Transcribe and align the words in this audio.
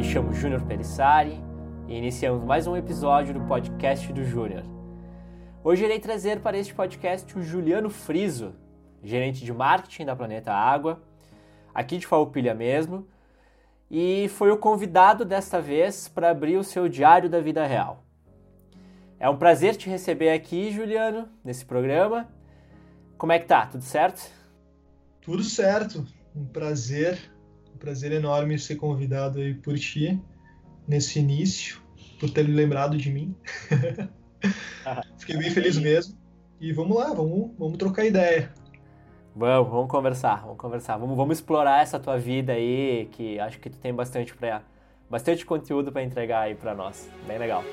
Me 0.00 0.04
chamo 0.06 0.32
Júnior 0.32 0.62
Pelissari 0.62 1.38
e 1.86 1.94
iniciamos 1.94 2.42
mais 2.42 2.66
um 2.66 2.74
episódio 2.74 3.34
do 3.34 3.40
podcast 3.42 4.10
do 4.14 4.24
Júnior. 4.24 4.64
Hoje 5.62 5.84
irei 5.84 6.00
trazer 6.00 6.40
para 6.40 6.56
este 6.56 6.72
podcast 6.72 7.38
o 7.38 7.42
Juliano 7.42 7.90
Friso, 7.90 8.54
gerente 9.04 9.44
de 9.44 9.52
marketing 9.52 10.06
da 10.06 10.16
Planeta 10.16 10.54
Água, 10.54 11.02
aqui 11.74 11.98
de 11.98 12.06
Farroupilha 12.06 12.54
mesmo, 12.54 13.06
e 13.90 14.30
foi 14.30 14.50
o 14.50 14.56
convidado 14.56 15.22
desta 15.22 15.60
vez 15.60 16.08
para 16.08 16.30
abrir 16.30 16.56
o 16.56 16.64
seu 16.64 16.88
diário 16.88 17.28
da 17.28 17.42
vida 17.42 17.66
real. 17.66 18.02
É 19.18 19.28
um 19.28 19.36
prazer 19.36 19.76
te 19.76 19.90
receber 19.90 20.30
aqui, 20.30 20.72
Juliano, 20.72 21.28
nesse 21.44 21.66
programa. 21.66 22.26
Como 23.18 23.32
é 23.32 23.38
que 23.38 23.44
tá? 23.44 23.66
Tudo 23.66 23.84
certo? 23.84 24.30
Tudo 25.20 25.44
certo. 25.44 26.06
Um 26.34 26.46
prazer, 26.46 27.29
prazer 27.80 28.12
enorme 28.12 28.58
ser 28.58 28.76
convidado 28.76 29.40
aí 29.40 29.54
por 29.54 29.76
ti 29.78 30.20
nesse 30.86 31.18
início, 31.18 31.80
por 32.20 32.30
ter 32.30 32.42
lembrado 32.42 32.96
de 32.96 33.10
mim. 33.10 33.34
Fiquei 35.18 35.36
bem 35.36 35.50
feliz 35.50 35.78
mesmo. 35.78 36.16
E 36.60 36.72
vamos 36.72 36.96
lá, 36.96 37.12
vamos, 37.12 37.52
vamos 37.58 37.78
trocar 37.78 38.04
ideia. 38.04 38.52
Vamos, 39.34 39.70
vamos 39.70 39.90
conversar, 39.90 40.42
vamos 40.42 40.58
conversar. 40.58 40.98
Vamos, 40.98 41.16
vamos 41.16 41.38
explorar 41.38 41.82
essa 41.82 41.98
tua 41.98 42.18
vida 42.18 42.52
aí, 42.52 43.08
que 43.12 43.40
acho 43.40 43.58
que 43.58 43.70
tu 43.70 43.78
tem 43.78 43.94
bastante 43.94 44.34
para 44.34 44.62
bastante 45.08 45.44
conteúdo 45.44 45.90
para 45.90 46.02
entregar 46.02 46.42
aí 46.42 46.54
para 46.54 46.74
nós. 46.74 47.10
Bem 47.26 47.38
legal. 47.38 47.64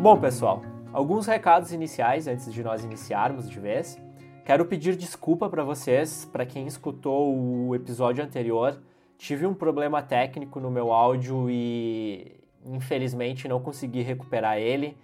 Bom, 0.00 0.18
pessoal, 0.18 0.62
alguns 0.94 1.26
recados 1.26 1.72
iniciais 1.72 2.28
antes 2.28 2.50
de 2.54 2.62
nós 2.62 2.84
iniciarmos 2.84 3.50
de 3.50 3.58
vez. 3.58 4.00
Quero 4.44 4.64
pedir 4.64 4.94
desculpa 4.94 5.50
para 5.50 5.64
vocês, 5.64 6.24
para 6.24 6.46
quem 6.46 6.68
escutou 6.68 7.36
o 7.36 7.74
episódio 7.74 8.22
anterior. 8.22 8.80
Tive 9.18 9.44
um 9.44 9.54
problema 9.54 10.00
técnico 10.02 10.60
no 10.60 10.70
meu 10.70 10.92
áudio 10.92 11.50
e 11.50 12.36
infelizmente 12.64 13.48
não 13.48 13.60
consegui 13.60 14.02
recuperar 14.02 14.58
ele. 14.58 14.96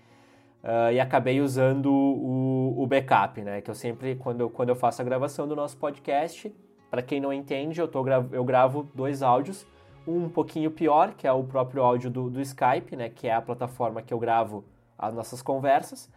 Uh, 0.63 0.93
e 0.93 1.01
acabei 1.01 1.41
usando 1.41 1.91
o, 1.91 2.83
o, 2.83 2.87
backup, 2.87 3.41
né? 3.41 3.63
Que 3.63 3.71
eu 3.71 3.75
sempre, 3.75 4.15
quando 4.15 4.43
eu, 4.43 4.51
quando 4.51 4.69
eu 4.69 4.77
faço 4.77 5.01
a 5.01 5.05
gravação 5.05 5.49
do 5.49 5.57
nosso 5.57 5.77
podcast, 5.79 6.55
para 6.91 7.01
quem 7.01 7.19
não 7.19 7.33
entende, 7.33 7.81
eu, 7.81 7.89
tô, 7.89 8.05
eu 8.31 8.45
gravo 8.45 8.87
dois 8.95 9.23
áudios. 9.23 9.67
Um, 10.07 10.25
um 10.25 10.29
pouquinho 10.29 10.71
pior, 10.71 11.15
que 11.15 11.27
é 11.27 11.33
o 11.33 11.43
próprio 11.43 11.83
áudio 11.83 12.11
do, 12.11 12.29
do 12.29 12.43
Skype, 12.43 12.95
né? 12.95 13.09
Que 13.09 13.27
é 13.27 13.35
a 13.35 13.41
plataforma 13.41 14.03
que 14.03 14.13
eu 14.13 14.19
gravo 14.19 14.63
as 15.01 15.15
nossas 15.15 15.43
conversas. 15.43 16.09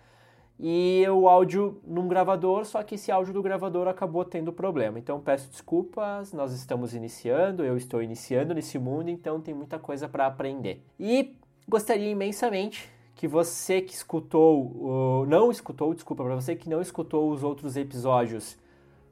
E 0.60 1.04
o 1.10 1.28
áudio 1.28 1.82
num 1.86 2.08
gravador, 2.08 2.66
só 2.66 2.84
que 2.84 2.96
esse 2.96 3.12
áudio 3.12 3.34
do 3.34 3.42
gravador 3.42 3.88
acabou 3.88 4.24
tendo 4.24 4.54
problema. 4.54 5.00
Então 5.00 5.20
peço 5.20 5.50
desculpas, 5.50 6.32
nós 6.32 6.54
estamos 6.54 6.94
iniciando, 6.94 7.64
eu 7.64 7.76
estou 7.76 8.02
iniciando 8.04 8.54
nesse 8.54 8.78
mundo, 8.78 9.10
então 9.10 9.42
tem 9.42 9.54
muita 9.54 9.80
coisa 9.80 10.08
para 10.08 10.28
aprender. 10.28 10.86
E 11.00 11.36
gostaria 11.68 12.10
imensamente 12.10 12.88
que 13.16 13.28
você 13.28 13.82
que 13.82 13.94
escutou, 13.94 15.26
não 15.28 15.50
escutou, 15.50 15.94
desculpa, 15.94 16.24
para 16.24 16.36
você 16.36 16.56
que 16.56 16.70
não 16.70 16.82
escutou 16.82 17.32
os 17.32 17.44
outros 17.44 17.76
episódios, 17.76 18.58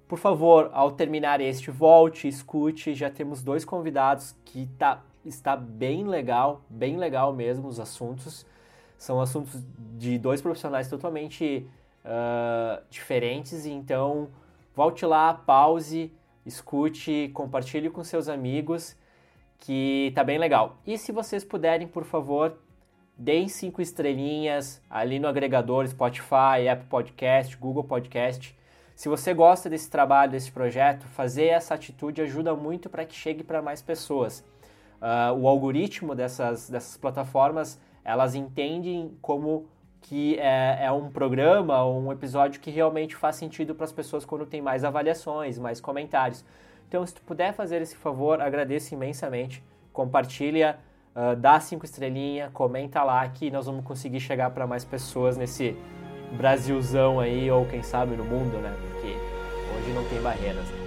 por 0.08 0.20
favor, 0.20 0.70
ao 0.74 0.92
terminar 0.92 1.40
este, 1.40 1.72
volte, 1.72 2.28
escute. 2.28 2.94
Já 2.94 3.10
temos 3.10 3.42
dois 3.42 3.64
convidados 3.64 4.36
que 4.44 4.68
tá, 4.78 5.02
está 5.24 5.56
bem 5.56 6.06
legal, 6.06 6.62
bem 6.70 6.98
legal 6.98 7.34
mesmo 7.34 7.68
os 7.70 7.80
assuntos. 7.80 8.46
São 9.02 9.20
assuntos 9.20 9.66
de 9.98 10.20
dois 10.20 10.44
profissionais 10.44 10.88
totalmente 10.88 11.68
uh, 12.06 12.84
diferentes, 12.88 13.66
então 13.66 14.30
volte 14.76 15.08
lá, 15.08 15.34
pause, 15.34 16.14
escute, 16.46 17.32
compartilhe 17.34 17.90
com 17.90 18.04
seus 18.04 18.30
amigos, 18.30 18.96
que 19.58 20.12
tá 20.14 20.24
bem 20.24 20.38
legal. 20.38 20.78
E 20.86 21.00
se 21.00 21.12
vocês 21.12 21.44
puderem, 21.44 21.88
por 21.88 22.04
favor, 22.04 22.60
deem 23.18 23.48
cinco 23.48 23.82
estrelinhas 23.82 24.80
ali 24.88 25.18
no 25.18 25.28
agregador 25.28 25.88
Spotify, 25.88 26.70
Apple 26.72 26.88
Podcast, 26.88 27.58
Google 27.58 27.86
Podcast. 27.86 28.56
Se 28.94 29.10
você 29.10 29.34
gosta 29.34 29.68
desse 29.68 29.90
trabalho, 29.90 30.32
desse 30.32 30.52
projeto, 30.52 31.08
fazer 31.08 31.48
essa 31.48 31.74
atitude 31.74 32.22
ajuda 32.22 32.54
muito 32.56 32.88
para 32.88 33.04
que 33.04 33.16
chegue 33.16 33.44
para 33.44 33.64
mais 33.64 33.82
pessoas. 33.82 34.46
Uh, 35.02 35.34
o 35.40 35.48
algoritmo 35.48 36.14
dessas, 36.14 36.70
dessas 36.70 36.98
plataformas, 36.98 37.80
elas 38.04 38.36
entendem 38.36 39.18
como 39.22 39.66
que 40.02 40.38
é, 40.40 40.86
é 40.86 40.92
um 40.92 41.10
programa, 41.10 41.86
um 41.86 42.12
episódio 42.12 42.60
que 42.60 42.72
realmente 42.72 43.16
faz 43.16 43.36
sentido 43.36 43.76
para 43.76 43.86
as 43.86 43.92
pessoas 43.92 44.26
quando 44.26 44.46
tem 44.46 44.62
mais 44.62 44.84
avaliações, 44.84 45.58
mais 45.60 45.80
comentários. 45.80 46.44
Então, 46.88 47.06
se 47.06 47.14
tu 47.14 47.22
puder 47.22 47.54
fazer 47.54 47.82
esse 47.82 47.96
favor, 47.96 48.42
agradeço 48.42 48.94
imensamente. 48.94 49.64
Compartilha 49.94 50.80
Uh, 51.14 51.36
dá 51.36 51.60
cinco 51.60 51.84
estrelinhas, 51.84 52.50
comenta 52.54 53.04
lá 53.04 53.28
que 53.28 53.52
nós 53.52 53.66
vamos 53.66 53.84
conseguir 53.84 54.22
chegar 54.22 54.50
para 54.52 54.66
mais 54.66 54.86
pessoas 54.86 55.36
nesse 55.36 55.76
Brasilzão 56.38 57.20
aí, 57.20 57.52
ou 57.52 57.66
quem 57.66 57.84
sabe 57.84 58.16
no 58.16 58.24
mundo, 58.24 58.58
né? 58.60 58.74
Porque 58.80 59.10
hoje 59.10 59.92
não 59.94 60.06
tem 60.06 60.22
barreiras. 60.22 60.66
Né? 60.70 60.78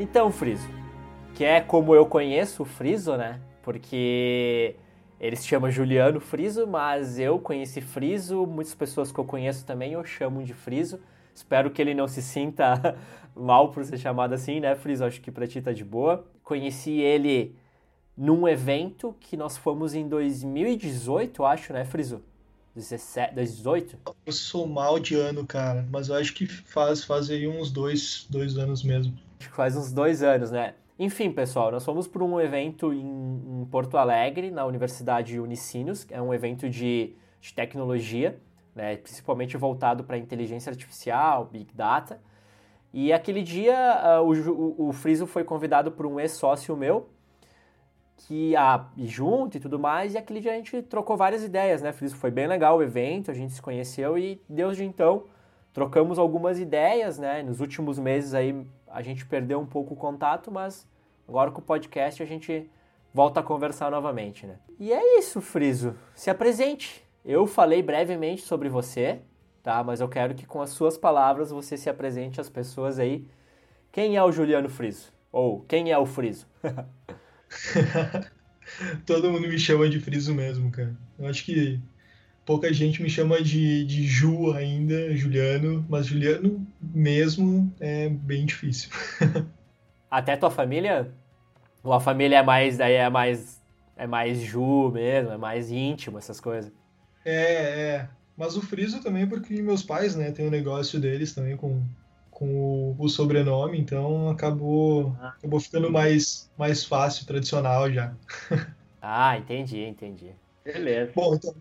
Então, 0.00 0.32
Friso, 0.32 0.66
que 1.34 1.44
é 1.44 1.60
como 1.60 1.94
eu 1.94 2.06
conheço 2.06 2.62
o 2.62 2.66
Friso, 2.66 3.16
né? 3.16 3.40
Porque 3.62 4.76
ele 5.18 5.36
se 5.36 5.46
chama 5.46 5.70
Juliano 5.70 6.20
Friso, 6.20 6.66
mas 6.66 7.18
eu 7.18 7.38
conheci 7.38 7.80
Friso, 7.80 8.46
muitas 8.46 8.74
pessoas 8.74 9.10
que 9.10 9.18
eu 9.18 9.24
conheço 9.24 9.64
também 9.64 9.92
eu 9.92 10.04
chamo 10.04 10.42
de 10.42 10.52
Friso. 10.52 11.00
Espero 11.34 11.70
que 11.70 11.80
ele 11.80 11.94
não 11.94 12.06
se 12.06 12.20
sinta 12.20 12.96
mal 13.34 13.70
por 13.70 13.84
ser 13.84 13.98
chamado 13.98 14.34
assim, 14.34 14.60
né, 14.60 14.74
Friso? 14.74 15.04
Acho 15.04 15.20
que 15.20 15.30
pra 15.30 15.46
ti 15.46 15.62
tá 15.62 15.72
de 15.72 15.84
boa. 15.84 16.24
Conheci 16.42 17.00
ele 17.00 17.56
num 18.16 18.46
evento 18.46 19.16
que 19.20 19.36
nós 19.36 19.56
fomos 19.56 19.94
em 19.94 20.06
2018, 20.06 21.44
acho, 21.44 21.72
né, 21.72 21.84
Friso? 21.84 22.22
17, 22.74 23.34
2018? 23.34 23.98
Eu 24.26 24.32
sou 24.32 24.66
mal 24.66 24.98
de 24.98 25.14
ano, 25.14 25.46
cara, 25.46 25.86
mas 25.90 26.08
eu 26.08 26.14
acho 26.16 26.34
que 26.34 26.46
faz, 26.46 27.04
faz 27.04 27.30
aí 27.30 27.46
uns 27.46 27.70
dois, 27.70 28.26
dois 28.28 28.56
anos 28.56 28.82
mesmo. 28.82 29.14
Acho 29.40 29.48
que 29.50 29.56
faz 29.56 29.76
uns 29.76 29.92
dois 29.92 30.22
anos, 30.22 30.50
né? 30.50 30.74
Enfim, 31.04 31.32
pessoal, 31.32 31.72
nós 31.72 31.84
fomos 31.84 32.06
para 32.06 32.22
um 32.22 32.40
evento 32.40 32.92
em, 32.92 33.00
em, 33.00 33.64
Porto 33.68 33.98
Alegre, 33.98 34.52
na 34.52 34.64
Universidade 34.64 35.40
Unicinos, 35.40 36.06
é 36.08 36.22
um 36.22 36.32
evento 36.32 36.70
de, 36.70 37.16
de 37.40 37.52
tecnologia, 37.52 38.38
né, 38.72 38.96
principalmente 38.98 39.56
voltado 39.56 40.04
para 40.04 40.16
inteligência 40.16 40.70
artificial, 40.70 41.46
Big 41.46 41.74
Data. 41.74 42.20
E 42.92 43.12
aquele 43.12 43.42
dia 43.42 44.20
uh, 44.20 44.24
o, 44.24 44.90
o 44.90 44.92
Friso 44.92 45.26
foi 45.26 45.42
convidado 45.42 45.90
por 45.90 46.06
um 46.06 46.20
ex-sócio 46.20 46.76
meu, 46.76 47.08
que 48.16 48.54
a 48.54 48.74
ah, 48.76 48.86
junto 48.98 49.56
e 49.56 49.60
tudo 49.60 49.80
mais, 49.80 50.14
e 50.14 50.18
aquele 50.18 50.38
dia 50.38 50.52
a 50.52 50.54
gente 50.54 50.82
trocou 50.82 51.16
várias 51.16 51.42
ideias, 51.42 51.82
né, 51.82 51.90
Friso? 51.90 52.14
Foi 52.14 52.30
bem 52.30 52.46
legal 52.46 52.78
o 52.78 52.82
evento, 52.82 53.28
a 53.28 53.34
gente 53.34 53.52
se 53.52 53.60
conheceu 53.60 54.16
e 54.16 54.40
desde 54.48 54.84
então 54.84 55.24
trocamos 55.72 56.16
algumas 56.16 56.60
ideias, 56.60 57.18
né? 57.18 57.42
Nos 57.42 57.58
últimos 57.58 57.98
meses 57.98 58.34
aí 58.34 58.64
a 58.86 59.02
gente 59.02 59.26
perdeu 59.26 59.58
um 59.58 59.66
pouco 59.66 59.94
o 59.94 59.96
contato, 59.96 60.48
mas 60.48 60.91
agora 61.28 61.50
com 61.50 61.60
o 61.60 61.64
podcast 61.64 62.22
a 62.22 62.26
gente 62.26 62.68
volta 63.12 63.40
a 63.40 63.42
conversar 63.42 63.90
novamente, 63.90 64.46
né? 64.46 64.56
E 64.78 64.92
é 64.92 65.18
isso, 65.18 65.40
Friso. 65.40 65.94
Se 66.14 66.30
apresente. 66.30 67.02
Eu 67.24 67.46
falei 67.46 67.82
brevemente 67.82 68.42
sobre 68.42 68.68
você, 68.68 69.20
tá? 69.62 69.82
Mas 69.84 70.00
eu 70.00 70.08
quero 70.08 70.34
que 70.34 70.46
com 70.46 70.60
as 70.60 70.70
suas 70.70 70.98
palavras 70.98 71.50
você 71.50 71.76
se 71.76 71.88
apresente 71.88 72.40
às 72.40 72.48
pessoas 72.48 72.98
aí. 72.98 73.24
Quem 73.92 74.16
é 74.16 74.22
o 74.22 74.32
Juliano 74.32 74.68
Friso? 74.68 75.12
Ou 75.30 75.60
quem 75.60 75.92
é 75.92 75.98
o 75.98 76.06
Friso? 76.06 76.46
Todo 79.06 79.30
mundo 79.30 79.48
me 79.48 79.58
chama 79.58 79.88
de 79.88 80.00
Friso 80.00 80.34
mesmo, 80.34 80.70
cara. 80.70 80.96
Eu 81.18 81.26
acho 81.26 81.44
que 81.44 81.78
pouca 82.44 82.72
gente 82.72 83.02
me 83.02 83.08
chama 83.08 83.40
de, 83.40 83.84
de 83.84 84.06
Ju 84.06 84.52
ainda, 84.52 85.14
Juliano, 85.14 85.84
mas 85.88 86.06
Juliano 86.06 86.66
mesmo 86.80 87.72
é 87.78 88.08
bem 88.08 88.46
difícil. 88.46 88.90
Até 90.12 90.36
tua 90.36 90.50
família? 90.50 91.10
Ou 91.82 91.90
a 91.90 91.98
família 91.98 92.40
é 92.40 92.42
mais, 92.42 92.76
daí 92.76 92.92
é 92.92 93.08
mais, 93.08 93.62
é 93.96 94.06
mais 94.06 94.38
Ju 94.40 94.90
mesmo, 94.90 95.32
é 95.32 95.38
mais 95.38 95.70
íntimo, 95.70 96.18
essas 96.18 96.38
coisas? 96.38 96.70
É, 97.24 97.94
é. 97.94 98.08
Mas 98.36 98.54
o 98.54 98.60
Friso 98.60 99.02
também, 99.02 99.26
porque 99.26 99.62
meus 99.62 99.82
pais, 99.82 100.14
né, 100.14 100.30
tem 100.30 100.46
um 100.46 100.50
negócio 100.50 101.00
deles 101.00 101.32
também 101.32 101.56
com, 101.56 101.82
com 102.30 102.46
o, 102.46 102.96
o 102.98 103.08
sobrenome, 103.08 103.80
então 103.80 104.28
acabou, 104.28 105.16
ah. 105.18 105.28
acabou 105.28 105.58
ficando 105.58 105.90
mais, 105.90 106.50
mais 106.58 106.84
fácil, 106.84 107.26
tradicional 107.26 107.90
já. 107.90 108.14
Ah, 109.04 109.36
entendi, 109.36 109.80
entendi. 109.80 110.30
Beleza. 110.64 111.10
Bom, 111.16 111.34
então, 111.34 111.52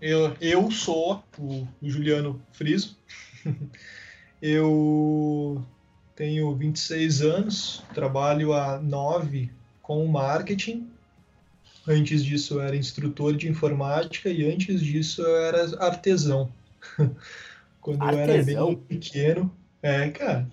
eu, 0.00 0.36
eu 0.40 0.68
sou 0.68 1.22
o, 1.38 1.64
o 1.80 1.88
Juliano 1.88 2.42
Friso. 2.50 2.98
eu 4.42 5.64
tenho 6.18 6.54
26 6.54 7.22
anos, 7.22 7.82
trabalho 7.94 8.52
há 8.52 8.78
9 8.80 9.50
com 9.80 10.04
marketing 10.06 10.90
Antes 11.88 12.22
disso 12.22 12.54
eu 12.54 12.60
era 12.60 12.76
instrutor 12.76 13.34
de 13.34 13.48
informática 13.48 14.28
e 14.28 14.44
antes 14.44 14.82
disso 14.82 15.22
eu 15.22 15.36
era 15.36 15.86
artesão. 15.86 16.52
Quando 17.80 18.02
artesão? 18.02 18.26
eu 18.26 18.34
era 18.34 18.42
bem 18.44 18.76
pequeno, 18.76 19.56
é, 19.82 20.10
cara. 20.10 20.46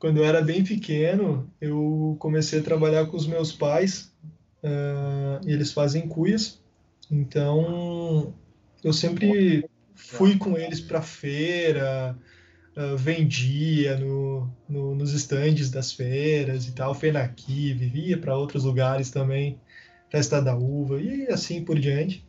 Quando 0.00 0.16
eu 0.16 0.24
era 0.24 0.42
bem 0.42 0.64
pequeno, 0.64 1.48
eu 1.60 2.16
comecei 2.18 2.58
a 2.58 2.62
trabalhar 2.62 3.06
com 3.06 3.16
os 3.16 3.26
meus 3.26 3.52
pais. 3.52 4.12
Uh, 4.60 5.38
eles 5.46 5.72
fazem 5.72 6.08
cuias. 6.08 6.60
Então, 7.08 8.34
eu 8.82 8.92
sempre 8.92 9.64
fui 9.94 10.36
com 10.36 10.58
eles 10.58 10.80
para 10.80 11.00
feira, 11.00 12.18
uh, 12.78 12.96
vendia 12.96 13.96
no, 13.96 14.48
no, 14.68 14.94
nos 14.94 15.12
estandes 15.12 15.70
das 15.70 15.92
feiras 15.92 16.68
e 16.68 16.72
tal, 16.72 16.94
Fenaqui, 16.94 17.72
vivia 17.74 18.16
para 18.16 18.38
outros 18.38 18.62
lugares 18.64 19.10
também, 19.10 19.58
Festa 20.08 20.40
da 20.40 20.56
Uva 20.56 21.00
e 21.00 21.26
assim 21.26 21.64
por 21.64 21.78
diante. 21.78 22.24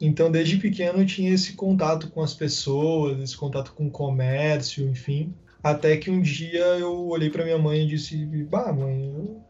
Então, 0.00 0.30
desde 0.30 0.58
pequeno 0.58 1.00
eu 1.00 1.06
tinha 1.06 1.32
esse 1.32 1.54
contato 1.54 2.10
com 2.10 2.22
as 2.22 2.34
pessoas, 2.34 3.18
esse 3.20 3.36
contato 3.36 3.72
com 3.72 3.86
o 3.86 3.90
comércio, 3.90 4.86
enfim. 4.86 5.32
Até 5.62 5.96
que 5.96 6.10
um 6.10 6.20
dia 6.20 6.64
eu 6.78 7.08
olhei 7.08 7.30
para 7.30 7.44
minha 7.44 7.58
mãe 7.58 7.84
e 7.84 7.86
disse: 7.86 8.16
Bah, 8.44 8.72
mãe, 8.72 9.06
eu, 9.06 9.40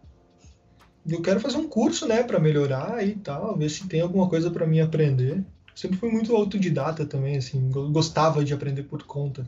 eu 1.08 1.20
quero 1.20 1.40
fazer 1.40 1.56
um 1.56 1.68
curso, 1.68 2.06
né, 2.06 2.22
para 2.22 2.38
melhorar 2.38 3.04
e 3.04 3.14
tal, 3.16 3.56
ver 3.56 3.68
se 3.68 3.88
tem 3.88 4.00
alguma 4.00 4.28
coisa 4.28 4.50
para 4.50 4.66
mim 4.66 4.80
aprender. 4.80 5.42
Sempre 5.74 5.98
fui 5.98 6.08
muito 6.08 6.34
autodidata 6.36 7.04
também, 7.04 7.36
assim, 7.36 7.68
gostava 7.90 8.44
de 8.44 8.54
aprender 8.54 8.84
por 8.84 9.02
conta. 9.02 9.44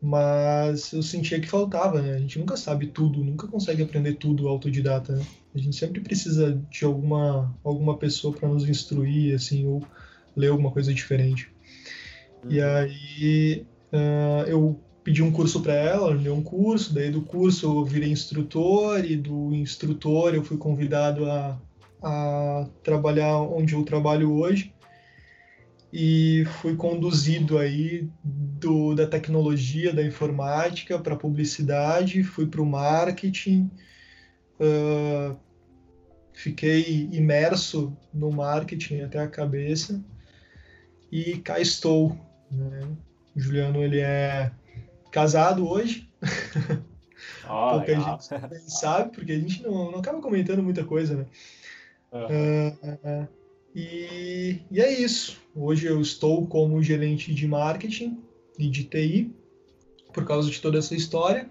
Mas 0.00 0.92
eu 0.92 1.02
sentia 1.02 1.40
que 1.40 1.48
faltava, 1.48 2.02
né? 2.02 2.14
A 2.14 2.18
gente 2.18 2.38
nunca 2.38 2.56
sabe 2.56 2.88
tudo, 2.88 3.24
nunca 3.24 3.46
consegue 3.46 3.82
aprender 3.82 4.14
tudo 4.14 4.48
autodidata, 4.48 5.14
né? 5.14 5.24
A 5.54 5.58
gente 5.58 5.76
sempre 5.76 6.00
precisa 6.00 6.62
de 6.70 6.84
alguma, 6.84 7.54
alguma 7.64 7.96
pessoa 7.96 8.34
para 8.34 8.48
nos 8.48 8.68
instruir, 8.68 9.34
assim, 9.34 9.66
ou 9.66 9.82
ler 10.36 10.48
alguma 10.48 10.70
coisa 10.70 10.92
diferente. 10.92 11.50
Uhum. 12.44 12.52
E 12.52 12.60
aí 12.60 13.66
uh, 13.92 14.46
eu 14.46 14.78
pedi 15.02 15.22
um 15.22 15.32
curso 15.32 15.62
para 15.62 15.72
ela, 15.72 16.08
ela 16.08 16.14
me 16.14 16.24
deu 16.24 16.34
um 16.34 16.42
curso, 16.42 16.92
daí 16.92 17.10
do 17.10 17.22
curso 17.22 17.66
eu 17.66 17.84
virei 17.84 18.10
instrutor, 18.10 19.04
e 19.04 19.16
do 19.16 19.54
instrutor 19.54 20.34
eu 20.34 20.44
fui 20.44 20.58
convidado 20.58 21.24
a, 21.30 21.58
a 22.02 22.68
trabalhar 22.82 23.38
onde 23.40 23.74
eu 23.74 23.82
trabalho 23.82 24.32
hoje 24.32 24.74
e 25.98 26.44
fui 26.60 26.76
conduzido 26.76 27.56
aí 27.56 28.06
do, 28.22 28.94
da 28.94 29.06
tecnologia, 29.06 29.94
da 29.94 30.04
informática 30.04 30.98
para 30.98 31.16
publicidade, 31.16 32.22
fui 32.22 32.46
para 32.46 32.60
o 32.60 32.66
marketing, 32.66 33.70
uh, 34.60 35.34
fiquei 36.34 37.08
imerso 37.10 37.96
no 38.12 38.30
marketing 38.30 39.00
até 39.00 39.20
a 39.20 39.26
cabeça 39.26 40.04
e 41.10 41.38
cá 41.38 41.60
estou. 41.60 42.14
Né? 42.50 42.94
O 43.34 43.40
Juliano 43.40 43.82
ele 43.82 44.00
é 44.00 44.52
casado 45.10 45.66
hoje. 45.66 46.12
Oh, 47.48 47.70
Pouca 47.78 47.86
legal. 47.86 48.20
gente 48.20 48.70
sabe, 48.70 49.14
porque 49.14 49.32
a 49.32 49.38
gente 49.38 49.62
não, 49.62 49.90
não 49.90 50.00
acaba 50.00 50.20
comentando 50.20 50.62
muita 50.62 50.84
coisa, 50.84 51.16
né? 51.16 51.26
Uhum. 52.12 52.68
Uh, 52.84 53.28
e, 53.74 54.60
e 54.70 54.80
é 54.80 55.00
isso. 55.00 55.45
Hoje 55.58 55.86
eu 55.86 56.02
estou 56.02 56.46
como 56.46 56.82
gerente 56.82 57.32
de 57.32 57.48
marketing 57.48 58.22
e 58.58 58.68
de 58.68 58.84
TI, 58.84 59.34
por 60.12 60.26
causa 60.26 60.50
de 60.50 60.60
toda 60.60 60.76
essa 60.76 60.94
história, 60.94 61.48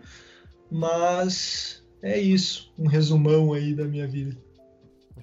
mas 0.69 1.83
é 2.03 2.19
isso. 2.19 2.71
Um 2.77 2.87
resumão 2.87 3.51
aí 3.51 3.73
da 3.73 3.85
minha 3.85 4.05
vida. 4.05 4.37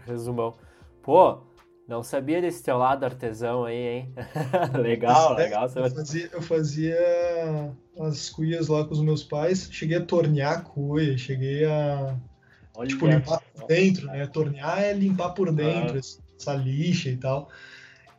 Resumão. 0.05 0.57
Pô, 1.01 1.39
não 1.87 2.03
sabia 2.03 2.41
desse 2.41 2.61
teu 2.61 2.77
lado 2.77 3.05
artesão 3.05 3.65
aí, 3.65 3.77
hein? 3.77 4.15
legal, 4.83 5.39
é, 5.39 5.45
legal. 5.45 5.71
Eu 5.77 5.91
fazia, 5.91 6.31
eu 6.33 6.43
fazia 6.43 7.73
as 8.01 8.31
cuias 8.31 8.67
lá 8.67 8.85
com 8.85 8.95
os 8.95 9.01
meus 9.01 9.23
pais, 9.23 9.69
cheguei 9.71 9.99
a 9.99 10.05
tornear 10.05 10.59
a 10.59 10.61
cuia, 10.61 11.17
cheguei 11.17 11.65
a 11.67 12.19
Olha 12.75 12.89
tipo, 12.89 13.07
limpar 13.07 13.41
por 13.55 13.67
dentro, 13.69 14.07
né? 14.09 14.27
Tornear 14.27 14.83
é 14.83 14.93
limpar 14.93 15.31
por 15.31 15.53
dentro, 15.53 15.99
ah. 15.99 16.33
essa 16.37 16.55
lixa 16.55 17.11
e 17.11 17.17
tal. 17.17 17.49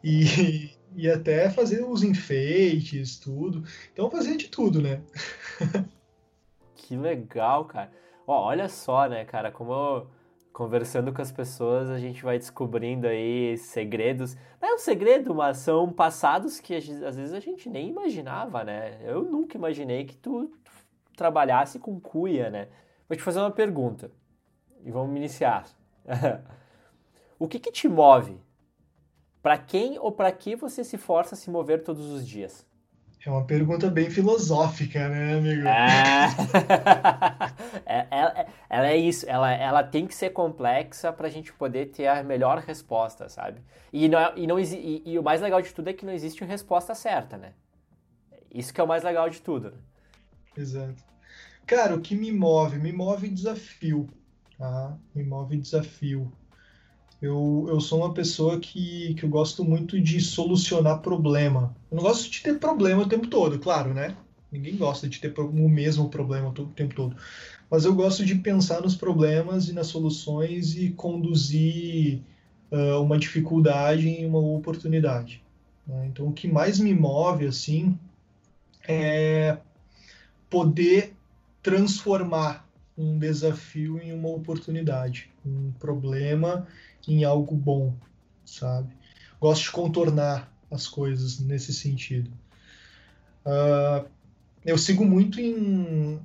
E, 0.04 0.72
e 0.96 1.10
até 1.10 1.50
fazer 1.50 1.84
os 1.84 2.04
enfeites, 2.04 3.18
tudo. 3.20 3.64
Então 3.92 4.12
fazia 4.12 4.36
de 4.36 4.50
tudo, 4.50 4.82
né? 4.82 5.02
que 6.76 6.96
legal, 6.96 7.66
cara. 7.66 7.92
Ó, 8.28 8.48
olha 8.48 8.70
só, 8.70 9.08
né, 9.08 9.26
cara, 9.26 9.52
como 9.52 9.74
eu 9.74 10.08
conversando 10.54 11.12
com 11.12 11.22
as 11.22 11.32
pessoas, 11.32 11.90
a 11.90 11.98
gente 11.98 12.24
vai 12.24 12.38
descobrindo 12.38 13.08
aí 13.08 13.58
segredos. 13.58 14.38
Não 14.62 14.70
é 14.70 14.74
um 14.76 14.78
segredo, 14.78 15.34
mas 15.34 15.58
são 15.58 15.92
passados 15.92 16.60
que 16.60 16.76
às 16.76 17.16
vezes 17.16 17.34
a 17.34 17.40
gente 17.40 17.68
nem 17.68 17.90
imaginava, 17.90 18.64
né? 18.64 19.00
Eu 19.04 19.24
nunca 19.24 19.58
imaginei 19.58 20.06
que 20.06 20.16
tu 20.16 20.52
trabalhasse 21.18 21.80
com 21.80 22.00
cuia, 22.00 22.52
né? 22.52 22.68
Vou 23.10 23.18
te 23.18 23.24
fazer 23.24 23.40
uma 23.40 23.52
pergunta 23.52 24.12
e 24.86 24.92
vamos 24.92 25.16
iniciar. 25.18 25.66
o 27.40 27.48
que, 27.48 27.60
que 27.60 27.72
te 27.72 27.88
move? 27.88 28.40
Para 29.44 29.58
quem 29.58 30.00
ou 30.00 30.10
para 30.10 30.32
que 30.32 30.56
você 30.56 30.86
se 30.86 30.98
força 30.98 31.36
a 31.36 31.38
se 31.38 31.50
mover 31.50 31.84
todos 31.84 32.10
os 32.10 32.26
dias? 32.26 32.66
É 33.26 33.30
uma 33.30 33.46
pergunta 33.46 33.90
bem 33.90 34.10
filosófica, 34.10 35.10
né, 35.10 35.38
amigo? 35.38 35.64
É... 37.86 38.08
é, 38.10 38.42
é, 38.42 38.48
ela 38.70 38.88
é 38.88 38.98
isso, 38.98 39.26
ela, 39.30 39.52
ela 39.52 39.84
tem 39.84 40.08
que 40.08 40.16
ser 40.16 40.30
complexa 40.30 41.12
para 41.12 41.28
a 41.28 41.30
gente 41.30 41.52
poder 41.54 41.88
ter 41.88 42.08
a 42.08 42.24
melhor 42.24 42.60
resposta, 42.60 43.28
sabe? 43.28 43.62
E, 43.92 44.08
não, 44.08 44.20
é, 44.20 44.34
e, 44.38 44.48
não, 44.48 44.60
e, 44.60 45.04
e, 45.06 45.20
o 45.20 45.24
mais 45.24 45.42
legal 45.42 45.62
de 45.62 45.74
tudo 45.74 45.90
é 45.90 45.94
que 45.94 46.06
não 46.06 46.14
existe 46.14 46.42
uma 46.42 46.50
resposta 46.50 46.96
certa, 46.96 47.38
né? 47.38 47.54
Isso 48.54 48.74
que 48.74 48.80
é 48.80 48.84
o 48.84 48.88
mais 48.88 49.04
legal 49.04 49.30
de 49.30 49.42
tudo. 49.42 49.72
Né? 49.72 49.78
Exato. 50.58 51.04
Cara, 51.66 51.96
o 51.96 52.02
que 52.02 52.16
me 52.16 52.32
move? 52.32 52.78
Me 52.80 52.94
move 52.94 53.28
desafio, 53.28 54.08
tá? 54.58 54.98
Me 55.14 55.24
move 55.24 55.58
desafio. 55.58 56.32
Eu, 57.24 57.68
eu 57.70 57.80
sou 57.80 58.00
uma 58.00 58.14
pessoa 58.14 58.60
que, 58.60 59.14
que 59.14 59.24
eu 59.24 59.30
gosto 59.30 59.64
muito 59.64 59.98
de 59.98 60.20
solucionar 60.20 61.00
problema. 61.00 61.74
Eu 61.90 61.96
não 61.96 62.04
gosto 62.04 62.30
de 62.30 62.42
ter 62.42 62.60
problema 62.60 63.04
o 63.04 63.08
tempo 63.08 63.28
todo, 63.28 63.58
claro, 63.58 63.94
né? 63.94 64.18
Ninguém 64.52 64.76
gosta 64.76 65.08
de 65.08 65.22
ter 65.22 65.34
o 65.40 65.70
mesmo 65.70 66.10
problema 66.10 66.50
o 66.50 66.66
tempo 66.66 66.94
todo. 66.94 67.16
Mas 67.72 67.86
eu 67.86 67.96
gosto 67.96 68.26
de 68.26 68.36
pensar 68.36 68.82
nos 68.82 68.94
problemas 68.94 69.70
e 69.70 69.74
nas 69.74 69.88
soluções 69.88 70.76
e 70.76 70.90
conduzir 70.90 72.20
uh, 72.70 73.02
uma 73.02 73.18
dificuldade 73.18 74.10
em 74.10 74.26
uma 74.26 74.40
oportunidade. 74.40 75.42
Né? 75.88 76.08
Então, 76.08 76.28
o 76.28 76.34
que 76.34 76.50
mais 76.50 76.78
me 76.78 76.94
move, 76.94 77.48
assim, 77.48 77.98
é 78.86 79.58
poder 80.50 81.14
transformar 81.62 82.68
um 82.98 83.18
desafio 83.18 83.98
em 83.98 84.12
uma 84.12 84.28
oportunidade, 84.28 85.32
um 85.46 85.72
problema 85.80 86.68
em 87.08 87.24
algo 87.24 87.56
bom, 87.56 87.94
sabe? 88.46 88.94
Gosto 89.40 89.64
de 89.64 89.72
contornar 89.72 90.52
as 90.72 90.88
coisas 90.88 91.40
nesse 91.40 91.74
sentido. 91.74 92.32
Uh, 93.46 94.08
eu 94.66 94.78
sigo 94.78 95.06
muito 95.06 95.40
em 95.40 96.16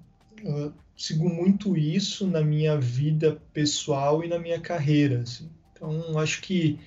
uh, 0.45 0.73
sigo 0.97 1.29
muito 1.29 1.77
isso 1.77 2.27
na 2.27 2.43
minha 2.43 2.79
vida 2.79 3.41
pessoal 3.53 4.25
e 4.25 4.29
na 4.29 4.39
minha 4.39 4.61
carreira. 4.61 5.23
Assim. 5.23 5.49
Então 5.73 6.19
acho 6.19 6.41
que 6.41 6.79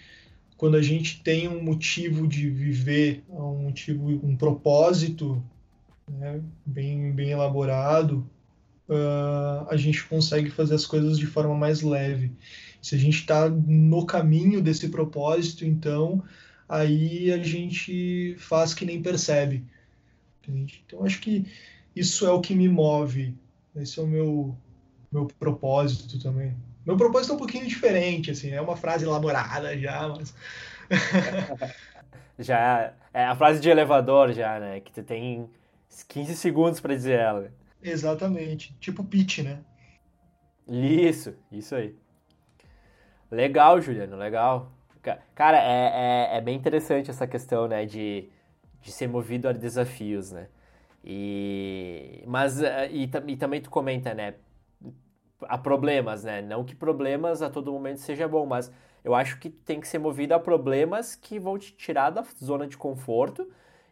quando 0.58 0.76
a 0.76 0.82
gente 0.82 1.22
tem 1.24 1.48
um 1.48 1.64
motivo 1.64 2.28
de 2.28 2.50
viver, 2.50 3.24
um 3.30 3.64
motivo, 3.64 4.08
um 4.24 4.36
propósito 4.36 5.44
né, 6.08 6.42
bem 6.66 7.12
bem 7.12 7.32
elaborado, 7.32 8.30
uh, 8.88 9.68
a 9.70 9.76
gente 9.78 10.04
consegue 10.06 10.50
fazer 10.50 10.76
as 10.76 10.86
coisas 10.86 11.18
de 11.18 11.26
forma 11.26 11.56
mais 11.56 11.82
leve. 11.82 12.32
Se 12.82 12.96
a 12.96 12.98
gente 12.98 13.20
está 13.20 13.50
no 13.50 14.06
caminho 14.06 14.62
desse 14.62 14.90
propósito, 14.90 15.66
então 15.66 16.24
aí 16.68 17.32
a 17.32 17.38
gente 17.38 18.36
faz 18.40 18.74
que 18.74 18.86
nem 18.86 19.02
percebe. 19.02 19.64
Entende? 20.42 20.84
Então 20.86 21.06
acho 21.06 21.20
que 21.20 21.46
isso 21.96 22.26
é 22.26 22.32
o 22.32 22.42
que 22.42 22.56
me 22.56 22.68
move. 22.68 23.36
Esse 23.76 24.00
é 24.00 24.04
o 24.04 24.08
meu 24.08 24.58
meu 25.12 25.28
propósito 25.28 26.20
também. 26.20 26.56
Meu 26.86 26.98
propósito 26.98 27.34
é 27.34 27.36
um 27.36 27.40
pouquinho 27.40 27.68
diferente, 27.68 28.32
assim, 28.32 28.52
é 28.52 28.62
uma 28.62 28.76
frase 28.76 29.06
elaborada 29.06 29.78
já, 29.78 30.08
mas 30.08 30.34
já 32.40 32.94
é 33.14 33.26
a 33.26 33.36
frase 33.36 33.60
de 33.60 33.70
elevador 33.70 34.34
já, 34.34 34.60
né, 34.60 34.80
que 34.80 34.92
tu 34.92 35.04
tem 35.04 35.48
15 36.08 36.36
segundos 36.36 36.80
para 36.80 36.96
dizer 36.96 37.20
ela. 37.20 37.54
Exatamente, 37.84 38.76
tipo 38.80 39.04
pitch, 39.04 39.40
né? 39.40 39.60
Isso, 40.68 41.36
isso 41.52 41.76
aí. 41.76 41.96
Legal, 43.32 43.80
Juliano, 43.82 44.18
legal. 44.18 44.72
Cara, 45.34 45.58
é, 45.58 46.34
é, 46.34 46.38
é, 46.38 46.42
bem 46.42 46.56
interessante 46.56 47.10
essa 47.10 47.26
questão, 47.28 47.68
né, 47.68 47.86
de, 47.86 48.30
de 48.82 48.92
ser 48.92 49.08
movido 49.08 49.48
a 49.50 49.52
desafios, 49.54 50.32
né? 50.32 50.48
E, 51.04 52.24
mas, 52.28 52.62
eh, 52.62 52.90
e, 52.92 53.04
e 53.28 53.38
também 53.38 53.62
tu 53.62 53.70
comenta, 53.72 54.14
né, 54.14 54.36
há 55.44 55.58
problemas, 55.58 56.24
né? 56.24 56.42
Não 56.42 56.64
que 56.64 56.76
problemas 56.76 57.42
a 57.42 57.50
todo 57.50 57.72
momento 57.72 58.00
seja 58.00 58.28
bom, 58.28 58.46
mas 58.46 58.72
Eu 59.04 59.16
acho 59.16 59.40
que 59.40 59.50
tem 59.50 59.80
que 59.80 59.88
ser 59.88 59.98
movido 60.00 60.34
a 60.36 60.40
problemas 60.40 61.16
que 61.16 61.40
vão 61.40 61.58
te 61.58 61.74
tirar 61.74 62.12
da 62.12 62.24
zona 62.44 62.68
de 62.68 62.78
conforto 62.78 63.50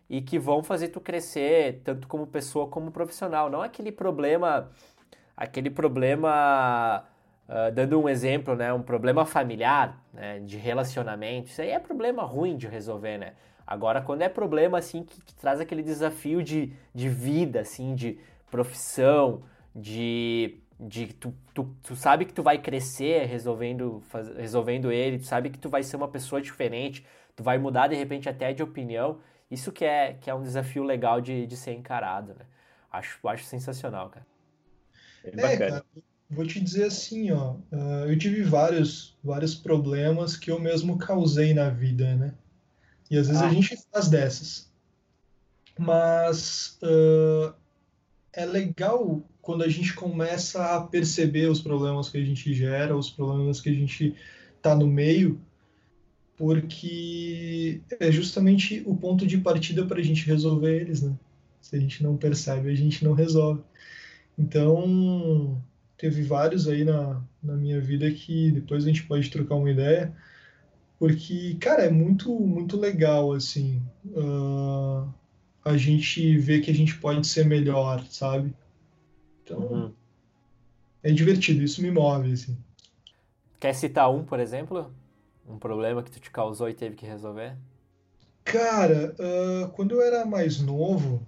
e 0.10 0.22
que 0.22 0.38
vão 0.40 0.62
fazer 0.64 0.90
tu 0.90 1.02
crescer 1.02 1.82
tanto 1.84 2.08
como 2.08 2.28
pessoa 2.28 2.68
como 2.68 2.92
profissional. 2.92 3.50
Não 3.50 3.62
aquele 3.62 3.92
problema, 3.92 4.72
aquele 5.38 5.70
problema, 5.72 7.06
uh, 7.50 7.72
dando 7.74 8.00
um 8.00 8.08
exemplo, 8.08 8.56
né, 8.56 8.72
um 8.72 8.82
problema 8.82 9.26
familiar, 9.26 10.00
né, 10.14 10.40
de 10.40 10.58
relacionamento. 10.58 11.50
Isso 11.50 11.62
aí 11.62 11.72
é 11.72 11.80
problema 11.80 12.24
ruim 12.24 12.56
de 12.56 12.68
resolver, 12.68 13.18
né? 13.18 13.34
Agora, 13.66 14.02
quando 14.02 14.22
é 14.22 14.30
problema 14.30 14.78
assim 14.78 15.04
que, 15.04 15.22
que 15.22 15.36
traz 15.36 15.60
aquele 15.60 15.84
desafio 15.84 16.42
de, 16.42 16.72
de 16.94 17.10
vida, 17.10 17.60
assim, 17.60 17.94
de 17.94 18.20
profissão, 18.50 19.44
de 19.76 20.62
de 20.80 21.08
tu, 21.08 21.36
tu, 21.54 21.76
tu 21.84 21.96
sabe 21.96 22.24
que 22.24 22.34
tu 22.34 22.42
vai 22.42 22.58
crescer 22.58 23.26
resolvendo, 23.26 24.02
faz, 24.08 24.30
resolvendo 24.38 24.92
ele, 24.92 25.20
tu 25.20 25.26
sabe 25.26 25.50
que 25.50 25.60
tu 25.60 25.70
vai 25.70 25.84
ser 25.84 25.98
uma 25.98 26.08
pessoa 26.08 26.42
diferente, 26.42 27.06
tu 27.36 27.44
vai 27.44 27.58
mudar 27.58 27.88
de 27.88 27.96
repente 27.96 28.30
até 28.30 28.54
de 28.54 28.64
opinião. 28.64 29.20
Isso 29.52 29.74
que 29.74 29.84
é, 29.84 30.14
que 30.14 30.30
é 30.30 30.34
um 30.34 30.42
desafio 30.42 30.84
legal 30.84 31.20
de, 31.20 31.46
de 31.46 31.58
ser 31.58 31.74
encarado, 31.74 32.34
né? 32.34 32.46
Acho, 32.90 33.28
acho 33.28 33.44
sensacional, 33.44 34.10
cara. 34.10 34.26
É, 35.24 35.30
é 35.30 35.58
cara, 35.58 35.86
vou 36.30 36.46
te 36.46 36.60
dizer 36.60 36.86
assim, 36.86 37.32
ó, 37.32 37.54
uh, 37.72 38.06
eu 38.08 38.18
tive 38.18 38.44
vários, 38.44 39.18
vários 39.24 39.56
problemas 39.56 40.38
que 40.38 40.52
eu 40.52 40.60
mesmo 40.60 40.98
causei 40.98 41.54
na 41.54 41.70
vida, 41.70 42.16
né? 42.16 42.34
E 43.10 43.18
às 43.18 43.28
vezes 43.28 43.42
ah. 43.42 43.48
a 43.48 43.54
gente 43.54 43.78
faz 43.92 44.08
dessas. 44.08 44.70
Mas 45.78 46.78
uh, 46.84 47.54
é 48.32 48.46
legal 48.46 49.24
quando 49.42 49.64
a 49.64 49.68
gente 49.68 49.94
começa 49.94 50.76
a 50.76 50.82
perceber 50.82 51.50
os 51.50 51.60
problemas 51.60 52.10
que 52.10 52.18
a 52.18 52.24
gente 52.24 52.54
gera, 52.54 52.96
os 52.96 53.10
problemas 53.10 53.60
que 53.60 53.70
a 53.70 53.74
gente 53.74 54.16
está 54.58 54.76
no 54.76 54.86
meio, 54.86 55.42
porque 56.38 57.82
é 58.00 58.12
justamente 58.12 58.84
o 58.86 58.96
ponto 58.96 59.26
de 59.26 59.38
partida 59.40 59.86
para 59.86 60.00
a 60.00 60.04
gente 60.04 60.26
resolver 60.26 60.82
eles, 60.82 61.02
né? 61.02 61.16
Se 61.62 61.76
a 61.76 61.80
gente 61.80 62.04
não 62.04 62.16
percebe, 62.16 62.70
a 62.70 62.76
gente 62.76 63.04
não 63.04 63.14
resolve. 63.14 63.62
Então, 64.38 65.62
teve 66.00 66.24
vários 66.24 66.66
aí 66.68 66.86
na, 66.86 67.22
na 67.44 67.54
minha 67.54 67.80
vida 67.80 68.10
que 68.10 68.52
depois 68.52 68.86
a 68.86 68.88
gente 68.88 69.04
pode 69.04 69.30
trocar 69.30 69.56
uma 69.56 69.70
ideia, 69.70 70.16
porque, 70.98 71.58
cara, 71.60 71.84
é 71.84 71.90
muito, 71.90 72.34
muito 72.40 72.78
legal, 72.78 73.34
assim, 73.34 73.82
uh, 74.08 75.08
a 75.64 75.76
gente 75.78 76.38
ver 76.38 76.62
que 76.62 76.72
a 76.72 76.74
gente 76.74 76.98
pode 76.98 77.28
ser 77.28 77.46
melhor, 77.46 78.04
sabe? 78.10 78.54
Então, 79.44 79.60
uhum. 79.60 79.94
é 81.04 81.12
divertido, 81.12 81.64
isso 81.64 81.82
me 81.82 81.92
move, 81.92 82.32
assim. 82.32 82.58
Quer 83.60 83.76
citar 83.76 84.10
um, 84.10 84.24
por 84.24 84.40
exemplo? 84.40 84.94
Um 85.48 85.58
problema 85.58 86.02
que 86.02 86.12
tu 86.12 86.20
te 86.20 86.32
causou 86.32 86.70
e 86.70 86.74
teve 86.74 86.96
que 86.96 87.06
resolver? 87.06 87.58
Cara, 88.46 89.14
uh, 89.20 89.70
quando 89.72 89.96
eu 89.96 90.02
era 90.02 90.26
mais 90.26 90.62
novo, 90.62 91.26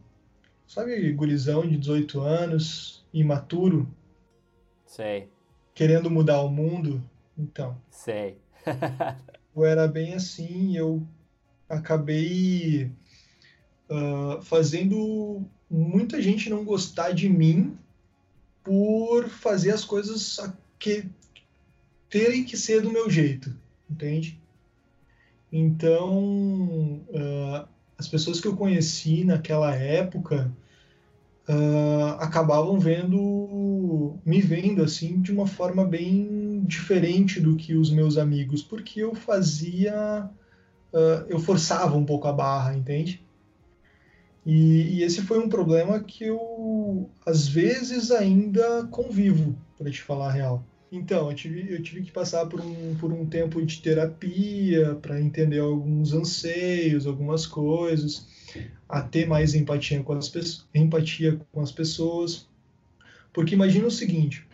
sabe, 0.66 1.12
gurizão 1.12 1.68
de 1.68 1.78
18 1.78 2.22
anos, 2.22 3.06
imaturo? 3.14 3.88
Sei. 4.92 5.30
Querendo 5.74 6.12
mudar 6.12 6.42
o 6.42 6.50
mundo? 6.50 7.02
Então. 7.38 7.82
Sei. 7.90 8.36
eu 9.56 9.64
era 9.64 9.88
bem 9.88 10.16
assim, 10.16 10.76
eu 10.76 11.02
acabei 11.70 12.92
uh, 13.90 14.42
fazendo 14.42 15.46
muita 15.70 16.22
gente 16.22 16.50
não 16.50 16.66
gostar 16.66 17.14
de 17.14 17.30
mim 17.30 17.78
por 18.66 19.30
fazer 19.30 19.72
as 19.72 19.86
coisas 19.86 20.38
que 20.78 21.06
terem 22.10 22.44
que 22.44 22.58
ser 22.58 22.82
do 22.82 22.92
meu 22.92 23.10
jeito, 23.10 23.58
entende? 23.90 24.38
Então, 25.50 27.02
uh, 27.08 27.66
as 27.98 28.10
pessoas 28.10 28.42
que 28.42 28.48
eu 28.50 28.58
conheci 28.58 29.24
naquela 29.24 29.74
época 29.74 30.52
uh, 31.52 32.16
acabavam 32.20 32.80
vendo, 32.80 34.18
me 34.26 34.42
vendo 34.42 34.82
assim 34.82 35.22
de 35.22 35.32
uma 35.32 35.46
forma 35.46 35.86
bem 35.86 36.64
diferente 36.66 37.40
do 37.40 37.56
que 37.56 37.76
os 37.76 37.92
meus 37.92 38.18
amigos, 38.18 38.64
porque 38.64 39.02
eu 39.02 39.14
fazia, 39.14 40.30
uh, 40.94 41.26
eu 41.28 41.40
forçava 41.40 41.98
um 41.98 42.06
pouco 42.06 42.28
a 42.28 42.34
barra, 42.34 42.76
entende? 42.76 43.24
E, 44.46 44.98
e, 44.98 45.04
esse 45.04 45.22
foi 45.22 45.38
um 45.38 45.50
problema 45.50 46.00
que 46.00 46.24
eu, 46.24 47.10
às 47.24 47.48
vezes, 47.48 48.10
ainda 48.10 48.88
convivo, 48.90 49.56
para 49.78 49.92
te 49.92 50.02
falar 50.02 50.30
a 50.30 50.32
real. 50.32 50.66
Então, 50.92 51.30
eu 51.30 51.36
tive, 51.36 51.72
eu 51.72 51.82
tive 51.84 52.02
que 52.02 52.12
passar 52.12 52.48
por 52.48 52.60
um, 52.60 52.96
por 52.96 53.14
um 53.14 53.26
tempo 53.26 53.64
de 53.64 53.80
terapia 53.82 54.96
para 54.96 55.22
entender 55.22 55.60
alguns 55.60 56.12
anseios, 56.12 57.06
algumas 57.06 57.46
coisas, 57.46 58.28
a 58.88 59.02
ter 59.02 59.28
mais 59.28 59.56
empatia 59.56 60.02
com 60.04 60.14
as, 60.14 60.32
empatia 60.74 61.40
com 61.52 61.62
as 61.62 61.72
pessoas. 61.72 62.48
Porque 63.34 63.56
imagina 63.56 63.88
o 63.88 63.92
seguinte: 63.92 64.46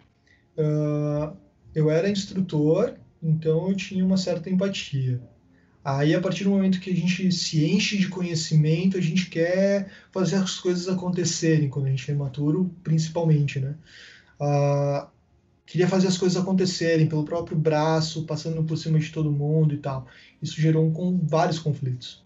uh, 0.58 1.36
eu 1.74 1.90
era 1.90 2.10
instrutor, 2.10 2.96
então 3.22 3.70
eu 3.70 3.76
tinha 3.76 4.06
uma 4.06 4.18
certa 4.18 4.50
empatia. 4.50 5.22
Aí, 5.84 6.14
a 6.14 6.20
partir 6.20 6.44
do 6.44 6.50
momento 6.50 6.82
que 6.82 6.90
a 6.90 6.96
gente 6.96 7.32
se 7.32 7.64
enche 7.64 7.98
de 7.98 8.10
conhecimento, 8.10 8.98
a 8.98 9.02
gente 9.02 9.30
quer 9.30 9.90
fazer 10.12 10.36
as 10.36 10.60
coisas 10.60 10.90
acontecerem, 10.90 11.70
quando 11.70 11.86
a 11.86 11.90
gente 11.90 12.12
é 12.12 12.14
maturo, 12.14 12.70
principalmente, 12.84 13.58
né? 13.58 13.74
Ah, 14.38 15.08
queria 15.66 15.88
fazer 15.88 16.08
as 16.08 16.18
coisas 16.18 16.42
acontecerem 16.42 17.08
pelo 17.08 17.24
próprio 17.24 17.58
braço, 17.58 18.26
passando 18.26 18.62
por 18.66 18.78
cima 18.78 19.00
de 19.00 19.12
todo 19.12 19.32
mundo 19.32 19.74
e 19.74 19.78
tal. 19.78 20.08
Isso 20.42 20.60
gerou 20.60 20.92
com 20.92 21.20
vários 21.26 21.58
conflitos, 21.58 22.22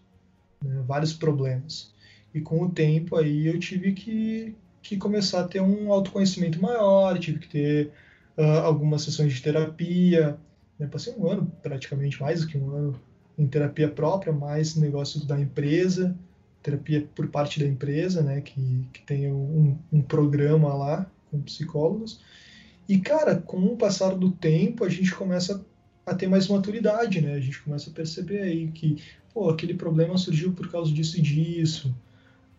né? 0.62 0.82
vários 0.86 1.12
problemas. 1.12 1.92
E 2.34 2.40
com 2.40 2.62
o 2.62 2.70
tempo 2.70 3.16
aí 3.16 3.46
eu 3.46 3.58
tive 3.58 3.92
que, 3.92 4.54
que 4.82 4.96
começar 4.96 5.40
a 5.40 5.48
ter 5.48 5.60
um 5.60 5.92
autoconhecimento 5.92 6.60
maior, 6.60 7.18
tive 7.18 7.38
que 7.38 7.48
ter 7.48 7.90
uh, 8.36 8.60
algumas 8.64 9.02
sessões 9.02 9.32
de 9.32 9.42
terapia. 9.42 10.36
Né? 10.78 10.86
Passei 10.86 11.14
um 11.14 11.28
ano, 11.28 11.52
praticamente 11.62 12.20
mais 12.20 12.40
do 12.40 12.46
que 12.46 12.58
um 12.58 12.70
ano, 12.70 13.00
em 13.38 13.46
terapia 13.46 13.88
própria, 13.88 14.32
mais 14.32 14.76
negócios 14.76 15.24
da 15.24 15.38
empresa, 15.38 16.16
terapia 16.62 17.06
por 17.14 17.28
parte 17.28 17.58
da 17.60 17.66
empresa, 17.66 18.22
né, 18.22 18.40
que, 18.40 18.86
que 18.92 19.02
tem 19.02 19.32
um, 19.32 19.76
um 19.92 20.00
programa 20.00 20.72
lá 20.74 21.10
com 21.30 21.40
psicólogos. 21.40 22.20
E, 22.88 22.98
cara, 22.98 23.36
com 23.36 23.58
o 23.58 23.76
passar 23.76 24.14
do 24.14 24.30
tempo, 24.30 24.84
a 24.84 24.88
gente 24.88 25.14
começa 25.14 25.64
a 26.04 26.14
ter 26.14 26.28
mais 26.28 26.48
maturidade, 26.48 27.20
né? 27.20 27.34
A 27.34 27.40
gente 27.40 27.62
começa 27.62 27.90
a 27.90 27.92
perceber 27.92 28.42
aí 28.42 28.68
que, 28.68 29.02
pô, 29.32 29.50
aquele 29.50 29.74
problema 29.74 30.16
surgiu 30.18 30.52
por 30.52 30.70
causa 30.70 30.92
disso 30.92 31.18
e 31.18 31.22
disso. 31.22 31.94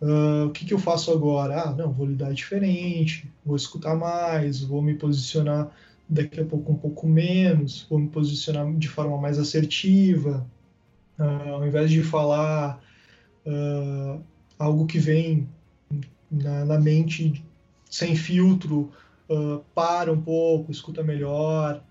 Uh, 0.01 0.47
o 0.47 0.51
que, 0.51 0.65
que 0.65 0.73
eu 0.73 0.79
faço 0.79 1.11
agora? 1.11 1.61
Ah, 1.61 1.73
não, 1.73 1.91
vou 1.91 2.05
lidar 2.05 2.33
diferente, 2.33 3.31
vou 3.45 3.55
escutar 3.55 3.95
mais, 3.95 4.61
vou 4.61 4.81
me 4.81 4.95
posicionar 4.95 5.71
daqui 6.09 6.41
a 6.41 6.45
pouco 6.45 6.71
um 6.71 6.75
pouco 6.75 7.07
menos, 7.07 7.87
vou 7.89 7.97
me 7.99 8.09
posicionar 8.09 8.71
de 8.73 8.89
forma 8.89 9.17
mais 9.17 9.39
assertiva, 9.39 10.45
Uh, 11.19 11.53
ao 11.53 11.67
invés 11.67 11.91
de 11.91 12.01
falar 12.01 12.83
uh, 13.45 14.19
algo 14.57 14.87
que 14.87 14.97
vem 14.97 15.47
na, 16.29 16.65
na 16.65 16.79
mente 16.79 17.45
sem 17.87 18.15
filtro, 18.15 18.91
para 19.73 20.11
um 20.11 20.21
pouco, 20.21 20.71
escuta 20.71 21.03
melhor, 21.03 21.81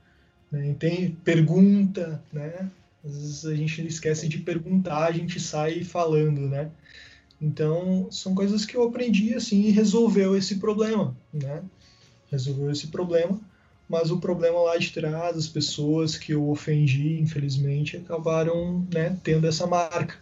né? 0.50 0.74
Tem, 0.78 1.12
pergunta, 1.24 2.22
né? 2.32 2.70
Às 3.04 3.14
vezes 3.14 3.44
a 3.46 3.54
gente 3.54 3.86
esquece 3.86 4.28
de 4.28 4.38
perguntar, 4.38 5.06
a 5.06 5.12
gente 5.12 5.40
sai 5.40 5.82
falando, 5.82 6.42
né? 6.42 6.70
Então, 7.40 8.08
são 8.10 8.34
coisas 8.34 8.64
que 8.64 8.76
eu 8.76 8.84
aprendi 8.84 9.34
assim 9.34 9.62
e 9.62 9.70
resolveu 9.70 10.36
esse 10.36 10.56
problema, 10.56 11.16
né? 11.32 11.62
Resolveu 12.30 12.70
esse 12.70 12.86
problema 12.88 13.40
mas 13.92 14.10
o 14.10 14.18
problema 14.18 14.58
lá 14.58 14.78
de 14.78 14.90
trás, 14.90 15.36
as 15.36 15.46
pessoas 15.46 16.16
que 16.16 16.32
eu 16.32 16.48
ofendi, 16.48 17.20
infelizmente, 17.20 17.98
acabaram 17.98 18.86
né, 18.90 19.18
tendo 19.22 19.46
essa 19.46 19.66
marca. 19.66 20.16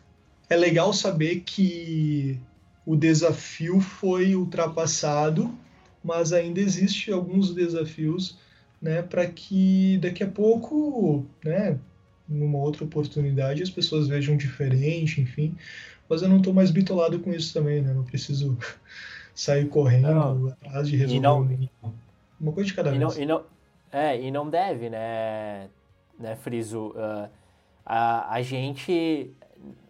É 0.48 0.56
legal 0.56 0.92
saber 0.92 1.42
que 1.46 2.36
o 2.84 2.96
desafio 2.96 3.80
foi 3.80 4.34
ultrapassado, 4.34 5.56
mas 6.02 6.32
ainda 6.32 6.58
existe 6.60 7.12
alguns 7.12 7.54
desafios 7.54 8.36
né, 8.82 9.02
para 9.02 9.24
que 9.24 9.98
daqui 10.02 10.24
a 10.24 10.28
pouco, 10.28 11.24
né, 11.44 11.78
numa 12.30 12.58
outra 12.58 12.84
oportunidade, 12.84 13.62
as 13.62 13.70
pessoas 13.70 14.06
vejam 14.06 14.36
diferente, 14.36 15.20
enfim. 15.20 15.54
Mas 16.08 16.22
eu 16.22 16.28
não 16.28 16.38
estou 16.38 16.54
mais 16.54 16.70
bitolado 16.70 17.18
com 17.18 17.32
isso 17.32 17.52
também, 17.52 17.82
né? 17.82 17.92
Não 17.92 18.04
preciso 18.04 18.56
sair 19.34 19.68
correndo 19.68 20.14
não, 20.14 20.48
atrás 20.48 20.88
de 20.88 20.96
resolver. 20.96 21.20
Não, 21.82 21.92
uma 22.40 22.52
coisa 22.52 22.68
de 22.68 22.74
cada 22.74 22.94
e 22.94 22.98
vez. 22.98 23.16
Não, 23.16 23.22
e 23.22 23.26
não, 23.26 23.44
é, 23.92 24.20
e 24.20 24.30
não 24.30 24.48
deve, 24.48 24.88
né, 24.88 25.68
né 26.18 26.36
Friso? 26.36 26.88
Uh, 26.90 27.28
a, 27.84 28.34
a 28.34 28.42
gente, 28.42 29.32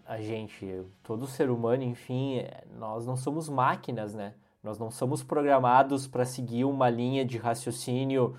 a 0.07 0.21
gente, 0.21 0.83
todo 1.03 1.27
ser 1.27 1.51
humano, 1.51 1.83
enfim, 1.83 2.43
nós 2.79 3.07
não 3.07 3.17
somos 3.17 3.49
máquinas, 3.49 4.15
né? 4.15 4.33
Nós 4.63 4.79
não 4.79 4.91
somos 4.91 5.23
programados 5.23 6.07
para 6.07 6.25
seguir 6.25 6.65
uma 6.65 6.91
linha 6.91 7.25
de 7.25 7.39
raciocínio 7.39 8.37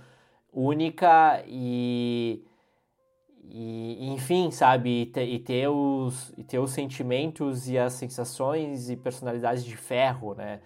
única 0.54 1.44
e, 1.48 2.44
e, 3.50 4.10
enfim, 4.14 4.52
sabe, 4.52 5.02
e 5.02 5.06
ter, 5.06 5.26
e 5.26 5.40
ter, 5.40 5.68
os, 5.68 6.34
e 6.38 6.44
ter 6.44 6.60
os 6.60 6.72
sentimentos 6.72 7.68
e 7.70 7.78
as 7.78 7.94
sensações 7.94 8.90
e 8.90 8.96
personalidades 8.96 9.66
de 9.66 9.76
ferro, 9.76 10.34
né? 10.36 10.62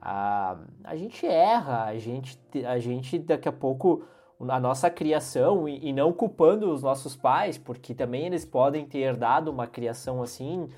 A, 0.00 0.56
a 0.82 0.96
gente 0.96 1.26
erra, 1.26 1.84
a 1.84 1.98
gente, 1.98 2.38
a 2.66 2.78
gente 2.78 3.18
daqui 3.18 3.48
a 3.48 3.52
pouco, 3.52 4.02
a 4.48 4.58
nossa 4.58 4.88
criação, 4.88 5.68
e, 5.68 5.88
e 5.88 5.92
não 5.92 6.12
culpando 6.12 6.72
os 6.72 6.82
nossos 6.82 7.14
pais, 7.14 7.58
porque 7.58 7.94
também 7.94 8.26
eles 8.26 8.44
podem 8.44 8.86
ter 8.86 9.00
herdado 9.00 9.50
uma 9.50 9.66
criação 9.66 10.22
assim, 10.22 10.68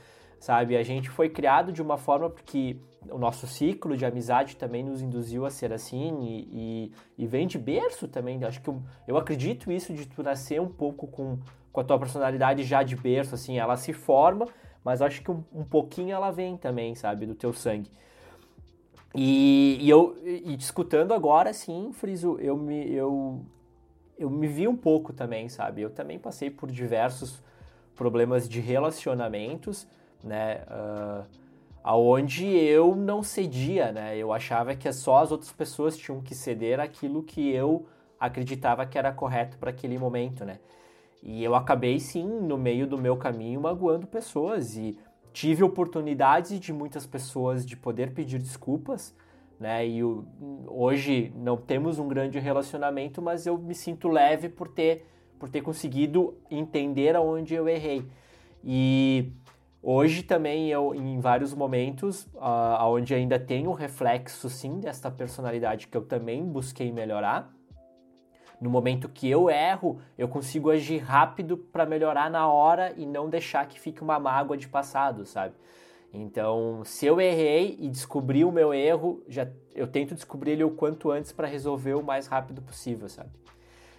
sabe? 0.41 0.77
A 0.77 0.83
gente 0.83 1.09
foi 1.09 1.29
criado 1.29 1.71
de 1.71 1.81
uma 1.81 1.97
forma 1.97 2.29
porque 2.29 2.77
o 3.11 3.19
nosso 3.19 3.47
ciclo 3.47 3.97
de 3.97 4.05
amizade 4.05 4.57
também 4.57 4.83
nos 4.83 5.03
induziu 5.03 5.45
a 5.45 5.51
ser 5.51 5.73
assim 5.73 6.21
e, 6.23 6.49
e, 6.53 6.93
e 7.25 7.27
vem 7.27 7.47
de 7.47 7.59
berço 7.59 8.07
também. 8.09 8.43
Acho 8.45 8.61
que 8.61 8.69
eu, 8.69 8.83
eu, 9.07 9.17
acredito 9.17 9.71
isso 9.71 9.93
de 9.93 10.07
tu 10.07 10.23
nascer 10.23 10.61
um 10.61 10.69
pouco 10.69 11.07
com, 11.07 11.39
com 11.73 11.81
a 11.81 11.85
tua 11.85 11.99
personalidade 11.99 12.63
já 12.63 12.83
de 12.83 12.97
berço, 12.97 13.35
assim, 13.35 13.59
ela 13.59 13.77
se 13.77 13.93
forma, 13.93 14.47
mas 14.85 15.03
acho 15.03 15.23
que 15.23 15.31
um, 15.31 15.43
um 15.53 15.65
pouquinho 15.65 16.15
ela 16.15 16.31
vem 16.31 16.57
também, 16.57 16.95
sabe, 16.95 17.27
do 17.27 17.35
teu 17.35 17.53
sangue. 17.53 17.91
E, 19.15 19.79
e 19.81 19.91
eu 19.91 20.17
e 20.25 20.55
escutando 20.55 21.13
agora, 21.13 21.53
sim, 21.53 21.93
Friso, 21.93 22.39
eu 22.39 22.57
me, 22.57 22.91
eu, 22.93 23.45
eu 24.19 24.31
me 24.31 24.49
vi 24.49 24.67
um 24.67 24.77
pouco 24.77 25.13
também, 25.13 25.49
sabe? 25.49 25.83
Eu 25.83 25.91
também 25.91 26.19
passei 26.19 26.51
por 26.51 26.71
diversos 26.71 27.43
problemas 27.95 28.49
de 28.49 28.59
relacionamentos, 28.59 29.87
né? 30.25 30.63
Uh, 30.67 31.42
aonde 31.83 32.47
eu 32.47 32.95
não 32.95 33.23
cedia, 33.23 33.93
né? 33.93 34.17
Eu 34.17 34.33
achava 34.33 34.75
que 34.75 34.91
só 34.93 35.19
as 35.19 35.33
outras 35.33 35.53
pessoas 35.53 35.97
tinham 35.97 36.21
que 36.21 36.35
ceder 36.35 36.79
aquilo 36.79 37.23
que 37.23 37.51
eu 37.51 37.87
acreditava 38.19 38.87
que 38.87 38.97
era 38.97 39.13
correto 39.13 39.59
para 39.59 39.71
aquele 39.71 39.99
momento, 39.99 40.45
né? 40.45 40.59
E 41.23 41.43
eu 41.43 41.55
acabei 41.55 41.99
sim 41.99 42.27
no 42.27 42.57
meio 42.57 42.87
do 42.87 42.99
meu 42.99 43.17
caminho 43.17 43.61
magoando 43.61 44.07
pessoas 44.07 44.77
e 44.77 44.99
tive 45.33 45.63
oportunidades 45.65 46.59
de 46.59 46.73
muitas 46.73 47.07
pessoas 47.07 47.65
de 47.65 47.77
poder 47.77 48.13
pedir 48.13 48.39
desculpas, 48.39 49.15
né? 49.59 49.87
E 49.87 50.05
o, 50.05 50.25
hoje 50.69 51.33
não 51.37 51.57
temos 51.57 51.99
um 51.99 52.07
grande 52.09 52.39
relacionamento, 52.39 53.21
mas 53.23 53.47
eu 53.47 53.57
me 53.59 53.75
sinto 53.75 54.09
leve 54.09 54.49
por 54.49 54.69
ter 54.69 55.07
por 55.39 55.49
ter 55.49 55.61
conseguido 55.61 56.37
entender 56.49 57.17
aonde 57.17 57.53
eu 57.53 57.69
errei. 57.69 58.05
E 58.63 59.33
hoje 59.83 60.23
também 60.23 60.69
eu 60.69 60.95
em 60.95 61.19
vários 61.21 61.53
momentos 61.53 62.25
uh, 62.35 62.85
onde 62.85 63.15
ainda 63.15 63.39
tenho 63.39 63.73
reflexo 63.73 64.49
sim 64.49 64.79
desta 64.81 65.11
personalidade 65.11 65.89
que 65.89 65.97
eu 65.97 66.03
também 66.03 66.45
busquei 66.45 66.93
melhorar, 66.93 67.53
no 68.63 68.71
momento 68.71 69.09
que 69.09 69.29
eu 69.29 69.51
erro, 69.51 70.01
eu 70.17 70.29
consigo 70.29 70.71
agir 70.71 70.99
rápido 70.99 71.57
para 71.57 71.85
melhorar 71.85 72.31
na 72.31 72.47
hora 72.47 72.95
e 72.97 73.05
não 73.05 73.29
deixar 73.29 73.67
que 73.67 73.81
fique 73.81 74.01
uma 74.01 74.21
mágoa 74.21 74.57
de 74.57 74.69
passado, 74.69 75.27
sabe? 75.27 75.55
Então, 76.15 76.83
se 76.85 77.05
eu 77.05 77.21
errei 77.21 77.77
e 77.81 77.89
descobri 77.89 78.45
o 78.45 78.53
meu 78.53 78.73
erro, 78.73 79.21
já 79.27 79.49
eu 79.75 79.89
tento 79.89 80.15
descobrir 80.15 80.53
ele 80.53 80.63
o 80.63 80.71
quanto 80.71 81.11
antes 81.11 81.33
para 81.33 81.49
resolver 81.49 81.95
o 81.95 82.05
mais 82.05 82.29
rápido 82.29 82.63
possível, 82.63 83.09
sabe? 83.09 83.31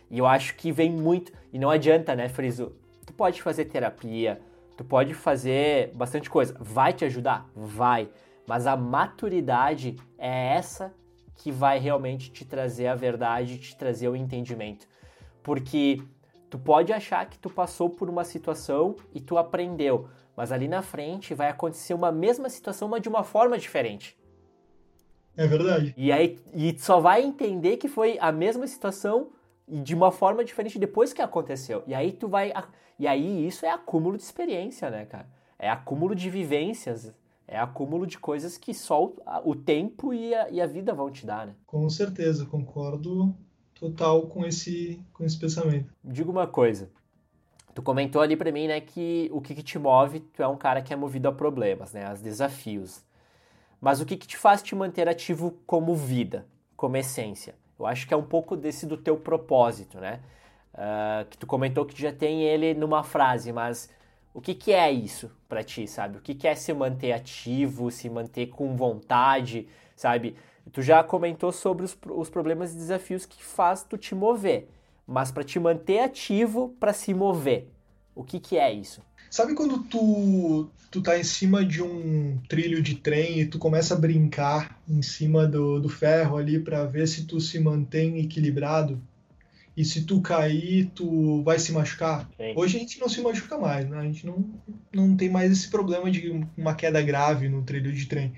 E 0.09 0.19
eu 0.19 0.25
acho 0.25 0.55
que 0.55 0.71
vem 0.71 0.91
muito, 0.91 1.33
e 1.51 1.59
não 1.59 1.69
adianta, 1.69 2.15
né, 2.15 2.29
Friso? 2.29 2.71
Tu 3.05 3.11
pode 3.13 3.41
fazer 3.41 3.65
terapia, 3.65 4.39
tu 4.75 4.83
pode 4.83 5.13
fazer 5.13 5.91
bastante 5.95 6.29
coisa, 6.29 6.55
vai 6.59 6.93
te 6.93 7.05
ajudar? 7.05 7.49
Vai. 7.55 8.09
Mas 8.47 8.67
a 8.67 8.75
maturidade 8.75 9.95
é 10.17 10.55
essa 10.55 10.93
que 11.35 11.51
vai 11.51 11.79
realmente 11.79 12.31
te 12.31 12.45
trazer 12.45 12.87
a 12.87 12.95
verdade, 12.95 13.57
te 13.57 13.75
trazer 13.75 14.07
o 14.07 14.15
entendimento. 14.15 14.87
Porque 15.41 16.01
tu 16.49 16.57
pode 16.57 16.93
achar 16.93 17.25
que 17.29 17.37
tu 17.37 17.49
passou 17.49 17.89
por 17.89 18.09
uma 18.09 18.23
situação 18.23 18.95
e 19.13 19.19
tu 19.19 19.37
aprendeu, 19.37 20.07
mas 20.35 20.51
ali 20.51 20.67
na 20.67 20.81
frente 20.81 21.33
vai 21.33 21.49
acontecer 21.49 21.93
uma 21.93 22.11
mesma 22.11 22.49
situação, 22.49 22.87
mas 22.87 23.01
de 23.01 23.09
uma 23.09 23.23
forma 23.23 23.57
diferente. 23.57 24.17
É 25.35 25.47
verdade. 25.47 25.93
E 25.97 26.11
aí 26.11 26.39
e 26.53 26.77
só 26.77 26.99
vai 26.99 27.23
entender 27.23 27.77
que 27.77 27.87
foi 27.87 28.17
a 28.19 28.31
mesma 28.31 28.67
situação 28.67 29.31
e 29.67 29.79
de 29.79 29.95
uma 29.95 30.11
forma 30.11 30.43
diferente 30.43 30.77
depois 30.77 31.13
que 31.13 31.21
aconteceu. 31.21 31.83
E 31.87 31.93
aí 31.93 32.11
tu 32.11 32.27
vai 32.27 32.51
e 32.97 33.07
aí 33.07 33.47
isso 33.47 33.65
é 33.65 33.71
acúmulo 33.71 34.17
de 34.17 34.23
experiência, 34.23 34.89
né, 34.89 35.05
cara? 35.05 35.27
É 35.57 35.69
acúmulo 35.69 36.13
de 36.13 36.29
vivências, 36.29 37.13
é 37.47 37.57
acúmulo 37.57 38.05
de 38.05 38.19
coisas 38.19 38.57
que 38.57 38.73
só 38.73 39.13
o, 39.43 39.55
tempo 39.55 40.13
e 40.13 40.33
a, 40.33 40.49
e 40.49 40.61
a, 40.61 40.65
vida 40.65 40.93
vão 40.93 41.09
te 41.09 41.25
dar, 41.25 41.47
né? 41.47 41.55
Com 41.65 41.89
certeza, 41.89 42.45
concordo 42.45 43.35
total 43.73 44.27
com 44.27 44.45
esse, 44.45 45.01
com 45.13 45.23
esse 45.23 45.37
pensamento. 45.37 45.93
Diga 46.03 46.29
uma 46.29 46.47
coisa. 46.47 46.89
Tu 47.73 47.81
comentou 47.81 48.21
ali 48.21 48.35
para 48.35 48.51
mim, 48.51 48.67
né, 48.67 48.79
que 48.79 49.29
o 49.33 49.41
que, 49.41 49.55
que, 49.55 49.63
te 49.63 49.79
move, 49.79 50.19
tu 50.19 50.43
é 50.43 50.47
um 50.47 50.57
cara 50.57 50.81
que 50.81 50.93
é 50.93 50.95
movido 50.95 51.27
a 51.27 51.31
problemas, 51.31 51.91
né, 51.91 52.05
a 52.05 52.13
desafios. 52.13 53.03
Mas 53.81 53.99
o 53.99 54.05
que, 54.05 54.15
que 54.15 54.27
te 54.27 54.37
faz 54.37 54.61
te 54.61 54.75
manter 54.75 55.09
ativo 55.09 55.57
como 55.65 55.95
vida, 55.95 56.45
como 56.77 56.95
essência? 56.97 57.55
Eu 57.83 57.87
acho 57.87 58.07
que 58.07 58.13
é 58.13 58.17
um 58.17 58.23
pouco 58.23 58.55
desse 58.55 58.85
do 58.85 58.97
teu 58.97 59.17
propósito, 59.17 59.99
né? 59.99 60.21
Uh, 60.73 61.25
que 61.29 61.37
tu 61.37 61.45
comentou 61.45 61.85
que 61.85 62.01
já 62.01 62.11
tem 62.11 62.41
ele 62.41 62.73
numa 62.73 63.03
frase, 63.03 63.51
mas 63.51 63.89
o 64.33 64.41
que, 64.41 64.55
que 64.55 64.71
é 64.71 64.91
isso 64.91 65.29
para 65.47 65.63
ti, 65.63 65.87
sabe? 65.87 66.17
O 66.17 66.21
que, 66.21 66.33
que 66.33 66.47
é 66.47 66.55
se 66.55 66.73
manter 66.73 67.11
ativo, 67.11 67.91
se 67.91 68.09
manter 68.09 68.47
com 68.47 68.75
vontade, 68.75 69.67
sabe? 69.95 70.35
Tu 70.71 70.81
já 70.81 71.03
comentou 71.03 71.51
sobre 71.51 71.85
os, 71.85 71.95
os 72.09 72.29
problemas 72.29 72.73
e 72.73 72.77
desafios 72.77 73.25
que 73.25 73.43
faz 73.43 73.83
tu 73.83 73.97
te 73.97 74.15
mover, 74.15 74.69
mas 75.05 75.31
para 75.31 75.43
te 75.43 75.59
manter 75.59 75.99
ativo, 75.99 76.69
para 76.79 76.93
se 76.93 77.13
mover, 77.13 77.69
o 78.15 78.23
que, 78.23 78.39
que 78.39 78.57
é 78.57 78.71
isso? 78.71 79.01
Sabe 79.33 79.55
quando 79.55 79.79
tu, 79.85 80.69
tu 80.91 81.01
tá 81.01 81.17
em 81.17 81.23
cima 81.23 81.65
de 81.65 81.81
um 81.81 82.37
trilho 82.47 82.83
de 82.83 82.93
trem 82.93 83.39
e 83.39 83.47
tu 83.47 83.57
começa 83.57 83.95
a 83.95 83.99
brincar 83.99 84.79
em 84.87 85.01
cima 85.01 85.47
do, 85.47 85.79
do 85.79 85.89
ferro 85.89 86.37
ali 86.37 86.59
para 86.59 86.85
ver 86.85 87.07
se 87.07 87.25
tu 87.25 87.41
se 87.41 87.59
mantém 87.59 88.19
equilibrado? 88.19 89.01
e 89.75 89.83
se 89.83 90.05
tu 90.05 90.21
cair, 90.21 90.91
tu 90.93 91.41
vai 91.41 91.57
se 91.57 91.71
machucar. 91.71 92.29
Sim. 92.37 92.53
Hoje 92.55 92.77
a 92.77 92.79
gente 92.79 92.99
não 92.99 93.09
se 93.09 93.21
machuca 93.21 93.57
mais, 93.57 93.89
né? 93.89 93.97
A 93.97 94.03
gente 94.03 94.23
não, 94.23 94.45
não 94.93 95.17
tem 95.17 95.31
mais 95.31 95.51
esse 95.51 95.67
problema 95.67 96.11
de 96.11 96.29
uma 96.55 96.75
queda 96.75 97.01
grave 97.01 97.49
no 97.49 97.63
trilho 97.63 97.91
de 97.91 98.05
trem. 98.05 98.33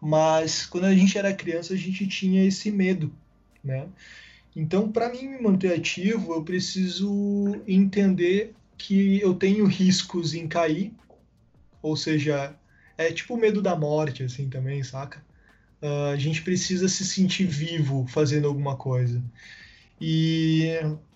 Mas 0.00 0.66
quando 0.66 0.84
a 0.84 0.94
gente 0.94 1.18
era 1.18 1.34
criança, 1.34 1.74
a 1.74 1.76
gente 1.76 2.06
tinha 2.06 2.44
esse 2.44 2.70
medo, 2.70 3.12
né? 3.64 3.88
Então, 4.54 4.88
para 4.88 5.08
mim 5.08 5.26
me 5.26 5.42
manter 5.42 5.72
ativo, 5.72 6.32
eu 6.32 6.44
preciso 6.44 7.60
entender 7.66 8.54
que 8.78 9.20
eu 9.20 9.34
tenho 9.34 9.66
riscos 9.66 10.32
em 10.32 10.46
cair, 10.46 10.92
ou 11.82 11.96
seja, 11.96 12.54
é 12.96 13.12
tipo 13.12 13.34
o 13.34 13.36
medo 13.36 13.60
da 13.60 13.76
morte, 13.76 14.22
assim, 14.22 14.48
também, 14.48 14.82
saca? 14.82 15.22
Uh, 15.82 16.12
a 16.12 16.16
gente 16.16 16.42
precisa 16.42 16.88
se 16.88 17.04
sentir 17.04 17.46
vivo 17.46 18.06
fazendo 18.08 18.48
alguma 18.48 18.76
coisa. 18.76 19.22
E 20.00 20.68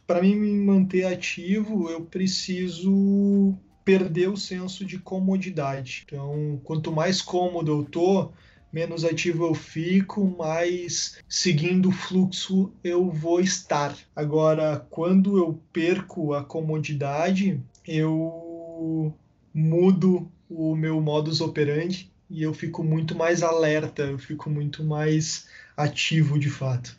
para 0.06 0.20
mim 0.20 0.34
me 0.36 0.52
manter 0.52 1.04
ativo, 1.04 1.88
eu 1.88 2.02
preciso 2.02 3.56
perder 3.84 4.28
o 4.28 4.36
senso 4.36 4.84
de 4.84 4.98
comodidade. 4.98 6.04
Então, 6.06 6.60
quanto 6.64 6.92
mais 6.92 7.20
cômodo 7.20 7.72
eu 7.72 7.84
tô, 7.84 8.32
menos 8.72 9.04
ativo 9.04 9.46
eu 9.46 9.54
fico, 9.54 10.24
mais 10.38 11.18
seguindo 11.28 11.90
o 11.90 11.92
fluxo 11.92 12.72
eu 12.82 13.10
vou 13.10 13.40
estar. 13.40 13.96
Agora, 14.16 14.86
quando 14.90 15.36
eu 15.36 15.60
perco 15.72 16.32
a 16.32 16.42
comodidade, 16.42 17.60
eu 17.86 19.14
mudo 19.52 20.30
o 20.48 20.74
meu 20.74 21.00
modus 21.00 21.40
operandi 21.40 22.10
e 22.30 22.42
eu 22.42 22.54
fico 22.54 22.82
muito 22.82 23.14
mais 23.14 23.42
alerta, 23.42 24.02
eu 24.02 24.18
fico 24.18 24.48
muito 24.48 24.82
mais 24.82 25.46
ativo 25.76 26.38
de 26.38 26.48
fato. 26.48 26.96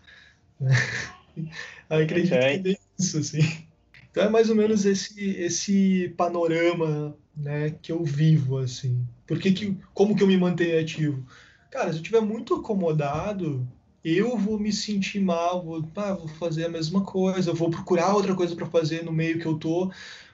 Eu 1.90 1.98
acredito 2.04 2.36
okay. 2.36 2.60
que 2.60 2.70
é 2.70 2.78
isso, 3.00 3.18
assim. 3.18 3.66
Então 4.12 4.24
é 4.24 4.30
mais 4.30 4.48
ou 4.50 4.56
menos 4.56 4.86
esse, 4.86 5.28
esse 5.38 6.14
panorama 6.16 7.18
né, 7.36 7.74
que 7.82 7.92
eu 7.92 8.04
vivo, 8.04 8.60
assim. 8.60 9.04
Por 9.26 9.40
que 9.40 9.52
que, 9.52 9.78
como 9.92 10.16
que 10.16 10.22
eu 10.22 10.28
me 10.28 10.38
mantenho 10.38 10.80
ativo? 10.80 11.26
Cara, 11.74 11.90
se 11.90 11.98
eu 11.98 12.02
estiver 12.04 12.22
muito 12.22 12.54
acomodado, 12.54 13.68
eu 14.06 14.38
vou 14.38 14.60
me 14.60 14.72
sentir 14.72 15.20
mal, 15.20 15.64
vou, 15.64 15.84
ah, 15.96 16.14
vou 16.14 16.28
fazer 16.28 16.66
a 16.66 16.70
mesma 16.70 17.02
coisa, 17.02 17.52
vou 17.52 17.72
procurar 17.72 18.14
outra 18.14 18.36
coisa 18.36 18.56
para 18.56 18.68
fazer 18.68 19.04
no 19.04 19.12
meio 19.12 19.40
que 19.40 19.48
eu 19.48 19.58
tô, 19.58 19.92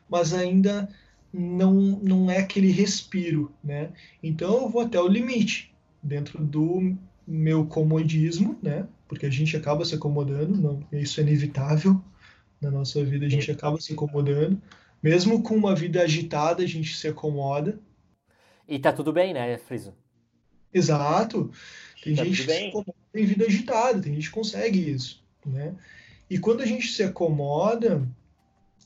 mas 0.10 0.34
ainda 0.34 0.90
não, 1.32 1.74
não 2.04 2.30
é 2.30 2.40
aquele 2.40 2.70
respiro, 2.72 3.54
né? 3.64 3.94
Então 4.22 4.64
eu 4.64 4.70
vou 4.70 4.82
até 4.82 5.00
o 5.00 5.08
limite, 5.08 5.74
dentro 6.04 6.44
do 6.44 6.94
meu 7.26 7.66
comodismo, 7.66 8.60
né? 8.62 8.86
Porque 9.08 9.26
a 9.26 9.32
gente 9.32 9.56
acaba 9.56 9.86
se 9.86 9.96
acomodando, 9.96 10.58
não, 10.58 10.84
isso 10.92 11.22
é 11.22 11.24
inevitável 11.24 12.04
na 12.62 12.70
nossa 12.70 13.02
vida, 13.06 13.26
a 13.26 13.30
gente 13.30 13.50
acaba 13.50 13.80
se 13.80 13.94
acomodando. 13.94 14.62
Mesmo 15.02 15.42
com 15.42 15.56
uma 15.56 15.74
vida 15.74 16.02
agitada, 16.02 16.64
a 16.64 16.68
gente 16.68 16.98
se 16.98 17.08
acomoda. 17.08 17.80
E 18.68 18.78
tá 18.78 18.92
tudo 18.92 19.14
bem, 19.14 19.34
né, 19.34 19.58
Friso? 19.58 19.94
Exato. 20.74 21.52
Tem 22.04 22.16
tá 22.16 22.24
gente 22.24 22.46
que 22.46 22.52
se 22.52 22.68
acomoda 22.68 22.94
em 23.14 23.26
vida 23.26 23.46
agitada, 23.46 24.02
tem 24.02 24.14
gente 24.16 24.28
que 24.28 24.34
consegue 24.34 24.80
isso, 24.92 25.22
né? 25.46 25.76
E 26.30 26.38
quando 26.38 26.62
a 26.62 26.66
gente 26.66 26.88
se 26.88 27.04
acomoda, 27.04 28.08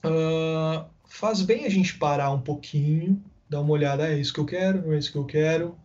uh, 0.04 0.86
faz 1.06 1.42
bem 1.42 1.66
a 1.66 1.70
gente 1.70 1.98
parar 1.98 2.32
um 2.32 2.42
pouquinho, 2.42 3.22
dar 3.50 3.62
uma 3.62 3.72
olhada, 3.72 4.08
é 4.08 4.18
isso 4.18 4.34
que 4.34 4.40
eu 4.40 4.46
quero, 4.46 4.82
não 4.82 4.94
é 4.94 4.98
isso 4.98 5.12
que 5.12 5.18
eu 5.18 5.26
quero. 5.26 5.78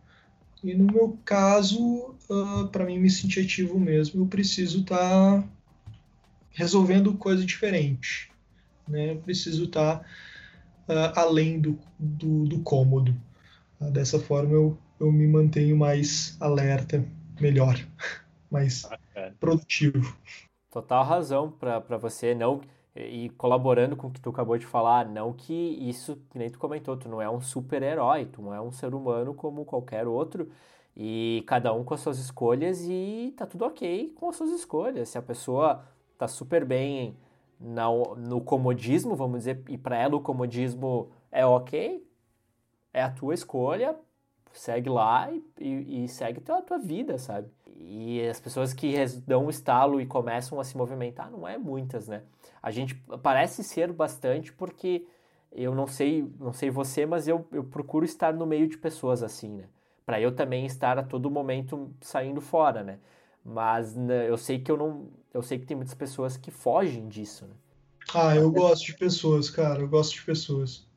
E 0.63 0.73
no 0.73 0.85
meu 0.85 1.17
caso, 1.23 2.15
uh, 2.29 2.67
para 2.71 2.85
mim 2.85 2.97
me 2.97 3.09
sentir 3.09 3.41
ativo 3.41 3.79
mesmo, 3.79 4.23
eu 4.23 4.27
preciso 4.27 4.81
estar 4.81 5.41
tá 5.41 5.47
resolvendo 6.51 7.13
coisa 7.13 7.45
diferente. 7.45 8.31
Né? 8.87 9.11
Eu 9.11 9.17
preciso 9.17 9.65
estar 9.65 9.99
tá, 10.87 11.13
uh, 11.13 11.19
além 11.19 11.59
do, 11.59 11.77
do, 11.97 12.45
do 12.45 12.59
cômodo. 12.61 13.15
Dessa 13.79 14.19
forma 14.19 14.53
eu, 14.53 14.77
eu 14.99 15.11
me 15.11 15.27
mantenho 15.27 15.77
mais 15.77 16.37
alerta, 16.39 17.03
melhor, 17.39 17.75
mais 18.51 18.87
produtivo. 19.39 20.15
Total 20.69 21.03
razão 21.03 21.51
para 21.51 21.97
você 21.97 22.35
não 22.35 22.61
e 22.95 23.29
colaborando 23.31 23.95
com 23.95 24.07
o 24.07 24.11
que 24.11 24.19
tu 24.19 24.29
acabou 24.29 24.57
de 24.57 24.65
falar, 24.65 25.07
não 25.07 25.31
que 25.31 25.53
isso, 25.53 26.17
que 26.29 26.37
nem 26.37 26.49
tu 26.49 26.59
comentou, 26.59 26.97
tu 26.97 27.07
não 27.07 27.21
é 27.21 27.29
um 27.29 27.39
super-herói, 27.39 28.25
tu 28.25 28.41
não 28.41 28.53
é 28.53 28.59
um 28.59 28.71
ser 28.71 28.93
humano 28.93 29.33
como 29.33 29.63
qualquer 29.63 30.07
outro, 30.07 30.49
e 30.95 31.43
cada 31.47 31.73
um 31.73 31.83
com 31.83 31.93
as 31.93 32.01
suas 32.01 32.19
escolhas 32.19 32.81
e 32.81 33.33
tá 33.37 33.45
tudo 33.45 33.65
ok 33.65 34.13
com 34.15 34.29
as 34.29 34.35
suas 34.35 34.49
escolhas. 34.51 35.09
Se 35.09 35.17
a 35.17 35.21
pessoa 35.21 35.85
tá 36.17 36.27
super 36.27 36.65
bem 36.65 37.15
na, 37.59 37.87
no 38.17 38.41
comodismo, 38.41 39.15
vamos 39.15 39.39
dizer, 39.39 39.63
e 39.69 39.77
para 39.77 39.97
ela 39.97 40.15
o 40.15 40.21
comodismo 40.21 41.09
é 41.31 41.45
ok, 41.45 42.05
é 42.93 43.01
a 43.01 43.09
tua 43.09 43.33
escolha, 43.33 43.95
segue 44.53 44.89
lá 44.89 45.31
e, 45.31 45.43
e, 45.59 46.03
e 46.03 46.07
segue 46.07 46.41
a 46.47 46.61
tua, 46.61 46.77
vida, 46.77 47.17
sabe? 47.17 47.47
E 47.75 48.21
as 48.27 48.39
pessoas 48.39 48.73
que 48.73 48.93
dão 49.25 49.45
um 49.45 49.49
estalo 49.49 50.01
e 50.01 50.05
começam 50.05 50.59
a 50.59 50.63
se 50.63 50.75
movimentar, 50.75 51.31
não 51.31 51.47
é 51.47 51.57
muitas, 51.57 52.07
né? 52.07 52.23
A 52.61 52.71
gente 52.71 52.95
parece 53.23 53.63
ser 53.63 53.91
bastante 53.93 54.51
porque 54.51 55.05
eu 55.51 55.73
não 55.73 55.87
sei, 55.87 56.29
não 56.39 56.53
sei 56.53 56.69
você, 56.69 57.05
mas 57.05 57.27
eu, 57.27 57.47
eu 57.51 57.63
procuro 57.63 58.05
estar 58.05 58.33
no 58.33 58.45
meio 58.45 58.67
de 58.67 58.77
pessoas 58.77 59.23
assim, 59.23 59.49
né? 59.49 59.65
Para 60.05 60.19
eu 60.19 60.35
também 60.35 60.65
estar 60.65 60.97
a 60.97 61.03
todo 61.03 61.29
momento 61.29 61.91
saindo 62.01 62.41
fora, 62.41 62.83
né? 62.83 62.99
Mas 63.43 63.95
né, 63.95 64.29
eu 64.29 64.37
sei 64.37 64.59
que 64.59 64.71
eu 64.71 64.77
não, 64.77 65.07
eu 65.33 65.41
sei 65.41 65.57
que 65.57 65.65
tem 65.65 65.77
muitas 65.77 65.95
pessoas 65.95 66.35
que 66.35 66.51
fogem 66.51 67.07
disso, 67.07 67.45
né? 67.45 67.53
Ah, 68.13 68.35
eu 68.35 68.51
gosto 68.51 68.85
de 68.85 68.97
pessoas, 68.97 69.49
cara, 69.49 69.81
eu 69.81 69.87
gosto 69.87 70.15
de 70.15 70.23
pessoas. 70.23 70.88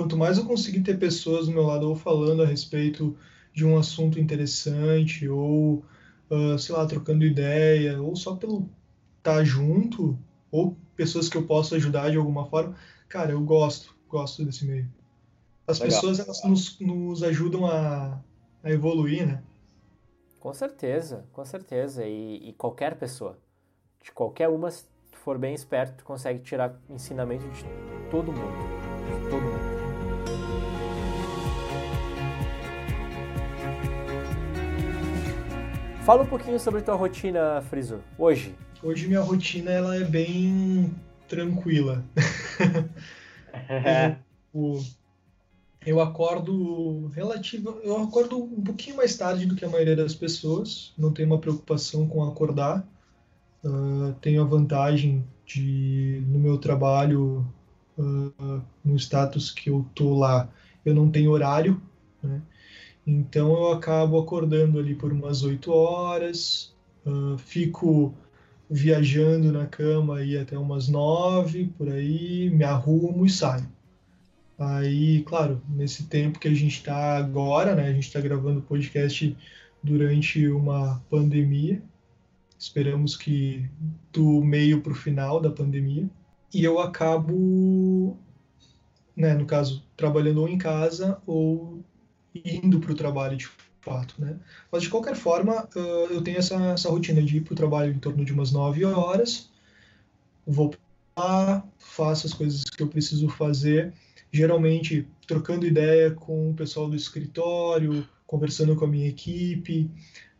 Quanto 0.00 0.16
mais 0.16 0.38
eu 0.38 0.46
conseguir 0.46 0.80
ter 0.80 0.98
pessoas 0.98 1.44
do 1.44 1.52
meu 1.52 1.64
lado 1.64 1.86
ou 1.86 1.94
falando 1.94 2.42
a 2.42 2.46
respeito 2.46 3.14
de 3.52 3.66
um 3.66 3.76
assunto 3.76 4.18
interessante 4.18 5.28
ou 5.28 5.84
uh, 6.30 6.58
sei 6.58 6.74
lá, 6.74 6.86
trocando 6.86 7.22
ideia, 7.22 8.00
ou 8.00 8.16
só 8.16 8.34
pelo 8.34 8.66
estar 9.18 9.34
tá 9.34 9.44
junto, 9.44 10.18
ou 10.50 10.74
pessoas 10.96 11.28
que 11.28 11.36
eu 11.36 11.46
posso 11.46 11.74
ajudar 11.74 12.10
de 12.10 12.16
alguma 12.16 12.46
forma, 12.46 12.74
cara, 13.10 13.32
eu 13.32 13.42
gosto, 13.42 13.94
gosto 14.08 14.42
desse 14.42 14.64
meio. 14.64 14.90
As 15.66 15.78
Legal. 15.78 16.00
pessoas 16.00 16.18
elas 16.18 16.42
nos, 16.44 16.80
nos 16.80 17.22
ajudam 17.22 17.66
a, 17.66 18.18
a 18.64 18.70
evoluir, 18.70 19.26
né? 19.26 19.42
Com 20.40 20.54
certeza, 20.54 21.26
com 21.30 21.44
certeza. 21.44 22.06
E, 22.06 22.48
e, 22.48 22.52
qualquer 22.54 22.96
pessoa, 22.96 23.36
de 24.02 24.10
qualquer 24.12 24.48
uma, 24.48 24.70
se 24.70 24.86
for 25.12 25.36
bem 25.36 25.52
esperto, 25.52 25.98
tu 25.98 26.04
consegue 26.04 26.38
tirar 26.38 26.80
ensinamento 26.88 27.46
de 27.50 27.64
todo 28.10 28.32
mundo. 28.32 28.79
Fala 36.10 36.24
um 36.24 36.26
pouquinho 36.26 36.58
sobre 36.58 36.80
a 36.80 36.82
tua 36.82 36.96
rotina, 36.96 37.62
Friso, 37.70 38.00
hoje. 38.18 38.52
Hoje 38.82 39.06
minha 39.06 39.20
rotina 39.20 39.70
ela 39.70 39.94
é 39.94 40.02
bem 40.02 40.92
tranquila. 41.28 42.04
eu, 44.52 44.84
eu 45.86 46.00
acordo 46.00 47.12
relativo, 47.14 47.78
eu 47.84 47.96
acordo 48.02 48.42
um 48.42 48.60
pouquinho 48.60 48.96
mais 48.96 49.16
tarde 49.16 49.46
do 49.46 49.54
que 49.54 49.64
a 49.64 49.68
maioria 49.68 49.94
das 49.94 50.12
pessoas. 50.12 50.92
Não 50.98 51.12
tenho 51.12 51.28
uma 51.28 51.38
preocupação 51.38 52.08
com 52.08 52.24
acordar. 52.24 52.84
Uh, 53.64 54.12
tenho 54.20 54.42
a 54.42 54.44
vantagem 54.44 55.24
de 55.46 56.24
no 56.26 56.40
meu 56.40 56.58
trabalho, 56.58 57.46
uh, 57.96 58.60
no 58.84 58.96
status 58.96 59.52
que 59.52 59.70
eu 59.70 59.86
tô 59.94 60.18
lá, 60.18 60.48
eu 60.84 60.92
não 60.92 61.08
tenho 61.08 61.30
horário, 61.30 61.80
né? 62.20 62.42
Então 63.10 63.52
eu 63.52 63.72
acabo 63.72 64.20
acordando 64.20 64.78
ali 64.78 64.94
por 64.94 65.12
umas 65.12 65.42
8 65.42 65.72
horas, 65.72 66.72
uh, 67.04 67.36
fico 67.38 68.14
viajando 68.70 69.50
na 69.50 69.66
cama 69.66 70.18
aí 70.18 70.38
até 70.38 70.56
umas 70.56 70.88
9 70.88 71.72
por 71.76 71.88
aí, 71.88 72.48
me 72.50 72.62
arrumo 72.62 73.26
e 73.26 73.30
saio. 73.30 73.66
Aí, 74.56 75.24
claro, 75.24 75.60
nesse 75.68 76.04
tempo 76.04 76.38
que 76.38 76.46
a 76.46 76.54
gente 76.54 76.76
está 76.76 77.16
agora, 77.16 77.74
né, 77.74 77.88
a 77.88 77.92
gente 77.92 78.06
está 78.06 78.20
gravando 78.20 78.62
podcast 78.62 79.36
durante 79.82 80.46
uma 80.46 81.02
pandemia, 81.10 81.82
esperamos 82.56 83.16
que 83.16 83.68
do 84.12 84.40
meio 84.44 84.82
para 84.82 84.92
o 84.92 84.94
final 84.94 85.40
da 85.40 85.50
pandemia, 85.50 86.08
e 86.54 86.62
eu 86.62 86.78
acabo, 86.78 88.16
né, 89.16 89.34
no 89.34 89.46
caso, 89.46 89.82
trabalhando 89.96 90.42
ou 90.42 90.48
em 90.48 90.58
casa 90.58 91.18
ou 91.26 91.82
indo 92.34 92.80
para 92.80 92.92
o 92.92 92.94
trabalho 92.94 93.36
de 93.36 93.48
fato, 93.80 94.14
né? 94.18 94.36
Mas 94.70 94.82
de 94.82 94.88
qualquer 94.88 95.16
forma, 95.16 95.68
eu 95.74 96.22
tenho 96.22 96.38
essa, 96.38 96.54
essa 96.72 96.90
rotina 96.90 97.22
de 97.22 97.38
ir 97.38 97.40
para 97.40 97.52
o 97.52 97.56
trabalho 97.56 97.92
em 97.92 97.98
torno 97.98 98.24
de 98.24 98.32
umas 98.32 98.52
9 98.52 98.84
horas, 98.84 99.50
vou 100.46 100.74
lá, 101.16 101.64
faço 101.78 102.26
as 102.26 102.34
coisas 102.34 102.64
que 102.64 102.82
eu 102.82 102.88
preciso 102.88 103.28
fazer, 103.28 103.92
geralmente 104.32 105.06
trocando 105.26 105.66
ideia 105.66 106.10
com 106.10 106.50
o 106.50 106.54
pessoal 106.54 106.88
do 106.88 106.96
escritório, 106.96 108.06
conversando 108.26 108.76
com 108.76 108.84
a 108.84 108.88
minha 108.88 109.08
equipe, 109.08 109.90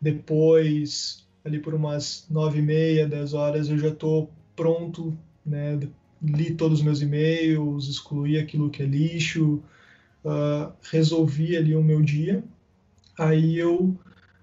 depois, 0.01 1.27
ali 1.45 1.59
por 1.59 1.75
umas 1.75 2.27
9 2.31 2.59
e 2.59 2.63
meia, 2.63 3.09
10 3.09 3.35
horas, 3.35 3.69
eu 3.69 3.79
já 3.79 3.89
estou 3.89 4.31
pronto, 4.55 5.17
né? 5.45 5.79
Li 6.23 6.55
todos 6.55 6.81
os 6.81 6.85
meus 6.85 7.01
e-mails, 7.01 7.89
excluí 7.89 8.39
aquilo 8.39 8.69
que 8.69 8.83
é 8.83 8.87
lixo, 8.87 9.63
uh, 10.25 10.73
resolvi 10.91 11.57
ali 11.57 11.75
o 11.75 11.83
meu 11.83 12.03
dia, 12.03 12.43
aí 13.19 13.57
eu 13.57 13.97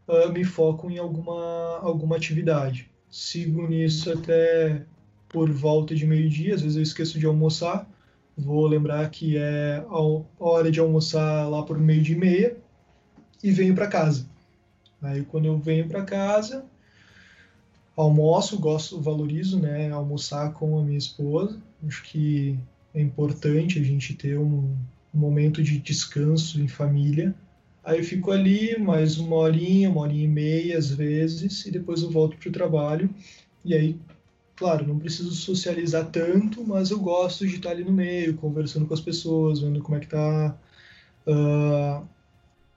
uh, 0.07 0.31
me 0.31 0.43
foco 0.43 0.89
em 0.89 0.97
alguma, 0.97 1.79
alguma 1.79 2.15
atividade. 2.15 2.89
Sigo 3.09 3.67
nisso 3.67 4.11
até 4.11 4.83
por 5.29 5.51
volta 5.51 5.95
de 5.95 6.05
meio-dia, 6.05 6.55
às 6.55 6.61
vezes 6.61 6.77
eu 6.77 6.83
esqueço 6.83 7.19
de 7.19 7.25
almoçar, 7.25 7.89
vou 8.37 8.65
lembrar 8.67 9.09
que 9.09 9.37
é 9.37 9.83
a 9.89 10.23
hora 10.39 10.71
de 10.71 10.79
almoçar 10.79 11.49
lá 11.49 11.63
por 11.63 11.77
meio-dia 11.77 12.15
e 12.15 12.19
meia 12.19 12.57
e 13.43 13.51
venho 13.51 13.75
para 13.75 13.87
casa. 13.87 14.27
Aí 15.01 15.23
quando 15.23 15.45
eu 15.45 15.57
venho 15.57 15.87
para 15.87 16.03
casa, 16.03 16.65
almoço, 17.95 18.59
gosto, 18.59 19.01
valorizo, 19.01 19.59
né, 19.59 19.91
almoçar 19.91 20.53
com 20.53 20.79
a 20.79 20.83
minha 20.83 20.97
esposa. 20.97 21.59
Acho 21.85 22.03
que 22.03 22.57
é 22.93 23.01
importante 23.01 23.79
a 23.79 23.83
gente 23.83 24.13
ter 24.13 24.37
um, 24.37 24.75
um 25.13 25.19
momento 25.19 25.63
de 25.63 25.79
descanso 25.79 26.61
em 26.61 26.67
família. 26.67 27.35
Aí 27.83 27.99
eu 27.99 28.03
fico 28.03 28.31
ali 28.31 28.77
mais 28.79 29.17
uma 29.17 29.37
horinha, 29.37 29.89
uma 29.89 30.01
horinha 30.01 30.25
e 30.25 30.27
meia 30.27 30.77
às 30.77 30.91
vezes, 30.91 31.65
e 31.65 31.71
depois 31.71 32.01
eu 32.01 32.11
volto 32.11 32.37
para 32.37 32.49
o 32.49 32.51
trabalho. 32.51 33.09
E 33.63 33.73
aí, 33.73 33.99
claro, 34.55 34.85
não 34.85 34.99
preciso 34.99 35.31
socializar 35.31 36.05
tanto, 36.11 36.65
mas 36.65 36.91
eu 36.91 36.99
gosto 36.99 37.47
de 37.47 37.55
estar 37.55 37.71
ali 37.71 37.83
no 37.83 37.91
meio, 37.91 38.35
conversando 38.35 38.85
com 38.85 38.93
as 38.93 39.01
pessoas, 39.01 39.61
vendo 39.61 39.81
como 39.81 39.97
é 39.97 40.01
que 40.01 40.07
tá. 40.07 40.57
Uh, 41.25 42.05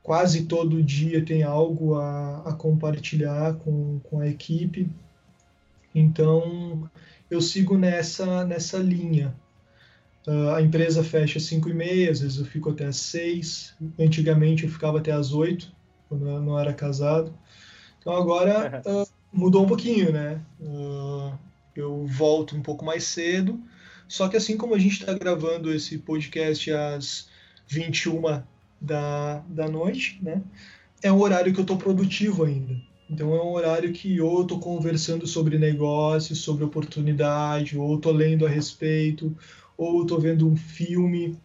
quase 0.03 0.47
todo 0.47 0.83
dia 0.83 1.25
tem 1.25 1.43
algo 1.43 1.95
a, 1.95 2.43
a 2.49 2.53
compartilhar 2.53 3.55
com, 3.57 4.01
com 4.01 4.21
a 4.21 4.29
equipe. 4.29 4.89
Então, 5.95 6.89
eu 7.31 7.41
sigo 7.41 7.77
nessa, 7.77 8.45
nessa 8.45 8.79
linha. 8.79 9.35
Uh, 10.27 10.51
a 10.51 10.63
empresa 10.63 11.03
fecha 11.03 11.39
às 11.39 11.45
5 11.45 11.69
e 11.69 11.75
meia, 11.75 12.11
às 12.11 12.21
vezes 12.21 12.39
eu 12.39 12.45
fico 12.45 12.71
até 12.71 12.87
às 12.87 12.97
6. 12.97 13.75
Antigamente 13.99 14.65
eu 14.65 14.71
ficava 14.71 14.99
até 14.99 15.13
às 15.13 15.33
8, 15.33 15.73
quando 16.09 16.29
eu 16.29 16.43
não 16.43 16.59
era 16.59 16.73
casado. 16.75 17.33
Então 17.99 18.15
agora 18.15 18.83
uh, 18.85 19.09
mudou 19.33 19.65
um 19.65 19.69
pouquinho, 19.69 20.13
né? 20.13 20.41
Uh, 20.61 21.33
eu 21.75 22.05
volto 22.07 22.57
um 22.57 22.63
pouco 22.63 22.85
mais 22.85 23.05
cedo. 23.05 23.59
Só 24.07 24.29
que 24.29 24.37
assim 24.37 24.57
como 24.57 24.75
a 24.75 24.79
gente 24.79 25.01
está 25.01 25.15
gravando 25.15 25.73
esse 25.73 25.97
podcast 25.99 26.71
às 26.73 27.29
21 27.69 28.43
da, 28.81 29.39
da 29.49 29.69
noite, 29.69 30.19
né? 30.21 30.43
É 31.03 31.11
um 31.11 31.21
horário 31.21 31.53
que 31.53 31.61
eu 31.61 31.63
estou 31.63 31.77
produtivo 31.77 32.45
ainda. 32.45 32.77
Então 33.09 33.35
é 33.35 33.43
um 33.43 33.53
horário 33.53 33.93
que 33.93 34.21
ou 34.21 34.39
eu 34.39 34.43
estou 34.43 34.61
conversando 34.61 35.27
sobre 35.27 35.59
negócios, 35.59 36.41
sobre 36.41 36.63
oportunidade, 36.63 37.77
ou 37.77 37.97
estou 37.97 38.13
lendo 38.13 38.47
a 38.47 38.49
respeito, 38.49 39.37
ou 39.81 40.03
estou 40.03 40.21
vendo 40.21 40.47
um 40.47 40.55
filme. 40.55 41.39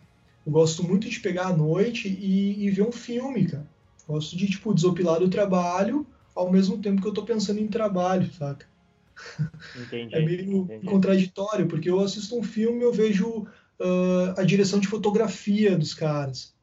Eu 0.45 0.51
gosto 0.51 0.83
muito 0.83 1.09
de 1.09 1.21
pegar 1.21 1.47
à 1.47 1.55
noite 1.55 2.09
e, 2.09 2.65
e, 2.65 2.69
ver 2.69 2.81
um 2.81 2.91
filme, 2.91 3.47
cara. 3.47 3.65
Gosto 4.05 4.35
de, 4.35 4.45
tipo, 4.47 4.73
desopilar 4.73 5.19
do 5.19 5.29
trabalho 5.29 6.05
ao 6.35 6.51
mesmo 6.51 6.77
tempo 6.77 7.01
que 7.01 7.07
eu 7.07 7.11
estou 7.11 7.23
pensando 7.23 7.61
em 7.61 7.67
trabalho, 7.69 8.29
saca? 8.33 8.67
Entendi, 9.81 10.13
é 10.13 10.19
meio 10.19 10.63
entendi. 10.63 10.85
contraditório, 10.85 11.65
porque 11.65 11.89
eu 11.89 12.01
assisto 12.01 12.37
um 12.37 12.43
filme, 12.43 12.83
eu 12.83 12.91
vejo 12.91 13.47
uh, 13.79 14.37
a 14.37 14.43
direção 14.43 14.81
de 14.81 14.89
fotografia 14.89 15.77
dos 15.77 15.93
caras. 15.93 16.53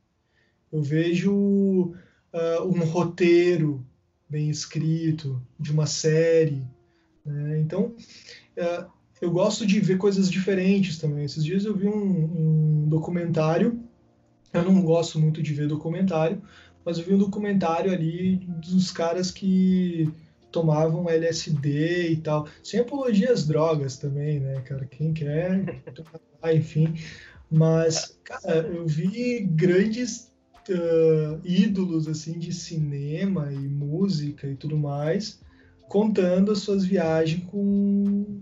Eu 0.71 0.83
vejo 0.83 1.33
uh, 1.33 2.67
um 2.67 2.85
roteiro 2.85 3.83
bem 4.29 4.51
escrito 4.51 5.41
de 5.59 5.73
uma 5.73 5.87
série. 5.87 6.63
Né? 7.25 7.61
Então, 7.61 7.95
uh, 8.59 8.91
eu 9.23 9.31
gosto 9.31 9.65
de 9.65 9.79
ver 9.79 9.99
coisas 9.99 10.29
diferentes 10.29 10.99
também. 10.99 11.25
Esses 11.25 11.45
dias 11.45 11.65
eu 11.65 11.77
vi 11.77 11.87
um, 11.87 12.83
um 12.85 12.89
documentário. 12.89 13.81
Eu 14.53 14.65
não 14.65 14.83
gosto 14.83 15.19
muito 15.21 15.41
de 15.41 15.55
ver 15.55 15.69
documentário, 15.69 16.43
mas 16.85 16.99
eu 16.99 17.05
vi 17.05 17.15
um 17.15 17.19
documentário 17.19 17.93
ali 17.93 18.37
dos 18.37 18.91
caras 18.91 19.31
que 19.31 20.13
tomavam 20.51 21.09
LSD 21.09 22.11
e 22.11 22.17
tal. 22.17 22.49
Sem 22.65 22.81
apologia 22.81 23.31
às 23.31 23.47
drogas 23.47 23.97
também, 23.97 24.41
né, 24.41 24.61
cara? 24.63 24.85
Quem 24.87 25.15
quer, 25.15 25.81
enfim. 26.53 26.93
Mas, 27.49 28.19
cara, 28.25 28.67
eu 28.67 28.85
vi 28.89 29.41
grandes 29.45 30.33
uh, 30.69 31.41
ídolos, 31.45 32.09
assim, 32.09 32.41
de 32.41 32.53
cinema 32.53 33.53
e 33.53 33.57
música 33.57 34.49
e 34.49 34.57
tudo 34.57 34.77
mais, 34.77 35.41
contando 35.89 36.51
as 36.51 36.59
suas 36.59 36.85
viagens 36.85 37.45
com, 37.45 38.41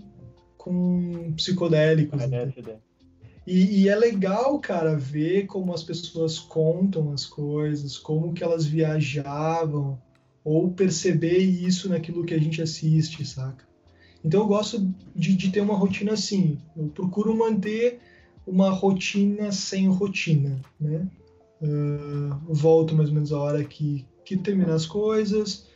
com 0.61 1.33
psicodélicos. 1.37 2.21
LSD. 2.21 2.75
E, 3.47 3.83
e, 3.83 3.89
é 3.89 3.97
legal, 3.97 4.59
cara, 4.59 4.95
ver 4.95 5.47
como 5.47 5.73
as 5.73 5.83
pessoas 5.83 6.39
contam 6.39 7.13
as 7.13 7.25
coisas, 7.25 7.97
como 7.97 8.35
que 8.35 8.45
elas 8.45 8.67
viajavam, 8.67 9.99
ou 10.45 10.71
perceber 10.71 11.39
isso 11.39 11.89
naquilo 11.89 12.25
que 12.25 12.35
a 12.35 12.39
gente 12.39 12.61
assiste, 12.61 13.25
saca? 13.25 13.65
Então 14.23 14.41
eu 14.41 14.47
gosto 14.47 14.87
de, 15.17 15.35
de 15.35 15.51
ter 15.51 15.63
uma 15.63 15.75
rotina 15.75 16.13
assim. 16.13 16.59
Eu 16.77 16.89
procuro 16.89 17.35
manter 17.35 17.99
uma 18.47 18.69
rotina 18.69 19.51
sem 19.51 19.89
rotina, 19.89 20.61
né? 20.79 21.09
Uh, 21.63 22.37
volto 22.53 22.95
mais 22.95 23.09
ou 23.09 23.15
menos 23.15 23.33
a 23.33 23.39
hora 23.39 23.65
que, 23.65 24.05
que 24.25 24.37
terminar 24.37 24.75
as 24.75 24.87
coisas, 24.87 25.67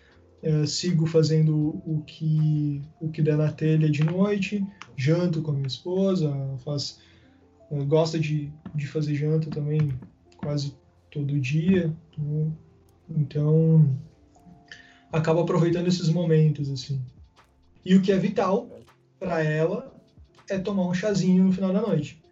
uh, 0.45 0.67
sigo 0.67 1.07
fazendo 1.07 1.83
o 1.87 2.03
que 2.07 2.83
o 3.01 3.09
que 3.09 3.23
der 3.23 3.37
na 3.37 3.51
telha 3.51 3.91
de 3.91 4.05
noite, 4.05 4.65
janto 4.97 5.43
com 5.43 5.51
a 5.51 5.55
minha 5.55 5.67
esposa, 5.67 6.33
faz, 6.65 7.01
uh, 7.71 7.85
gosta 7.85 8.19
de, 8.19 8.53
de 8.75 8.87
fazer 8.87 9.15
janta 9.15 9.51
também 9.51 9.93
quase 10.37 10.77
todo 11.11 11.41
dia, 11.41 11.95
né? 12.19 12.53
então 13.09 13.97
acaba 15.11 15.43
aproveitando 15.43 15.89
esses 15.89 16.09
momentos 16.09 16.71
assim. 16.71 17.01
E 17.85 17.95
o 17.95 18.03
que 18.03 18.13
é 18.13 18.19
vital 18.19 18.69
para 19.19 19.43
ela 19.43 19.95
é 20.49 20.59
tomar 20.59 20.87
um 20.87 20.95
chazinho 20.95 21.45
no 21.45 21.53
final 21.53 21.73
da 21.73 21.81
noite. 21.81 22.23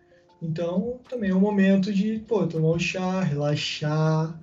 Então, 0.41 0.99
também 1.09 1.31
é 1.31 1.35
um 1.35 1.41
momento 1.41 1.93
de, 1.93 2.19
pô, 2.27 2.47
tomar 2.47 2.71
um 2.71 2.79
chá, 2.79 3.23
relaxar 3.23 4.37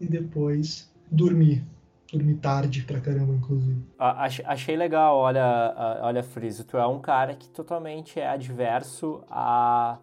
e 0.00 0.06
depois 0.06 0.90
dormir. 1.10 1.62
Dormir 2.14 2.36
tarde 2.36 2.82
pra 2.82 3.00
caramba, 3.00 3.34
inclusive. 3.34 3.82
Achei 3.98 4.76
legal, 4.76 5.16
olha, 5.16 5.98
olha, 6.00 6.22
Friso, 6.22 6.64
tu 6.64 6.76
é 6.76 6.86
um 6.86 7.00
cara 7.00 7.34
que 7.34 7.48
totalmente 7.48 8.20
é 8.20 8.28
adverso 8.28 9.22
a, 9.28 9.98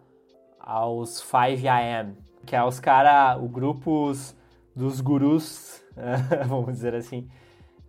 aos 0.60 1.18
5 1.20 1.66
AM, 1.68 2.14
que 2.44 2.54
é 2.54 2.62
os 2.62 2.78
cara, 2.78 3.38
o 3.38 3.48
grupos 3.48 4.36
dos 4.76 5.00
gurus, 5.00 5.82
vamos 6.48 6.72
dizer 6.72 6.94
assim, 6.94 7.28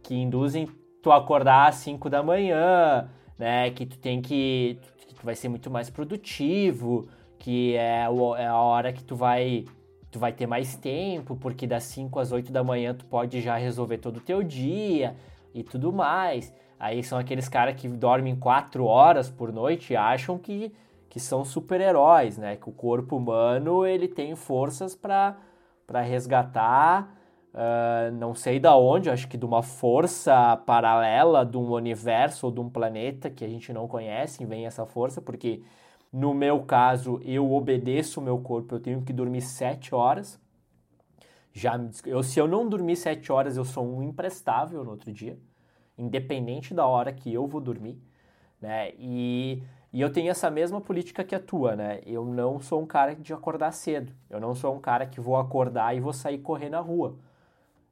que 0.02 0.16
induzem 0.16 0.68
tu 1.02 1.12
acordar 1.12 1.68
às 1.68 1.76
5 1.76 2.10
da 2.10 2.24
manhã, 2.24 3.10
né? 3.38 3.70
Que 3.72 3.86
tu 3.86 3.98
tem 4.00 4.22
que. 4.22 4.80
que 5.08 5.14
tu 5.14 5.24
vai 5.24 5.36
ser 5.36 5.50
muito 5.50 5.70
mais 5.70 5.90
produtivo, 5.90 7.08
que 7.38 7.76
é, 7.76 8.06
é 8.38 8.48
a 8.48 8.56
hora 8.56 8.94
que 8.94 9.04
tu 9.04 9.16
vai. 9.16 9.66
Tu 10.14 10.20
vai 10.20 10.32
ter 10.32 10.46
mais 10.46 10.76
tempo, 10.76 11.36
porque 11.36 11.66
das 11.66 11.86
5 11.86 12.20
às 12.20 12.32
8 12.32 12.52
da 12.52 12.64
manhã 12.64 12.94
tu 12.94 13.04
pode 13.04 13.42
já 13.42 13.58
resolver 13.58 13.98
todo 13.98 14.18
o 14.18 14.22
teu 14.22 14.44
dia 14.44 15.16
e 15.56 15.64
tudo 15.64 15.92
mais. 15.92 16.54
Aí 16.80 17.04
são 17.04 17.18
aqueles 17.18 17.50
caras 17.50 17.76
que 17.76 17.88
dormem 17.88 18.36
4 18.36 18.86
horas 18.86 19.32
por 19.32 19.52
noite 19.52 19.94
e 19.94 19.96
acham 19.96 20.38
que, 20.38 20.72
que 21.10 21.20
são 21.20 21.44
super-heróis, 21.44 22.38
né? 22.38 22.56
Que 22.56 22.70
o 22.70 22.72
corpo 22.72 23.18
humano 23.18 23.88
ele 23.88 24.08
tem 24.08 24.36
forças 24.36 24.96
para 24.96 25.36
resgatar 26.02 27.12
Uh, 27.54 28.12
não 28.14 28.34
sei 28.34 28.60
da 28.60 28.76
onde, 28.76 29.12
acho 29.12 29.28
que 29.28 29.38
de 29.38 29.46
uma 29.46 29.62
força 29.62 30.58
paralela, 30.66 31.46
de 31.46 31.56
um 31.56 31.72
universo 31.72 32.48
ou 32.48 32.52
de 32.52 32.60
um 32.60 32.68
planeta 32.68 33.30
que 33.30 33.46
a 33.46 33.48
gente 33.48 33.72
não 33.72 33.88
conhece, 33.88 34.44
vem 34.44 34.66
essa 34.66 34.88
força, 34.88 35.22
porque 35.22 35.62
no 36.14 36.32
meu 36.32 36.62
caso 36.64 37.20
eu 37.24 37.52
obedeço 37.52 38.20
o 38.22 38.24
meu 38.24 38.38
corpo, 38.38 38.76
eu 38.76 38.80
tenho 38.80 39.02
que 39.02 39.12
dormir 39.12 39.42
sete 39.42 39.96
horas. 39.96 40.40
Já 41.52 41.80
eu, 42.06 42.22
se 42.22 42.40
eu 42.40 42.48
não 42.48 42.70
dormir 42.70 42.96
sete 42.96 43.32
horas, 43.32 43.58
eu 43.58 43.66
sou 43.66 43.84
um 43.84 44.04
imprestável 44.04 44.84
no 44.84 44.92
outro 44.92 45.12
dia, 45.12 45.40
independente 45.98 46.72
da 46.72 46.86
hora 46.86 47.12
que 47.12 47.34
eu 47.34 47.48
vou 47.48 47.60
dormir, 47.60 48.00
né? 48.62 48.92
E, 48.98 49.64
e 49.92 50.02
eu 50.02 50.12
tenho 50.12 50.30
essa 50.30 50.52
mesma 50.52 50.80
política 50.80 51.24
que 51.24 51.34
a 51.34 51.40
tua, 51.40 51.76
né? 51.76 52.00
Eu 52.06 52.26
não 52.26 52.60
sou 52.60 52.80
um 52.82 52.86
cara 52.86 53.16
de 53.16 53.34
acordar 53.34 53.72
cedo. 53.72 54.14
Eu 54.30 54.40
não 54.40 54.54
sou 54.54 54.76
um 54.76 54.80
cara 54.80 55.08
que 55.08 55.20
vou 55.20 55.36
acordar 55.38 55.96
e 55.96 56.00
vou 56.00 56.14
sair 56.14 56.40
correr 56.40 56.70
na 56.70 56.80
rua. 56.80 57.18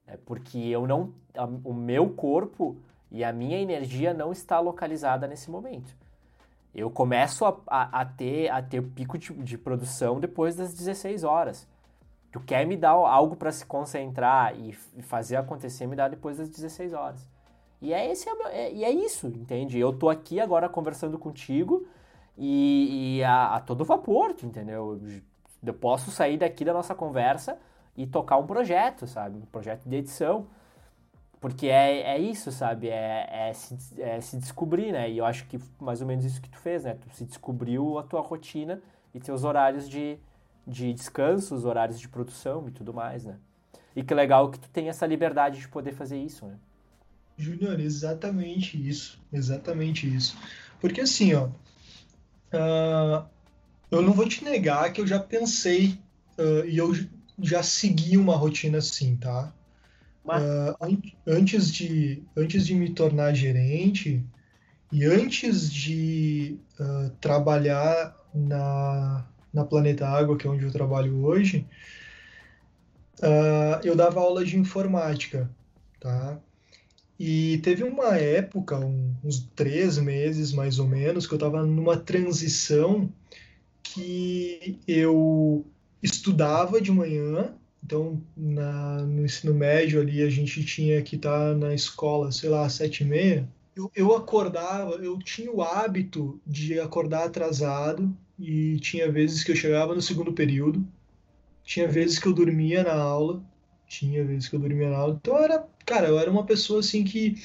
É 0.05 0.17
porque 0.17 0.59
eu 0.59 0.85
não, 0.87 1.13
a, 1.35 1.45
o 1.45 1.73
meu 1.73 2.11
corpo 2.11 2.77
e 3.11 3.23
a 3.23 3.33
minha 3.33 3.57
energia 3.57 4.13
não 4.13 4.31
está 4.31 4.59
localizada 4.59 5.27
nesse 5.27 5.49
momento. 5.49 5.95
Eu 6.73 6.89
começo 6.89 7.45
a, 7.45 7.57
a, 7.67 8.01
a 8.01 8.05
ter 8.05 8.49
a 8.49 8.61
ter 8.61 8.81
pico 8.81 9.17
de, 9.17 9.33
de, 9.33 9.57
produção 9.57 10.19
depois 10.19 10.55
das 10.55 10.73
16 10.73 11.23
horas. 11.23 11.67
Tu 12.31 12.39
quer 12.39 12.65
me 12.65 12.77
dar 12.77 12.91
algo 12.91 13.35
para 13.35 13.51
se 13.51 13.65
concentrar 13.65 14.57
e, 14.57 14.71
fazer 15.01 15.35
acontecer, 15.35 15.85
me 15.85 15.97
dá 15.97 16.07
depois 16.07 16.37
das 16.37 16.49
16 16.49 16.93
horas. 16.93 17.29
E 17.81 17.93
é, 17.93 18.09
esse, 18.09 18.29
é, 18.51 18.71
e 18.71 18.85
é 18.85 18.91
isso, 18.91 19.27
entende? 19.27 19.77
Eu 19.77 19.91
tô 19.91 20.09
aqui 20.09 20.39
agora 20.39 20.69
conversando 20.69 21.19
contigo 21.19 21.85
e, 22.37 23.17
e 23.17 23.23
a, 23.23 23.55
a, 23.55 23.59
todo 23.59 23.83
vapor, 23.83 24.33
entendeu? 24.41 24.97
Eu 25.65 25.73
posso 25.73 26.09
sair 26.09 26.37
daqui 26.37 26.63
da 26.63 26.71
nossa 26.71 26.95
conversa 26.95 27.57
e 27.97 28.07
tocar 28.07 28.37
um 28.37 28.47
projeto, 28.47 29.05
sabe? 29.07 29.37
Um 29.37 29.45
projeto 29.45 29.83
de 29.89 29.97
edição. 29.97 30.47
Porque 31.41 31.65
é, 31.67 32.01
é 32.01 32.19
isso, 32.19 32.51
sabe? 32.51 32.87
É, 32.87 33.49
é, 33.49 33.53
se, 33.53 33.75
é 33.99 34.21
se 34.21 34.37
descobrir, 34.37 34.91
né? 34.91 35.09
E 35.09 35.17
eu 35.17 35.25
acho 35.25 35.47
que 35.47 35.59
mais 35.79 35.99
ou 35.99 36.05
menos 36.05 36.23
isso 36.23 36.39
que 36.39 36.47
tu 36.47 36.59
fez, 36.59 36.83
né? 36.83 36.93
Tu 36.93 37.15
se 37.15 37.25
descobriu 37.25 37.97
a 37.97 38.03
tua 38.03 38.21
rotina 38.21 38.79
e 39.11 39.19
teus 39.19 39.43
horários 39.43 39.89
de, 39.89 40.19
de 40.67 40.93
descanso, 40.93 41.55
os 41.55 41.65
horários 41.65 41.99
de 41.99 42.07
produção 42.07 42.67
e 42.67 42.71
tudo 42.71 42.93
mais, 42.93 43.25
né? 43.25 43.37
E 43.95 44.03
que 44.03 44.13
legal 44.13 44.51
que 44.51 44.59
tu 44.59 44.69
tem 44.69 44.87
essa 44.87 45.07
liberdade 45.07 45.59
de 45.59 45.67
poder 45.67 45.93
fazer 45.93 46.21
isso, 46.21 46.45
né? 46.45 46.55
Júnior, 47.35 47.79
exatamente 47.79 48.77
isso. 48.77 49.19
Exatamente 49.33 50.07
isso. 50.07 50.37
Porque 50.79 51.01
assim, 51.01 51.33
ó. 51.33 51.47
Uh, 52.53 53.25
eu 53.89 54.03
não 54.03 54.13
vou 54.13 54.27
te 54.27 54.43
negar 54.43 54.93
que 54.93 55.01
eu 55.01 55.07
já 55.07 55.19
pensei 55.19 55.97
uh, 56.37 56.65
e 56.67 56.77
eu 56.77 56.93
já 57.39 57.63
segui 57.63 58.15
uma 58.15 58.35
rotina 58.35 58.77
assim, 58.77 59.15
tá? 59.15 59.51
Mas... 60.23 60.41
Uh, 60.41 60.75
an 60.81 61.01
antes, 61.27 61.71
de, 61.71 62.23
antes 62.35 62.65
de 62.65 62.75
me 62.75 62.93
tornar 62.93 63.33
gerente 63.33 64.23
e 64.91 65.05
antes 65.05 65.71
de 65.71 66.57
uh, 66.79 67.09
trabalhar 67.19 68.15
na, 68.33 69.25
na 69.53 69.65
Planeta 69.65 70.07
Água, 70.07 70.37
que 70.37 70.45
é 70.45 70.49
onde 70.49 70.65
eu 70.65 70.71
trabalho 70.71 71.23
hoje, 71.25 71.65
uh, 73.19 73.79
eu 73.83 73.95
dava 73.95 74.19
aula 74.19 74.45
de 74.45 74.57
informática, 74.57 75.49
tá? 75.99 76.39
E 77.23 77.59
teve 77.59 77.83
uma 77.83 78.17
época, 78.17 78.79
um, 78.79 79.13
uns 79.23 79.47
três 79.55 79.99
meses 79.99 80.51
mais 80.51 80.79
ou 80.79 80.87
menos, 80.87 81.27
que 81.27 81.33
eu 81.33 81.37
estava 81.37 81.63
numa 81.63 81.95
transição 81.95 83.11
que 83.83 84.79
eu 84.87 85.65
estudava 86.01 86.81
de 86.81 86.91
manhã, 86.91 87.53
então 87.91 88.21
na, 88.37 89.01
no 89.01 89.25
ensino 89.25 89.53
médio 89.53 89.99
ali 89.99 90.23
a 90.23 90.29
gente 90.29 90.63
tinha 90.63 91.01
que 91.01 91.17
estar 91.17 91.49
tá 91.49 91.53
na 91.53 91.73
escola, 91.73 92.31
sei 92.31 92.49
lá, 92.49 92.65
às 92.65 92.73
sete 92.73 93.03
e 93.03 93.05
meia. 93.05 93.45
Eu, 93.75 93.91
eu 93.93 94.15
acordava, 94.15 94.95
eu 94.95 95.19
tinha 95.19 95.51
o 95.51 95.61
hábito 95.61 96.39
de 96.47 96.79
acordar 96.79 97.25
atrasado 97.25 98.15
e 98.39 98.79
tinha 98.79 99.11
vezes 99.11 99.43
que 99.43 99.51
eu 99.51 99.55
chegava 99.55 99.93
no 99.93 100.01
segundo 100.01 100.31
período, 100.31 100.87
tinha 101.65 101.87
vezes 101.87 102.17
que 102.17 102.27
eu 102.27 102.33
dormia 102.33 102.81
na 102.81 102.95
aula, 102.95 103.43
tinha 103.85 104.23
vezes 104.23 104.47
que 104.47 104.55
eu 104.55 104.59
dormia 104.59 104.89
na 104.89 104.97
aula. 104.97 105.19
Então 105.21 105.37
era, 105.37 105.67
cara, 105.85 106.07
eu 106.07 106.17
era 106.17 106.31
uma 106.31 106.45
pessoa 106.45 106.79
assim 106.79 107.03
que 107.03 107.35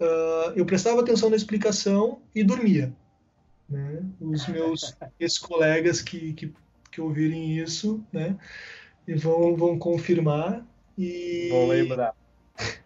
uh, 0.00 0.52
eu 0.54 0.64
prestava 0.64 1.00
atenção 1.00 1.30
na 1.30 1.36
explicação 1.36 2.20
e 2.32 2.44
dormia. 2.44 2.94
Né? 3.68 4.04
Os 4.20 4.46
meus 4.46 4.94
ex-colegas 5.18 6.00
que, 6.00 6.32
que 6.32 6.54
que 6.96 7.00
ouvirem 7.02 7.58
isso, 7.58 8.02
né? 8.10 8.38
E 9.06 9.14
vão, 9.14 9.56
vão 9.56 9.78
confirmar 9.78 10.66
e... 10.98 11.48
Vão 11.50 11.68
lembrar. 11.68 12.14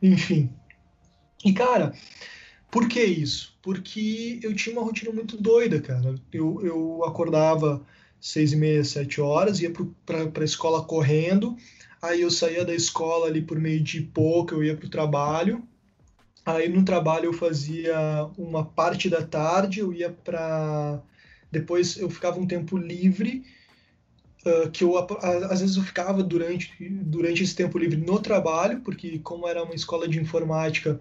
Enfim. 0.03 0.51
E, 1.45 1.53
cara, 1.53 1.95
por 2.71 2.89
que 2.89 3.03
isso? 3.03 3.57
Porque 3.63 4.39
eu 4.43 4.55
tinha 4.55 4.77
uma 4.77 4.85
rotina 4.85 5.13
muito 5.13 5.37
doida, 5.37 5.81
cara. 5.81 6.15
Eu, 6.33 6.61
eu 6.65 7.05
acordava 7.05 7.85
seis 8.21 8.53
e 8.53 8.57
meia, 8.57 8.85
sete 8.85 9.21
horas, 9.21 9.61
ia 9.61 9.73
para 10.05 10.43
a 10.43 10.45
escola 10.45 10.85
correndo, 10.85 11.57
aí 12.03 12.21
eu 12.21 12.31
saía 12.31 12.65
da 12.65 12.75
escola 12.75 13.27
ali 13.27 13.41
por 13.41 13.59
meio 13.59 13.83
de 13.83 14.03
pouco, 14.03 14.55
eu 14.55 14.63
ia 14.63 14.77
para 14.77 14.87
o 14.87 14.91
trabalho, 14.91 15.67
aí 16.45 16.69
no 16.69 16.85
trabalho 16.85 17.27
eu 17.27 17.33
fazia 17.33 17.97
uma 18.37 18.65
parte 18.65 19.09
da 19.09 19.23
tarde, 19.23 19.81
eu 19.81 19.93
ia 19.93 20.11
para... 20.11 21.01
Depois 21.51 21.97
eu 21.97 22.09
ficava 22.09 22.39
um 22.39 22.47
tempo 22.47 22.77
livre, 22.77 23.43
uh, 24.47 24.71
que 24.71 24.85
eu 24.85 24.97
às 24.99 25.61
vezes 25.61 25.77
eu 25.77 25.83
ficava 25.83 26.23
durante, 26.23 26.73
durante 26.89 27.43
esse 27.43 27.55
tempo 27.55 27.79
livre 27.79 27.97
no 27.97 28.19
trabalho, 28.21 28.81
porque 28.81 29.19
como 29.21 29.47
era 29.49 29.63
uma 29.63 29.75
escola 29.75 30.09
de 30.09 30.21
informática, 30.21 31.01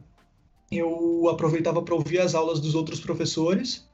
eu 0.72 1.28
aproveitava 1.30 1.82
para 1.82 1.96
ouvir 1.96 2.20
as 2.20 2.36
aulas 2.36 2.60
dos 2.60 2.76
outros 2.76 3.00
professores, 3.00 3.88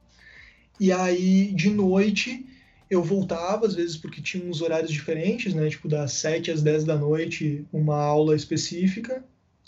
e 0.78 0.92
aí 0.92 1.52
de 1.52 1.70
noite 1.70 2.46
eu 2.88 3.02
voltava, 3.02 3.66
às 3.66 3.74
vezes 3.74 3.96
porque 3.96 4.22
tinha 4.22 4.44
uns 4.44 4.60
horários 4.60 4.92
diferentes, 4.92 5.52
né? 5.54 5.68
Tipo, 5.68 5.88
das 5.88 6.12
7 6.12 6.50
às 6.50 6.62
10 6.62 6.84
da 6.84 6.96
noite, 6.96 7.66
uma 7.72 7.96
aula 7.96 8.36
específica, 8.36 9.24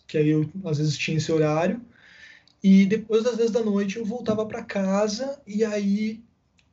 que 0.07 0.17
aí 0.17 0.29
eu 0.29 0.49
às 0.65 0.79
vezes 0.79 0.97
tinha 0.97 1.17
esse 1.17 1.31
horário. 1.33 1.81
E 2.63 2.87
depois 2.87 3.25
das 3.25 3.37
10 3.37 3.51
da 3.51 3.63
noite 3.63 3.99
eu 3.99 4.05
voltava 4.05 4.45
para 4.47 4.63
casa 4.63 5.41
e 5.47 5.65
aí 5.65 6.21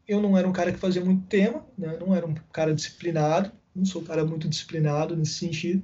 eu 0.08 0.22
não 0.22 0.38
era 0.38 0.48
um 0.48 0.54
cara 0.54 0.72
que 0.72 0.78
fazia 0.78 1.04
muito 1.04 1.26
tema, 1.28 1.66
né? 1.78 1.98
Não 2.00 2.16
era 2.16 2.26
um 2.26 2.36
cara 2.52 2.74
disciplinado, 2.74 3.52
não 3.76 3.86
sou 3.86 4.02
um 4.02 4.06
cara 4.06 4.24
muito 4.26 4.48
disciplinado 4.48 5.16
nesse 5.16 5.34
sentido. 5.34 5.84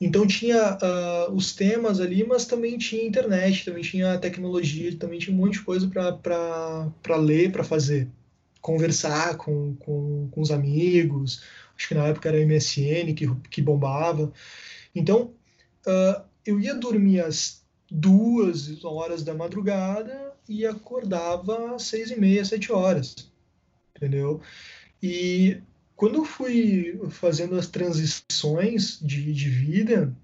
Então 0.00 0.26
tinha 0.26 0.78
uh, 0.78 1.34
os 1.34 1.54
temas 1.54 2.00
ali, 2.00 2.24
mas 2.24 2.44
também 2.44 2.78
tinha 2.78 3.04
internet, 3.04 3.64
também 3.64 3.82
tinha 3.82 4.18
tecnologia, 4.18 4.96
também 4.96 5.18
tinha 5.18 5.34
um 5.34 5.38
monte 5.38 5.54
de 5.54 5.62
coisa 5.62 5.88
para 5.88 7.16
ler, 7.16 7.50
para 7.50 7.64
fazer 7.64 8.08
conversar 8.60 9.36
com, 9.36 9.74
com, 9.76 10.28
com 10.30 10.40
os 10.40 10.50
amigos. 10.50 11.42
Acho 11.76 11.88
que 11.88 11.94
na 11.94 12.06
época 12.06 12.28
era 12.28 12.44
MSN 12.44 13.14
que, 13.14 13.28
que 13.50 13.60
bombava. 13.60 14.32
Então, 14.94 15.32
uh, 15.86 16.22
eu 16.46 16.60
ia 16.60 16.74
dormir 16.74 17.20
às 17.20 17.64
duas 17.90 18.84
horas 18.84 19.22
da 19.22 19.34
madrugada 19.34 20.27
e 20.48 20.66
acordava 20.66 21.74
às 21.74 21.82
seis 21.82 22.10
e 22.10 22.18
meia, 22.18 22.44
sete 22.44 22.72
horas. 22.72 23.30
Entendeu? 23.94 24.40
E 25.02 25.60
quando 25.94 26.16
eu 26.16 26.24
fui 26.24 27.00
fazendo 27.10 27.56
as 27.56 27.66
transições 27.66 28.98
de, 29.02 29.32
de 29.32 29.48
vida, 29.48 30.14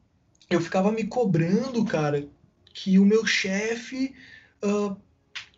eu 0.49 0.61
ficava 0.61 0.93
me 0.93 1.05
cobrando, 1.05 1.85
cara, 1.85 2.29
que 2.73 2.99
o 2.99 3.05
meu 3.05 3.27
chefe 3.27 4.15
uh, 4.65 4.97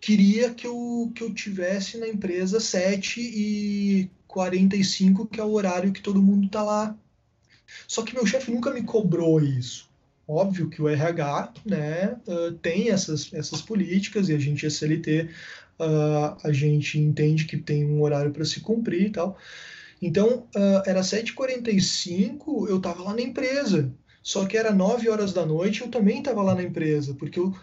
queria 0.00 0.52
que 0.54 0.66
eu, 0.66 1.12
que 1.14 1.22
eu 1.22 1.32
tivesse 1.34 1.98
na 1.98 2.08
empresa 2.08 2.60
7 2.60 3.20
e 3.20 4.10
45, 4.26 5.26
que 5.26 5.40
é 5.40 5.44
o 5.44 5.52
horário 5.52 5.92
que 5.92 6.02
todo 6.02 6.22
mundo 6.22 6.48
tá 6.48 6.62
lá. 6.62 6.96
Só 7.88 8.02
que 8.02 8.14
meu 8.14 8.26
chefe 8.26 8.50
nunca 8.50 8.72
me 8.72 8.82
cobrou 8.82 9.40
isso. 9.40 9.88
Óbvio 10.28 10.68
que 10.68 10.82
o 10.82 10.88
RH 10.88 11.52
né, 11.64 12.16
uh, 12.26 12.52
tem 12.52 12.90
essas, 12.90 13.32
essas 13.32 13.62
políticas 13.62 14.28
e 14.28 14.34
a 14.34 14.38
gente 14.38 14.66
é 14.66 14.70
CLT, 14.70 15.28
uh, 15.78 16.36
a 16.42 16.52
gente 16.52 16.98
entende 16.98 17.44
que 17.44 17.56
tem 17.56 17.84
um 17.84 18.02
horário 18.02 18.32
para 18.32 18.44
se 18.44 18.60
cumprir 18.60 19.06
e 19.06 19.10
tal. 19.10 19.38
Então, 20.02 20.48
uh, 20.54 20.82
era 20.84 21.00
7h45, 21.00 22.68
eu 22.68 22.78
estava 22.78 23.02
lá 23.02 23.14
na 23.14 23.22
empresa. 23.22 23.92
Só 24.22 24.44
que 24.44 24.56
era 24.56 24.72
9 24.72 25.08
horas 25.08 25.32
da 25.32 25.46
noite, 25.46 25.82
eu 25.82 25.88
também 25.88 26.18
estava 26.18 26.42
lá 26.42 26.54
na 26.54 26.62
empresa, 26.64 27.14
porque 27.14 27.38
eu 27.38 27.54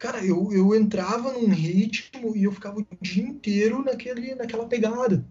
cara, 0.00 0.24
eu, 0.24 0.50
eu 0.50 0.74
entrava 0.74 1.30
num 1.30 1.50
ritmo 1.50 2.34
e 2.34 2.44
eu 2.44 2.52
ficava 2.52 2.80
o 2.80 2.86
dia 3.02 3.22
inteiro 3.22 3.84
naquele, 3.84 4.34
naquela 4.34 4.64
pegada. 4.64 5.22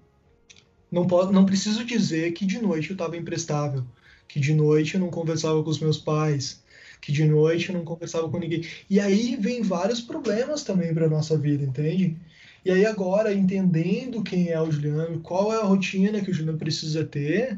Não, 0.92 1.08
posso, 1.08 1.32
não 1.32 1.46
preciso 1.46 1.84
dizer 1.84 2.32
que 2.34 2.46
de 2.46 2.62
noite 2.62 2.92
eu 2.92 2.94
estava 2.94 3.18
imprestável, 3.18 3.84
que 4.28 4.40
de 4.40 4.54
noite 4.54 4.94
eu 4.94 5.02
não 5.02 5.10
conversava 5.10 5.62
com 5.64 5.70
os 5.72 5.80
meus 5.80 5.98
pais, 5.98 6.64
que 7.02 7.12
de 7.12 7.26
noite 7.26 7.72
não 7.72 7.84
conversava 7.84 8.30
com 8.30 8.40
ninguém. 8.40 8.66
E 8.90 9.00
aí 9.00 9.36
vem 9.36 9.62
vários 9.62 10.02
problemas 10.02 10.64
também 10.64 10.94
para 10.94 11.10
nossa 11.10 11.38
vida, 11.38 11.64
entende? 11.64 12.18
E 12.64 12.72
aí 12.72 12.86
agora, 12.86 13.34
entendendo 13.34 14.22
quem 14.22 14.50
é 14.50 14.62
o 14.62 14.72
Juliano, 14.72 15.20
qual 15.22 15.54
é 15.54 15.58
a 15.58 15.64
rotina 15.64 16.22
que 16.22 16.32
o 16.32 16.34
Juliano 16.34 16.58
precisa 16.58 17.06
ter, 17.06 17.58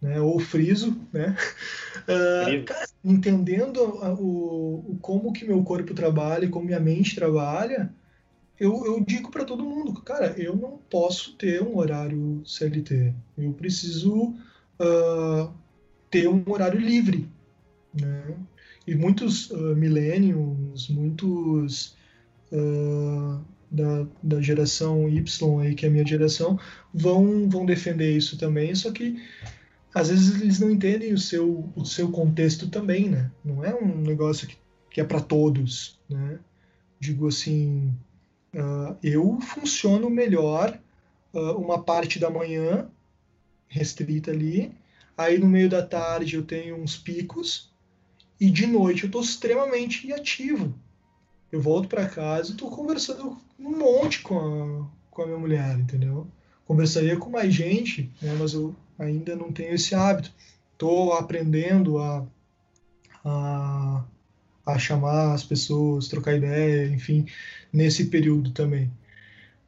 né, 0.00 0.20
ou 0.20 0.38
friso, 0.38 0.96
né? 1.12 1.36
Uh, 2.02 2.64
cara, 2.64 2.88
entendendo 3.04 3.78
o, 4.18 4.92
o, 4.92 4.98
como 5.00 5.32
que 5.32 5.44
meu 5.44 5.62
corpo 5.62 5.94
trabalha, 5.94 6.48
como 6.48 6.66
minha 6.66 6.80
mente 6.80 7.14
trabalha, 7.14 7.94
eu, 8.58 8.84
eu 8.84 9.00
digo 9.00 9.30
para 9.30 9.44
todo 9.44 9.64
mundo, 9.64 9.92
cara, 10.02 10.34
eu 10.36 10.56
não 10.56 10.78
posso 10.90 11.36
ter 11.36 11.62
um 11.62 11.76
horário 11.76 12.42
CLT, 12.44 13.14
eu 13.38 13.52
preciso 13.52 14.34
uh, 14.80 15.52
ter 16.10 16.28
um 16.28 16.42
horário 16.48 16.80
livre, 16.80 17.28
né? 17.94 18.34
E 18.86 18.94
muitos 18.94 19.50
uh, 19.50 19.76
millennials, 19.76 20.88
muitos 20.88 21.96
uh, 22.50 23.40
da, 23.70 24.06
da 24.22 24.40
geração 24.40 25.08
Y 25.08 25.60
aí, 25.60 25.74
que 25.74 25.86
é 25.86 25.88
a 25.88 25.92
minha 25.92 26.06
geração, 26.06 26.58
vão, 26.92 27.48
vão 27.48 27.64
defender 27.64 28.16
isso 28.16 28.36
também, 28.36 28.74
só 28.74 28.92
que 28.92 29.16
às 29.94 30.08
vezes 30.08 30.40
eles 30.40 30.58
não 30.58 30.70
entendem 30.70 31.12
o 31.12 31.18
seu, 31.18 31.70
o 31.74 31.84
seu 31.84 32.10
contexto 32.10 32.68
também, 32.68 33.08
né? 33.08 33.30
Não 33.44 33.64
é 33.64 33.74
um 33.74 33.98
negócio 33.98 34.46
que, 34.48 34.56
que 34.90 35.00
é 35.00 35.04
para 35.04 35.20
todos, 35.20 35.98
né? 36.08 36.38
Digo 36.98 37.28
assim, 37.28 37.92
uh, 38.54 38.96
eu 39.02 39.38
funciono 39.40 40.08
melhor 40.10 40.78
uh, 41.32 41.52
uma 41.52 41.82
parte 41.82 42.18
da 42.18 42.30
manhã 42.30 42.88
restrita 43.68 44.30
ali, 44.30 44.72
aí 45.16 45.38
no 45.38 45.46
meio 45.46 45.68
da 45.68 45.82
tarde 45.82 46.36
eu 46.36 46.42
tenho 46.42 46.76
uns 46.76 46.96
picos 46.96 47.71
e 48.42 48.50
de 48.50 48.66
noite 48.66 49.04
eu 49.04 49.06
estou 49.06 49.22
extremamente 49.22 50.12
ativo. 50.12 50.74
Eu 51.52 51.62
volto 51.62 51.86
para 51.86 52.08
casa 52.08 52.48
e 52.48 52.52
estou 52.54 52.68
conversando 52.68 53.38
um 53.56 53.78
monte 53.78 54.20
com 54.20 54.36
a, 54.36 54.86
com 55.12 55.22
a 55.22 55.26
minha 55.26 55.38
mulher, 55.38 55.78
entendeu? 55.78 56.26
Conversaria 56.66 57.16
com 57.16 57.30
mais 57.30 57.54
gente, 57.54 58.10
né? 58.20 58.34
Mas 58.36 58.52
eu 58.52 58.74
ainda 58.98 59.36
não 59.36 59.52
tenho 59.52 59.72
esse 59.74 59.94
hábito. 59.94 60.32
Estou 60.72 61.12
aprendendo 61.12 61.98
a, 61.98 62.26
a, 63.24 64.04
a 64.66 64.76
chamar 64.76 65.34
as 65.34 65.44
pessoas, 65.44 66.08
trocar 66.08 66.34
ideia, 66.34 66.88
enfim, 66.88 67.24
nesse 67.72 68.06
período 68.06 68.50
também. 68.50 68.90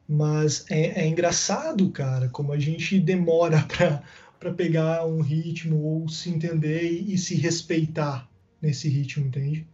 Mas 0.05 0.65
é, 0.69 1.03
é 1.03 1.07
engraçado, 1.07 1.89
cara, 1.91 2.27
como 2.27 2.51
a 2.51 2.59
gente 2.59 2.99
demora 2.99 3.65
para 4.37 4.51
pegar 4.53 5.05
um 5.05 5.21
ritmo 5.21 5.81
ou 5.81 6.09
se 6.09 6.29
entender 6.29 6.91
e, 6.91 7.13
e, 7.13 7.17
se 7.17 7.35
respeitar 7.35 8.29
nesse 8.65 8.89
ritmo, 8.89 9.27
entende? 9.27 9.67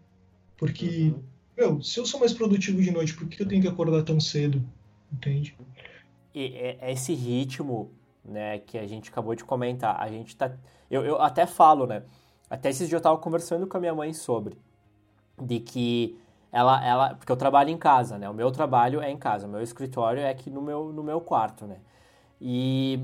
Porque, 0.57 1.13
uhum. 1.15 1.23
meu, 1.57 1.81
se 1.81 1.99
eu 1.99 2.05
sou 2.05 2.19
mais 2.19 2.33
produtivo 2.33 2.81
de 2.81 2.91
noite, 2.91 3.13
por 3.13 3.27
que 3.27 3.41
eu 3.41 3.47
tenho 3.47 3.61
que 3.61 3.67
acordar 3.67 4.03
tão 4.03 4.19
cedo? 4.19 4.63
Entende? 5.11 5.55
E 6.33 6.55
é, 6.55 6.91
esse 6.91 7.13
ritmo 7.13 7.91
né, 8.23 8.59
que 8.59 8.77
a 8.77 8.87
gente 8.87 9.09
acabou 9.09 9.35
de 9.35 9.43
comentar. 9.43 9.99
A 9.99 10.09
gente 10.09 10.35
tá. 10.35 10.51
Eu, 10.89 11.03
eu 11.03 11.21
até 11.21 11.45
falo, 11.45 11.87
né? 11.87 12.03
Até 12.49 12.69
esses 12.69 12.87
dias 12.87 12.99
eu 12.99 13.01
tava 13.01 13.17
conversando 13.17 13.65
com 13.65 13.77
a 13.77 13.79
minha 13.79 13.95
mãe 13.95 14.13
sobre. 14.13 14.57
De 15.41 15.59
que 15.59 16.17
ela, 16.51 16.85
ela. 16.85 17.15
Porque 17.15 17.31
eu 17.31 17.37
trabalho 17.37 17.69
em 17.69 17.77
casa, 17.77 18.17
né? 18.17 18.29
O 18.29 18.33
meu 18.33 18.51
trabalho 18.51 19.01
é 19.01 19.09
em 19.09 19.17
casa, 19.17 19.47
o 19.47 19.49
meu 19.49 19.61
escritório 19.61 20.21
é 20.21 20.29
aqui 20.29 20.49
no 20.49 20.61
meu, 20.61 20.91
no 20.91 21.03
meu 21.03 21.19
quarto, 21.21 21.65
né? 21.65 21.77
E 22.39 22.99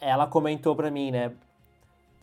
ela 0.00 0.26
comentou 0.26 0.74
pra 0.76 0.90
mim, 0.90 1.10
né? 1.10 1.32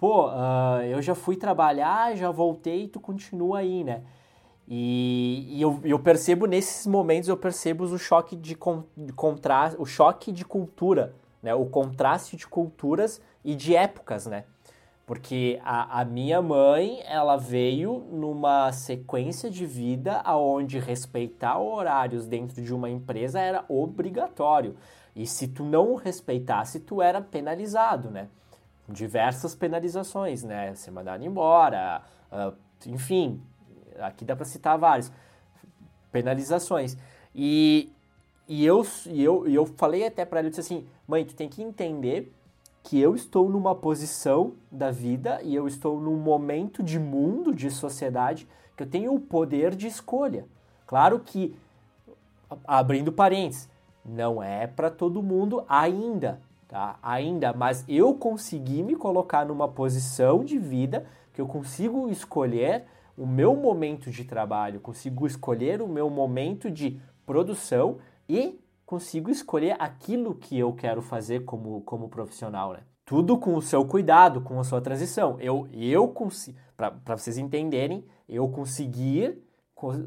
Pô, 0.01 0.27
uh, 0.27 0.81
eu 0.89 1.01
já 1.01 1.15
fui 1.15 1.37
trabalhar, 1.37 2.13
já 2.17 2.29
voltei 2.29 2.89
tu 2.89 2.99
continua 2.99 3.59
aí, 3.59 3.85
né? 3.85 4.03
E, 4.67 5.47
e 5.51 5.61
eu, 5.61 5.79
eu, 5.83 5.99
percebo 5.99 6.45
nesses 6.45 6.85
momentos, 6.85 7.29
eu 7.29 7.37
percebo 7.37 7.85
o 7.85 7.97
choque 7.97 8.35
de, 8.35 8.55
con, 8.55 8.83
de 8.97 9.13
contraste, 9.13 9.79
o 9.79 9.85
choque 9.85 10.33
de 10.33 10.43
cultura 10.43 11.15
né? 11.41 11.53
O 11.55 11.65
contraste 11.65 12.37
de 12.37 12.47
culturas 12.47 13.21
e 13.43 13.55
de 13.55 13.75
épocas, 13.75 14.25
né? 14.25 14.45
Porque 15.05 15.59
a, 15.63 16.01
a 16.01 16.05
minha 16.05 16.41
mãe, 16.41 17.01
ela 17.05 17.35
veio 17.35 18.05
numa 18.11 18.71
sequência 18.71 19.49
de 19.49 19.65
vida 19.65 20.21
aonde 20.23 20.79
respeitar 20.79 21.59
horários 21.59 22.27
dentro 22.27 22.61
de 22.61 22.73
uma 22.73 22.89
empresa 22.89 23.39
era 23.39 23.65
obrigatório. 23.67 24.77
E 25.15 25.25
se 25.27 25.47
tu 25.47 25.63
não 25.63 25.95
respeitasse, 25.95 26.79
tu 26.79 27.01
era 27.01 27.19
penalizado, 27.21 28.09
né? 28.09 28.29
Diversas 28.87 29.55
penalizações, 29.55 30.43
né? 30.43 30.73
Ser 30.75 30.91
mandado 30.91 31.23
embora, 31.23 32.01
uh, 32.31 32.55
enfim, 32.85 33.41
aqui 33.99 34.25
dá 34.25 34.35
para 34.35 34.45
citar 34.45 34.77
vários. 34.77 35.11
Penalizações. 36.11 36.97
E, 37.33 37.91
e 38.47 38.65
eu, 38.65 38.85
e 39.05 39.23
eu, 39.23 39.47
e 39.47 39.55
eu 39.55 39.65
falei 39.65 40.05
até 40.05 40.25
para 40.25 40.39
ele, 40.39 40.49
disse 40.49 40.61
assim, 40.61 40.85
mãe, 41.07 41.23
tu 41.23 41.33
tem 41.33 41.47
que 41.47 41.61
entender 41.61 42.33
que 42.83 42.99
eu 42.99 43.15
estou 43.15 43.49
numa 43.49 43.75
posição 43.75 44.53
da 44.71 44.91
vida 44.91 45.39
e 45.43 45.55
eu 45.55 45.67
estou 45.67 45.99
num 45.99 46.17
momento 46.17 46.81
de 46.81 46.99
mundo, 46.99 47.53
de 47.53 47.69
sociedade, 47.69 48.47
que 48.75 48.83
eu 48.83 48.89
tenho 48.89 49.13
o 49.13 49.19
poder 49.19 49.75
de 49.75 49.87
escolha. 49.87 50.45
Claro 50.87 51.19
que, 51.19 51.55
abrindo 52.65 53.11
parênteses, 53.11 53.69
não 54.03 54.41
é 54.41 54.65
para 54.65 54.89
todo 54.89 55.21
mundo 55.21 55.63
ainda, 55.69 56.41
tá? 56.71 56.97
Ainda, 57.03 57.51
mas 57.51 57.83
eu 57.85 58.13
consegui 58.13 58.81
me 58.81 58.95
colocar 58.95 59.45
numa 59.45 59.67
posição 59.67 60.41
de 60.41 60.57
vida 60.57 61.05
que 61.33 61.41
eu 61.41 61.45
consigo 61.45 62.09
escolher 62.09 62.85
o 63.17 63.27
meu 63.27 63.57
momento 63.57 64.09
de 64.09 64.23
trabalho, 64.23 64.79
consigo 64.79 65.27
escolher 65.27 65.81
o 65.81 65.87
meu 65.87 66.09
momento 66.09 66.71
de 66.71 66.97
produção 67.25 67.97
e 68.27 68.57
consigo 68.85 69.29
escolher 69.29 69.75
aquilo 69.79 70.33
que 70.33 70.57
eu 70.57 70.71
quero 70.71 71.01
fazer 71.01 71.43
como, 71.43 71.81
como 71.81 72.07
profissional, 72.07 72.71
né? 72.71 72.79
Tudo 73.03 73.37
com 73.37 73.55
o 73.55 73.61
seu 73.61 73.83
cuidado, 73.83 74.39
com 74.39 74.57
a 74.57 74.63
sua 74.63 74.79
transição. 74.79 75.37
Eu, 75.41 75.67
eu 75.73 76.15
para 76.77 77.17
vocês 77.17 77.37
entenderem, 77.37 78.05
eu 78.29 78.47
conseguir 78.47 79.43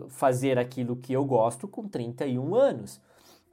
fazer 0.09 0.59
aquilo 0.59 0.97
que 0.97 1.13
eu 1.13 1.27
gosto 1.27 1.69
com 1.69 1.87
31 1.87 2.55
anos 2.55 3.03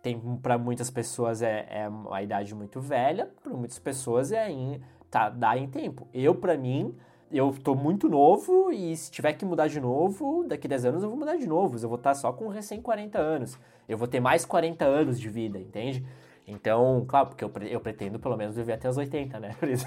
tem 0.01 0.19
para 0.41 0.57
muitas 0.57 0.89
pessoas 0.89 1.41
é, 1.41 1.67
é 1.69 1.87
uma 1.87 2.21
idade 2.21 2.53
muito 2.55 2.81
velha, 2.81 3.29
para 3.41 3.53
muitas 3.53 3.79
pessoas 3.79 4.31
é 4.31 4.49
em, 4.49 4.81
tá, 5.09 5.29
dá 5.29 5.57
em 5.57 5.67
tempo. 5.67 6.07
Eu, 6.13 6.35
para 6.35 6.57
mim, 6.57 6.95
eu 7.31 7.53
tô 7.63 7.75
muito 7.75 8.09
novo 8.09 8.71
e 8.71 8.95
se 8.95 9.11
tiver 9.11 9.33
que 9.33 9.45
mudar 9.45 9.67
de 9.67 9.79
novo, 9.79 10.43
daqui 10.47 10.67
10 10.67 10.85
anos 10.85 11.03
eu 11.03 11.09
vou 11.09 11.17
mudar 11.17 11.37
de 11.37 11.47
novo. 11.47 11.77
Eu 11.77 11.89
vou 11.89 11.97
estar 11.97 12.11
tá 12.11 12.15
só 12.15 12.33
com 12.33 12.47
recém 12.47 12.81
40 12.81 13.19
anos. 13.19 13.57
Eu 13.87 13.97
vou 13.97 14.07
ter 14.07 14.19
mais 14.19 14.43
40 14.45 14.83
anos 14.85 15.19
de 15.19 15.29
vida, 15.29 15.59
entende? 15.59 16.05
Então, 16.47 17.05
claro, 17.07 17.27
porque 17.27 17.43
eu, 17.43 17.51
eu 17.69 17.79
pretendo 17.79 18.19
pelo 18.19 18.35
menos 18.35 18.55
viver 18.55 18.73
até 18.73 18.89
os 18.89 18.97
80, 18.97 19.39
né? 19.39 19.55
Por 19.59 19.69
isso, 19.69 19.85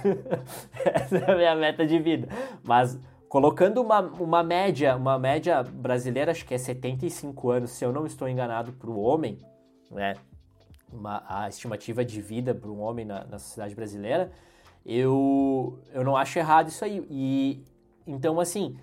essa 0.84 1.16
é 1.16 1.30
a 1.30 1.36
minha 1.36 1.56
meta 1.56 1.86
de 1.86 1.98
vida. 1.98 2.28
Mas 2.62 2.98
colocando 3.28 3.82
uma, 3.82 4.00
uma 4.00 4.42
média, 4.42 4.96
uma 4.96 5.18
média 5.18 5.62
brasileira, 5.62 6.30
acho 6.30 6.46
que 6.46 6.54
é 6.54 6.58
75 6.58 7.50
anos, 7.50 7.70
se 7.72 7.84
eu 7.84 7.92
não 7.92 8.06
estou 8.06 8.28
enganado, 8.28 8.72
para 8.72 8.88
o 8.88 8.98
homem, 9.00 9.38
né, 9.95 10.14
uma, 10.92 11.24
a 11.26 11.49
estimativa 11.49 12.05
de 12.05 12.20
vida 12.20 12.55
para 12.55 12.70
um 12.70 12.80
homem 12.80 13.05
na, 13.05 13.24
na 13.24 13.38
sociedade 13.38 13.74
brasileira, 13.74 14.30
eu, 14.84 15.78
eu 15.92 16.05
não 16.05 16.16
acho 16.16 16.38
errado 16.38 16.68
isso 16.68 16.84
aí. 16.84 17.07
E 17.11 17.64
então, 18.07 18.38
assim, 18.38 18.76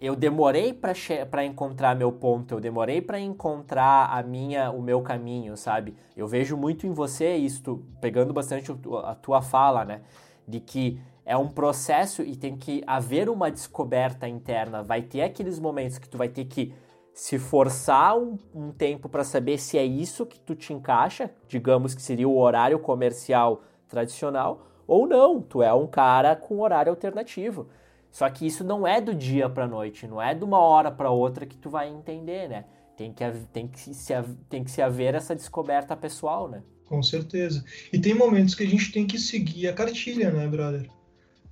eu 0.00 0.14
demorei 0.14 0.72
para 0.72 1.44
encontrar 1.44 1.96
meu 1.96 2.12
ponto, 2.12 2.54
eu 2.54 2.60
demorei 2.60 3.00
para 3.00 3.18
encontrar 3.18 4.06
a 4.06 4.22
minha, 4.22 4.70
o 4.70 4.82
meu 4.82 5.00
caminho, 5.02 5.56
sabe? 5.56 5.96
Eu 6.16 6.28
vejo 6.28 6.56
muito 6.56 6.86
em 6.86 6.92
você 6.92 7.34
isso, 7.36 7.82
pegando 8.00 8.32
bastante 8.32 8.70
a 9.04 9.14
tua 9.14 9.42
fala, 9.42 9.84
né? 9.84 10.02
De 10.46 10.60
que 10.60 11.00
é 11.24 11.36
um 11.36 11.48
processo 11.48 12.22
e 12.22 12.36
tem 12.36 12.56
que 12.56 12.82
haver 12.86 13.28
uma 13.28 13.50
descoberta 13.50 14.28
interna. 14.28 14.82
Vai 14.82 15.02
ter 15.02 15.22
aqueles 15.22 15.58
momentos 15.58 15.98
que 15.98 16.08
tu 16.08 16.18
vai 16.18 16.28
ter 16.28 16.44
que 16.44 16.74
se 17.14 17.38
forçar 17.38 18.18
um, 18.18 18.36
um 18.52 18.72
tempo 18.72 19.08
para 19.08 19.22
saber 19.22 19.56
se 19.56 19.78
é 19.78 19.84
isso 19.84 20.26
que 20.26 20.38
tu 20.38 20.56
te 20.56 20.72
encaixa, 20.72 21.30
digamos 21.46 21.94
que 21.94 22.02
seria 22.02 22.28
o 22.28 22.36
horário 22.36 22.76
comercial 22.80 23.62
tradicional, 23.88 24.66
ou 24.84 25.06
não, 25.06 25.40
tu 25.40 25.62
é 25.62 25.72
um 25.72 25.86
cara 25.86 26.34
com 26.34 26.60
horário 26.60 26.90
alternativo. 26.90 27.68
Só 28.10 28.28
que 28.28 28.44
isso 28.44 28.64
não 28.64 28.84
é 28.84 29.00
do 29.00 29.14
dia 29.14 29.48
para 29.48 29.66
noite, 29.66 30.08
não 30.08 30.20
é 30.20 30.34
de 30.34 30.42
uma 30.42 30.58
hora 30.58 30.90
para 30.90 31.08
outra 31.08 31.46
que 31.46 31.56
tu 31.56 31.70
vai 31.70 31.88
entender, 31.88 32.48
né? 32.48 32.64
Tem 32.96 33.12
que, 33.12 33.24
tem, 33.52 33.68
que 33.68 33.94
se, 33.94 34.12
tem 34.48 34.64
que 34.64 34.70
se 34.70 34.82
haver 34.82 35.14
essa 35.14 35.34
descoberta 35.34 35.96
pessoal, 35.96 36.48
né? 36.48 36.62
Com 36.86 37.02
certeza. 37.02 37.64
E 37.92 37.98
tem 37.98 38.14
momentos 38.14 38.54
que 38.54 38.64
a 38.64 38.68
gente 38.68 38.92
tem 38.92 39.06
que 39.06 39.18
seguir 39.18 39.68
a 39.68 39.72
cartilha, 39.72 40.30
né, 40.30 40.46
brother? 40.46 40.88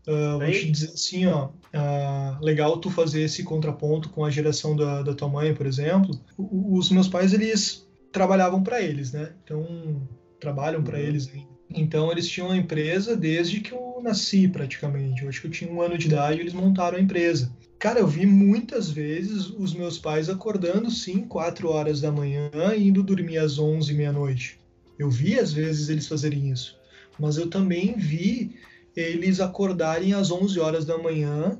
Uh, 0.06 0.38
vou 0.38 0.50
te 0.50 0.70
dizer 0.70 0.92
assim, 0.92 1.26
ó, 1.26 1.46
uh, 1.46 2.44
legal 2.44 2.78
tu 2.78 2.90
fazer 2.90 3.22
esse 3.22 3.44
contraponto 3.44 4.08
com 4.08 4.24
a 4.24 4.30
geração 4.30 4.74
da, 4.74 5.02
da 5.02 5.14
tua 5.14 5.28
mãe, 5.28 5.54
por 5.54 5.66
exemplo. 5.66 6.18
O, 6.36 6.76
os 6.76 6.90
meus 6.90 7.06
pais, 7.08 7.32
eles 7.32 7.86
trabalhavam 8.10 8.62
para 8.62 8.82
eles, 8.82 9.12
né? 9.12 9.32
Então, 9.44 10.02
trabalham 10.40 10.82
para 10.82 10.98
uhum. 10.98 11.04
eles. 11.04 11.30
Então, 11.70 12.10
eles 12.10 12.28
tinham 12.28 12.50
a 12.50 12.56
empresa 12.56 13.16
desde 13.16 13.60
que 13.60 13.72
eu 13.72 14.00
nasci, 14.02 14.48
praticamente. 14.48 15.22
Eu 15.22 15.28
acho 15.28 15.40
que 15.40 15.46
eu 15.46 15.50
tinha 15.50 15.72
um 15.72 15.80
ano 15.80 15.96
de 15.96 16.06
idade 16.06 16.40
eles 16.40 16.52
montaram 16.52 16.98
a 16.98 17.00
empresa. 17.00 17.52
Cara, 17.78 18.00
eu 18.00 18.06
vi 18.06 18.26
muitas 18.26 18.90
vezes 18.90 19.48
os 19.50 19.72
meus 19.72 19.98
pais 19.98 20.28
acordando, 20.28 20.90
sim, 20.90 21.22
4 21.22 21.68
horas 21.68 22.00
da 22.00 22.12
manhã 22.12 22.50
e 22.76 22.88
indo 22.88 23.02
dormir 23.02 23.38
às 23.38 23.58
11, 23.58 23.94
meia-noite. 23.94 24.58
Eu 24.98 25.10
vi, 25.10 25.38
às 25.38 25.52
vezes, 25.52 25.88
eles 25.88 26.06
fazerem 26.06 26.50
isso. 26.50 26.76
Mas 27.18 27.36
eu 27.36 27.48
também 27.48 27.94
vi 27.96 28.56
eles 28.96 29.40
acordarem 29.40 30.14
às 30.14 30.30
11 30.30 30.58
horas 30.60 30.84
da 30.84 30.98
manhã, 30.98 31.58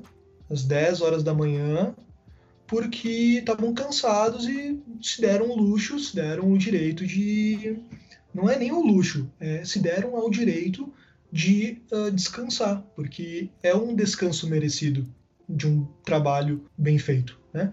às 0.49 0.63
10 0.63 1.01
horas 1.01 1.23
da 1.23 1.33
manhã, 1.33 1.95
porque 2.67 3.39
estavam 3.39 3.73
cansados 3.73 4.47
e 4.47 4.79
se 5.01 5.21
deram 5.21 5.49
o 5.49 5.55
luxo, 5.55 5.99
se 5.99 6.15
deram 6.15 6.51
o 6.51 6.57
direito 6.57 7.05
de. 7.05 7.77
Não 8.33 8.49
é 8.49 8.57
nem 8.57 8.71
o 8.71 8.81
luxo, 8.81 9.29
é, 9.39 9.63
se 9.63 9.79
deram 9.79 10.15
ao 10.15 10.29
direito 10.29 10.91
de 11.31 11.81
uh, 11.91 12.11
descansar, 12.11 12.83
porque 12.95 13.49
é 13.61 13.75
um 13.75 13.95
descanso 13.95 14.47
merecido 14.47 15.05
de 15.47 15.67
um 15.67 15.85
trabalho 16.03 16.65
bem 16.77 16.97
feito. 16.97 17.39
Né? 17.53 17.71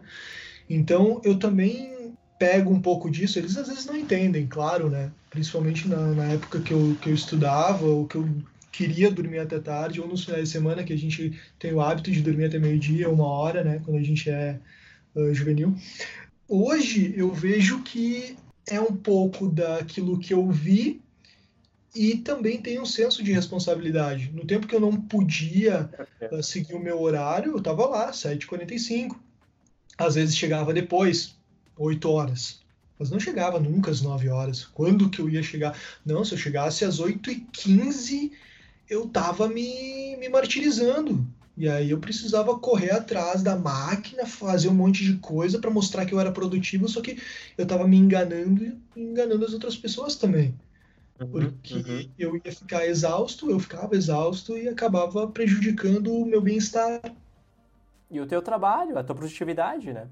Então 0.69 1.21
eu 1.25 1.39
também 1.39 2.15
pego 2.39 2.71
um 2.71 2.81
pouco 2.81 3.11
disso, 3.11 3.39
eles 3.39 3.57
às 3.57 3.69
vezes 3.69 3.85
não 3.85 3.97
entendem, 3.97 4.47
claro, 4.47 4.89
né? 4.89 5.13
principalmente 5.29 5.87
na, 5.87 5.99
na 6.09 6.25
época 6.25 6.61
que 6.61 6.73
eu, 6.73 6.97
que 7.01 7.11
eu 7.11 7.15
estudava 7.15 7.87
ou 7.87 8.07
que 8.07 8.17
eu 8.17 8.29
queria 8.71 9.11
dormir 9.11 9.39
até 9.39 9.59
tarde, 9.59 10.01
ou 10.01 10.07
nos 10.07 10.25
finais 10.25 10.45
de 10.45 10.51
semana, 10.51 10.85
que 10.85 10.93
a 10.93 10.99
gente 10.99 11.39
tem 11.59 11.73
o 11.73 11.81
hábito 11.81 12.11
de 12.11 12.23
dormir 12.23 12.47
até 12.47 12.59
meio-dia, 12.59 13.11
uma 13.11 13.27
hora, 13.27 13.65
né, 13.65 13.81
quando 13.85 13.99
a 13.99 14.03
gente 14.03 14.31
é 14.31 14.59
uh, 15.15 15.35
juvenil. 15.35 15.75
Hoje 16.49 17.15
eu 17.17 17.33
vejo 17.33 17.83
que 17.83 18.37
é 18.69 18.81
um 18.81 18.95
pouco 18.95 19.49
daquilo 19.49 20.19
que 20.19 20.35
eu 20.35 20.49
vi 20.51 21.01
e 21.95 22.17
também 22.17 22.61
tem 22.61 22.81
um 22.81 22.87
senso 22.87 23.23
de 23.23 23.33
responsabilidade. 23.33 24.31
No 24.33 24.45
tempo 24.45 24.67
que 24.67 24.75
eu 24.75 24.81
não 24.81 24.95
podia 25.01 25.91
uh, 26.31 26.43
seguir 26.43 26.75
o 26.75 26.81
meu 26.81 27.01
horário, 27.01 27.53
eu 27.53 27.59
estava 27.59 27.87
lá, 27.87 28.11
7h45. 28.13 29.17
Às 29.99 30.15
vezes 30.15 30.37
chegava 30.37 30.73
depois, 30.73 31.37
8 31.77 32.09
horas. 32.09 32.61
Mas 32.99 33.11
não 33.11 33.19
chegava 33.19 33.59
nunca 33.59 33.91
às 33.91 34.01
9 34.01 34.29
horas. 34.29 34.65
Quando 34.65 35.11
que 35.11 35.21
eu 35.21 35.29
ia 35.29 35.43
chegar? 35.43 35.77
Não, 36.05 36.25
se 36.25 36.35
eu 36.35 36.39
chegasse 36.39 36.85
às 36.85 37.01
8h15, 37.01 38.31
eu 38.91 39.07
tava 39.07 39.49
me, 39.49 40.17
me 40.17 40.29
martirizando. 40.29 41.25
E 41.57 41.69
aí 41.69 41.91
eu 41.91 41.99
precisava 41.99 42.59
correr 42.59 42.91
atrás 42.91 43.43
da 43.43 43.55
máquina, 43.55 44.27
fazer 44.27 44.69
um 44.69 44.75
monte 44.75 45.05
de 45.05 45.19
coisa 45.19 45.59
para 45.59 45.71
mostrar 45.71 46.05
que 46.05 46.13
eu 46.13 46.19
era 46.19 46.33
produtivo, 46.33 46.89
só 46.89 47.01
que 47.01 47.21
eu 47.57 47.67
tava 47.67 47.87
me 47.87 47.97
enganando 47.97 48.65
e 48.65 48.79
enganando 48.97 49.45
as 49.45 49.53
outras 49.53 49.77
pessoas 49.77 50.17
também. 50.17 50.55
Uhum, 51.21 51.29
porque 51.29 51.75
uhum. 51.75 52.11
eu 52.19 52.37
ia 52.37 52.53
ficar 52.53 52.87
exausto, 52.87 53.51
eu 53.51 53.61
ficava 53.61 53.95
exausto 53.95 54.57
e 54.57 54.69
acabava 54.69 55.29
prejudicando 55.29 56.13
o 56.13 56.25
meu 56.25 56.41
bem-estar. 56.41 57.01
E 58.11 58.21
o 58.21 58.27
teu 58.27 58.43
trabalho, 58.43 58.99
a 58.99 59.05
tua 59.05 59.15
produtividade, 59.15 59.93
né? 59.93 60.09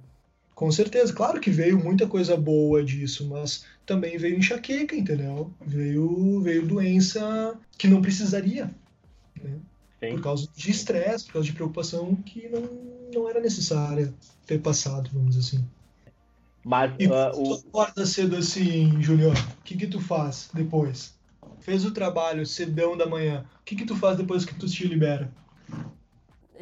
Com 0.59 0.73
certeza, 0.73 1.13
claro 1.13 1.41
que 1.41 1.53
veio 1.53 1.79
muita 1.79 2.05
coisa 2.05 2.37
boa 2.37 2.85
disso, 2.85 3.29
mas 3.29 3.65
também 3.87 4.19
veio 4.19 4.37
enxaqueca, 4.37 4.97
entendeu? 4.97 5.53
Veio, 5.65 6.41
veio 6.41 6.67
doença 6.67 7.57
que 7.79 7.87
não 7.87 8.03
precisaria, 8.03 8.69
né? 9.41 9.57
Por 10.01 10.21
causa 10.21 10.49
de 10.57 10.69
estresse, 10.69 11.27
por 11.27 11.35
causa 11.35 11.47
de 11.47 11.53
preocupação 11.53 12.13
que 12.17 12.49
não, 12.49 12.69
não 13.15 13.31
era 13.31 13.39
necessária 13.39 14.13
ter 14.49 14.59
passado, 14.59 15.09
vamos 15.13 15.37
dizer 15.37 15.47
assim. 15.47 15.65
Mas, 16.65 16.93
e 16.99 17.07
uh, 17.07 17.31
tu 17.33 17.55
acorda 17.69 18.05
cedo 18.05 18.35
assim, 18.35 19.01
Júnior, 19.01 19.37
o 19.61 19.63
que 19.63 19.77
que 19.77 19.87
tu 19.87 20.01
faz 20.01 20.51
depois? 20.53 21.15
Fez 21.61 21.85
o 21.85 21.93
trabalho 21.93 22.45
cedão 22.45 22.97
da 22.97 23.07
manhã, 23.07 23.45
o 23.61 23.65
que 23.65 23.77
que 23.77 23.87
tu 23.87 23.95
faz 23.95 24.17
depois 24.17 24.45
que 24.45 24.57
tu 24.57 24.67
te 24.67 24.89
libera? 24.89 25.33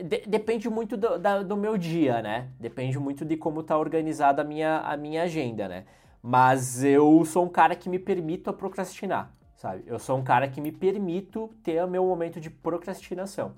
De, 0.02 0.20
depende 0.26 0.68
muito 0.68 0.96
do, 0.96 1.18
da, 1.18 1.42
do 1.42 1.56
meu 1.56 1.76
dia, 1.76 2.22
né? 2.22 2.48
Depende 2.58 2.98
muito 2.98 3.24
de 3.24 3.36
como 3.36 3.62
tá 3.62 3.76
organizada 3.76 4.42
a 4.42 4.44
minha, 4.44 4.78
a 4.80 4.96
minha 4.96 5.22
agenda, 5.22 5.68
né? 5.68 5.84
Mas 6.22 6.82
eu 6.82 7.24
sou 7.24 7.44
um 7.44 7.48
cara 7.48 7.76
que 7.76 7.88
me 7.88 7.98
permito 7.98 8.50
a 8.50 8.52
procrastinar, 8.52 9.32
sabe? 9.54 9.84
Eu 9.86 9.98
sou 9.98 10.18
um 10.18 10.24
cara 10.24 10.48
que 10.48 10.60
me 10.60 10.72
permito 10.72 11.50
ter 11.62 11.82
o 11.84 11.88
meu 11.88 12.04
momento 12.04 12.40
de 12.40 12.50
procrastinação, 12.50 13.54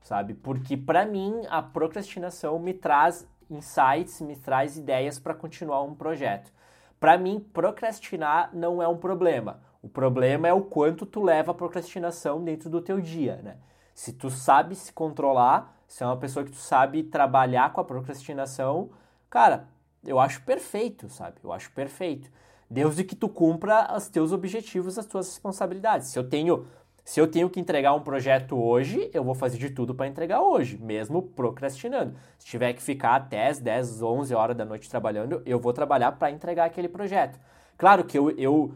sabe? 0.00 0.34
Porque 0.34 0.76
para 0.76 1.04
mim 1.04 1.42
a 1.48 1.62
procrastinação 1.62 2.58
me 2.58 2.72
traz 2.72 3.28
insights, 3.50 4.20
me 4.20 4.36
traz 4.36 4.76
ideias 4.76 5.18
para 5.18 5.34
continuar 5.34 5.82
um 5.82 5.94
projeto. 5.94 6.52
Para 6.98 7.18
mim, 7.18 7.40
procrastinar 7.52 8.50
não 8.54 8.82
é 8.82 8.88
um 8.88 8.96
problema. 8.96 9.60
O 9.82 9.88
problema 9.88 10.48
é 10.48 10.52
o 10.52 10.62
quanto 10.62 11.04
tu 11.04 11.22
leva 11.22 11.52
a 11.52 11.54
procrastinação 11.54 12.42
dentro 12.42 12.70
do 12.70 12.80
teu 12.80 13.00
dia, 13.00 13.36
né? 13.42 13.58
Se 13.94 14.12
tu 14.12 14.30
sabe 14.30 14.74
se 14.74 14.92
controlar, 14.92 15.75
se 15.86 16.02
é 16.02 16.06
uma 16.06 16.16
pessoa 16.16 16.44
que 16.44 16.50
tu 16.50 16.56
sabe 16.56 17.02
trabalhar 17.02 17.72
com 17.72 17.80
a 17.80 17.84
procrastinação, 17.84 18.90
cara, 19.30 19.68
eu 20.04 20.18
acho 20.18 20.42
perfeito, 20.42 21.08
sabe? 21.08 21.36
Eu 21.42 21.52
acho 21.52 21.70
perfeito. 21.72 22.30
Desde 22.68 23.04
que 23.04 23.14
tu 23.14 23.28
cumpra 23.28 23.94
os 23.96 24.08
teus 24.08 24.32
objetivos, 24.32 24.98
as 24.98 25.06
tuas 25.06 25.28
responsabilidades. 25.28 26.08
Se 26.08 26.18
eu 26.18 26.28
tenho, 26.28 26.66
se 27.04 27.20
eu 27.20 27.28
tenho 27.28 27.48
que 27.48 27.60
entregar 27.60 27.94
um 27.94 28.00
projeto 28.00 28.56
hoje, 28.56 29.10
eu 29.14 29.22
vou 29.22 29.34
fazer 29.34 29.58
de 29.58 29.70
tudo 29.70 29.94
para 29.94 30.08
entregar 30.08 30.40
hoje, 30.40 30.76
mesmo 30.76 31.22
procrastinando. 31.22 32.16
Se 32.38 32.46
tiver 32.46 32.72
que 32.72 32.82
ficar 32.82 33.14
até 33.14 33.48
as 33.48 33.60
10, 33.60 34.02
11 34.02 34.34
horas 34.34 34.56
da 34.56 34.64
noite 34.64 34.90
trabalhando, 34.90 35.40
eu 35.46 35.60
vou 35.60 35.72
trabalhar 35.72 36.12
para 36.12 36.30
entregar 36.30 36.64
aquele 36.64 36.88
projeto. 36.88 37.38
Claro 37.78 38.04
que 38.04 38.18
eu, 38.18 38.30
eu 38.32 38.74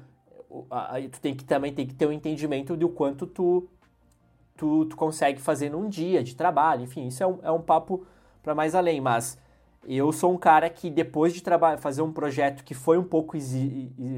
tu 1.11 1.20
tem 1.20 1.34
que 1.34 1.44
também 1.44 1.72
tem 1.72 1.86
que 1.86 1.94
ter 1.94 2.06
um 2.06 2.12
entendimento 2.12 2.76
do 2.76 2.88
quanto 2.88 3.26
tu, 3.26 3.68
tu, 4.61 4.84
tu 4.84 4.94
consegue 4.94 5.40
fazer 5.40 5.70
num 5.70 5.88
dia 5.88 6.22
de 6.22 6.36
trabalho. 6.36 6.82
Enfim, 6.82 7.06
isso 7.06 7.22
é 7.22 7.26
um, 7.26 7.38
é 7.42 7.50
um 7.50 7.62
papo 7.62 8.04
para 8.42 8.54
mais 8.54 8.74
além, 8.74 9.00
mas 9.00 9.38
eu 9.88 10.12
sou 10.12 10.34
um 10.34 10.36
cara 10.36 10.68
que 10.68 10.90
depois 10.90 11.32
de 11.32 11.42
fazer 11.78 12.02
um 12.02 12.12
projeto 12.12 12.62
que 12.62 12.74
foi 12.74 12.98
um 12.98 13.04
pouco 13.04 13.38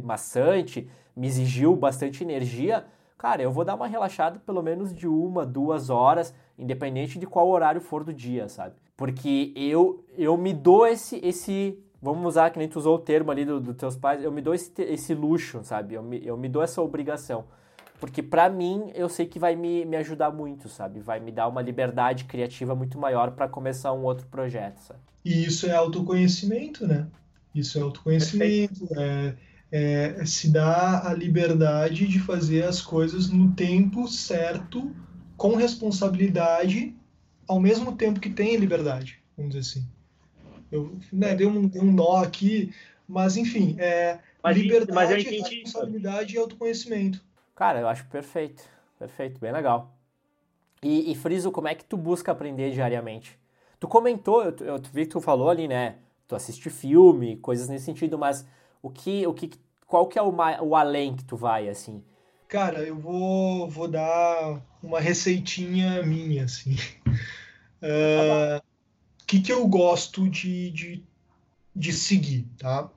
maçante, 0.03 0.91
me 1.15 1.29
exigiu 1.29 1.77
bastante 1.77 2.25
energia, 2.25 2.85
cara, 3.17 3.41
eu 3.41 3.53
vou 3.53 3.65
dar 3.65 3.77
uma 3.77 3.87
relaxada 3.87 4.41
pelo 4.45 4.63
menos 4.63 4.93
de 4.93 5.07
uma, 5.07 5.47
duas 5.47 5.91
horas, 5.91 6.35
independente 6.59 7.21
de 7.21 7.27
qual 7.27 7.49
horário 7.49 7.81
for 7.81 8.03
do 8.03 8.13
dia, 8.13 8.49
sabe? 8.49 8.75
Porque 8.97 9.53
eu, 9.55 10.05
eu 10.19 10.37
me 10.37 10.53
dou 10.53 10.89
esse, 10.89 11.21
esse. 11.25 11.79
Vamos 12.01 12.27
usar 12.27 12.51
que 12.51 12.59
nem 12.59 12.69
tu 12.69 12.81
usou 12.81 12.97
o 12.97 12.99
termo 12.99 13.31
ali 13.31 13.45
dos 13.45 13.63
do 13.63 13.75
teus 13.75 13.97
pais, 13.97 14.25
eu 14.25 14.33
me 14.33 14.43
dou 14.43 14.55
esse, 14.55 14.73
esse 14.83 15.15
luxo, 15.15 15.63
sabe? 15.63 15.95
Eu 15.95 16.03
me, 16.03 16.27
eu 16.27 16.37
me 16.37 16.49
dou 16.49 16.63
essa 16.63 16.83
obrigação. 16.83 17.45
Porque 18.03 18.21
para 18.21 18.51
mim, 18.51 18.91
eu 18.97 19.09
sei 19.09 19.27
que 19.27 19.39
vai 19.39 19.55
me, 19.55 19.85
me 19.85 19.97
ajudar 19.97 20.33
muito, 20.33 20.69
sabe? 20.69 20.99
Vai 20.99 21.21
me 21.21 21.31
dar 21.31 21.47
uma 21.47 21.63
liberdade 21.63 22.25
criativa 22.25 22.75
muito 22.75 22.99
maior 22.99 23.31
para 23.31 23.47
começar 23.47 23.93
um 23.93 24.03
outro 24.03 24.27
projeto, 24.27 24.79
sabe? 24.79 24.99
E 25.25 25.45
isso 25.45 25.69
é 25.69 25.73
autoconhecimento, 25.73 26.85
né? 26.85 27.07
Isso 27.55 27.79
é 27.79 27.81
autoconhecimento, 27.81 28.89
é, 28.99 29.35
é, 29.71 30.25
se 30.27 30.51
dá 30.51 31.09
a 31.09 31.15
liberdade 31.15 32.09
de 32.09 32.19
fazer 32.19 32.65
as 32.65 32.83
coisas 32.83 33.29
no 33.29 33.53
tempo 33.53 34.09
certo, 34.09 34.91
com 35.37 35.55
responsabilidade, 35.55 36.97
ao 37.47 37.61
mesmo 37.61 37.93
tempo 37.93 38.19
que 38.19 38.31
tem 38.31 38.57
liberdade, 38.57 39.21
vamos 39.37 39.55
dizer 39.55 39.79
assim. 39.79 39.87
Eu 40.73 40.99
né, 41.13 41.37
dei, 41.37 41.47
um, 41.47 41.69
dei 41.69 41.81
um 41.81 41.93
nó 41.93 42.17
aqui, 42.17 42.75
mas 43.07 43.37
enfim, 43.37 43.77
é 43.79 44.19
mas, 44.43 44.57
liberdade, 44.57 44.93
mas 44.93 45.09
responsabilidade 45.09 46.35
e 46.35 46.39
autoconhecimento. 46.39 47.23
Cara, 47.55 47.81
eu 47.81 47.89
acho 47.89 48.07
perfeito, 48.07 48.63
perfeito, 48.99 49.41
bem 49.41 49.53
legal. 49.53 49.95
E, 50.83 51.13
e 51.13 51.15
Friso, 51.15 51.53
como 51.53 51.69
é 51.69 51.75
que 51.75 51.85
tu 51.85 51.97
busca 51.97 52.33
aprender 52.33 52.73
diariamente? 52.73 53.39
Tu 53.79 53.87
comentou, 53.87 54.43
eu, 54.43 54.57
eu 54.61 54.79
vi 54.93 55.07
que 55.07 55.13
tu 55.13 55.21
falou 55.21 55.51
ali, 55.51 55.69
né? 55.69 55.97
Tu 56.27 56.35
assiste 56.35 56.71
filme, 56.71 57.37
coisas 57.37 57.69
nesse 57.69 57.85
sentido, 57.85 58.19
mas 58.19 58.47
o 58.83 58.91
que, 58.91 59.27
o 59.27 59.35
que, 59.35 59.51
qual 59.87 60.07
que 60.07 60.19
é 60.19 60.23
o, 60.23 60.35
o 60.63 60.75
além 60.75 61.15
que 61.15 61.25
tu 61.25 61.37
vai, 61.37 61.69
assim? 61.69 62.03
Cara, 62.49 62.81
eu 62.81 62.99
vou, 62.99 63.69
vou 63.69 63.89
dar 63.89 64.61
uma 64.83 65.01
receitinha 65.01 66.03
minha, 66.03 66.45
assim. 66.45 66.77
O 67.81 68.59
uh, 68.61 68.63
que, 69.27 69.41
que 69.41 69.53
eu 69.53 69.67
gosto 69.67 70.29
de, 70.29 70.71
de, 70.71 71.05
de 71.75 71.93
seguir, 71.93 72.47
tá? 72.59 72.91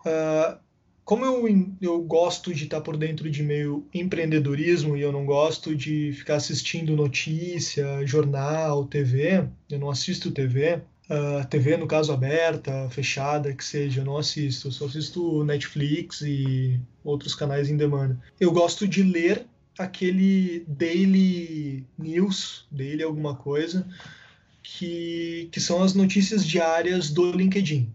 Uh, 0.00 0.65
como 1.06 1.24
eu, 1.24 1.70
eu 1.80 2.02
gosto 2.02 2.52
de 2.52 2.64
estar 2.64 2.80
por 2.80 2.96
dentro 2.96 3.30
de 3.30 3.40
meio 3.40 3.86
empreendedorismo 3.94 4.96
e 4.96 5.02
eu 5.02 5.12
não 5.12 5.24
gosto 5.24 5.72
de 5.72 6.12
ficar 6.12 6.34
assistindo 6.34 6.96
notícia, 6.96 8.04
jornal, 8.04 8.84
TV, 8.86 9.46
eu 9.70 9.78
não 9.78 9.88
assisto 9.88 10.32
TV, 10.32 10.74
uh, 11.08 11.38
ah, 11.40 11.44
TV 11.44 11.76
no 11.76 11.86
caso 11.86 12.12
aberta, 12.12 12.90
fechada, 12.90 13.54
que 13.54 13.64
seja, 13.64 14.00
eu 14.00 14.04
não 14.04 14.16
assisto, 14.16 14.66
eu 14.66 14.72
só 14.72 14.86
assisto 14.86 15.44
Netflix 15.44 16.22
e 16.22 16.80
outros 17.04 17.36
canais 17.36 17.70
em 17.70 17.76
demanda. 17.76 18.20
Eu 18.40 18.50
gosto 18.50 18.88
de 18.88 19.04
ler 19.04 19.46
aquele 19.78 20.64
daily 20.66 21.84
news, 21.96 22.66
daily 22.68 23.04
alguma 23.04 23.36
coisa, 23.36 23.86
que, 24.60 25.48
que 25.52 25.60
são 25.60 25.84
as 25.84 25.94
notícias 25.94 26.44
diárias 26.44 27.10
do 27.10 27.30
LinkedIn. 27.30 27.88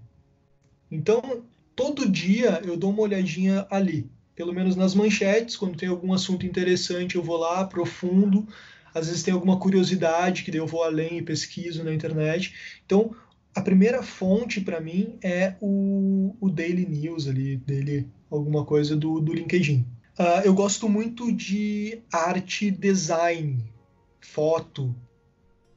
Então, 0.89 1.43
todo 1.81 2.07
dia 2.07 2.61
eu 2.63 2.77
dou 2.77 2.91
uma 2.91 3.01
olhadinha 3.01 3.65
ali, 3.71 4.07
pelo 4.35 4.53
menos 4.53 4.75
nas 4.75 4.93
manchetes, 4.93 5.55
quando 5.55 5.75
tem 5.75 5.89
algum 5.89 6.13
assunto 6.13 6.45
interessante 6.45 7.15
eu 7.15 7.23
vou 7.23 7.37
lá, 7.37 7.61
aprofundo, 7.61 8.47
às 8.93 9.07
vezes 9.07 9.23
tem 9.23 9.33
alguma 9.33 9.57
curiosidade 9.57 10.43
que 10.43 10.55
eu 10.55 10.67
vou 10.67 10.83
além 10.83 11.17
e 11.17 11.23
pesquiso 11.23 11.83
na 11.83 11.91
internet. 11.91 12.53
Então, 12.85 13.15
a 13.55 13.61
primeira 13.61 14.03
fonte 14.03 14.61
para 14.61 14.79
mim 14.79 15.17
é 15.23 15.55
o, 15.59 16.35
o, 16.39 16.51
Daily 16.51 16.85
News 16.85 17.27
ali, 17.27 17.57
dele, 17.57 18.07
alguma 18.29 18.63
coisa 18.63 18.95
do, 18.95 19.19
do 19.19 19.33
LinkedIn. 19.33 19.83
Uh, 20.19 20.45
eu 20.45 20.53
gosto 20.53 20.87
muito 20.87 21.31
de 21.31 21.99
arte 22.13 22.69
design, 22.69 23.57
foto, 24.19 24.95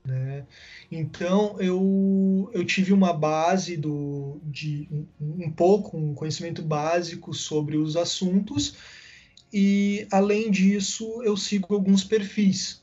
né? 0.07 0.44
Então 0.90 1.57
eu, 1.61 2.50
eu 2.52 2.64
tive 2.64 2.92
uma 2.92 3.12
base 3.12 3.76
do, 3.76 4.38
de 4.44 4.86
um, 4.90 5.44
um 5.46 5.50
pouco, 5.50 5.96
um 5.96 6.14
conhecimento 6.14 6.62
básico 6.62 7.32
sobre 7.32 7.76
os 7.76 7.96
assuntos 7.96 8.76
e 9.52 10.07
além 10.11 10.50
disso 10.50 11.22
eu 11.22 11.36
sigo 11.36 11.74
alguns 11.74 12.05
perfis 12.05 12.82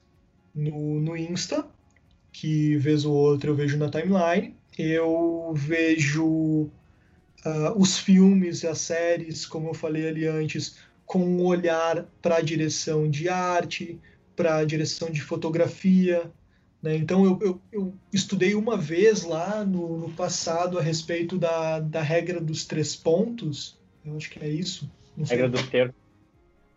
no, 0.54 1.00
no 1.00 1.16
Insta, 1.16 1.68
que 2.32 2.78
vez 2.78 3.06
ou 3.06 3.14
outra 3.14 3.50
eu 3.50 3.56
vejo 3.56 3.78
na 3.78 3.90
timeline, 3.90 4.56
eu 4.78 5.54
vejo 5.56 6.26
uh, 7.46 7.78
os 7.78 8.00
filmes 8.00 8.64
e 8.64 8.68
as 8.68 8.80
séries, 8.80 9.46
como 9.46 9.70
eu 9.70 9.74
falei 9.74 10.08
ali 10.08 10.26
antes, 10.26 10.78
com 11.06 11.20
um 11.20 11.46
olhar 11.46 12.06
para 12.22 12.38
a 12.38 12.42
direção 12.42 13.10
de 13.10 13.28
arte, 13.28 14.00
para 14.36 14.58
a 14.58 14.66
direção 14.66 15.12
de 15.12 15.22
fotografia, 15.22 16.32
né? 16.82 16.96
Então, 16.96 17.24
eu, 17.26 17.40
eu, 17.42 17.62
eu, 17.72 17.94
estudei 18.12 18.56
uma 18.56 18.76
vez 18.76 19.24
lá 19.24 19.64
no, 19.64 20.00
no, 20.00 20.10
passado 20.14 20.80
a 20.80 20.82
respeito 20.82 21.38
da, 21.38 21.80
da 21.80 22.02
regra 22.02 22.42
dos 22.42 22.66
três 22.66 22.96
pontos. 22.96 23.78
Eu 24.04 24.18
acho 24.18 24.30
que 24.30 24.40
é 24.44 24.50
isso. 24.50 24.90
Regra 25.18 25.48
dos 25.48 25.64
terços. 25.64 26.02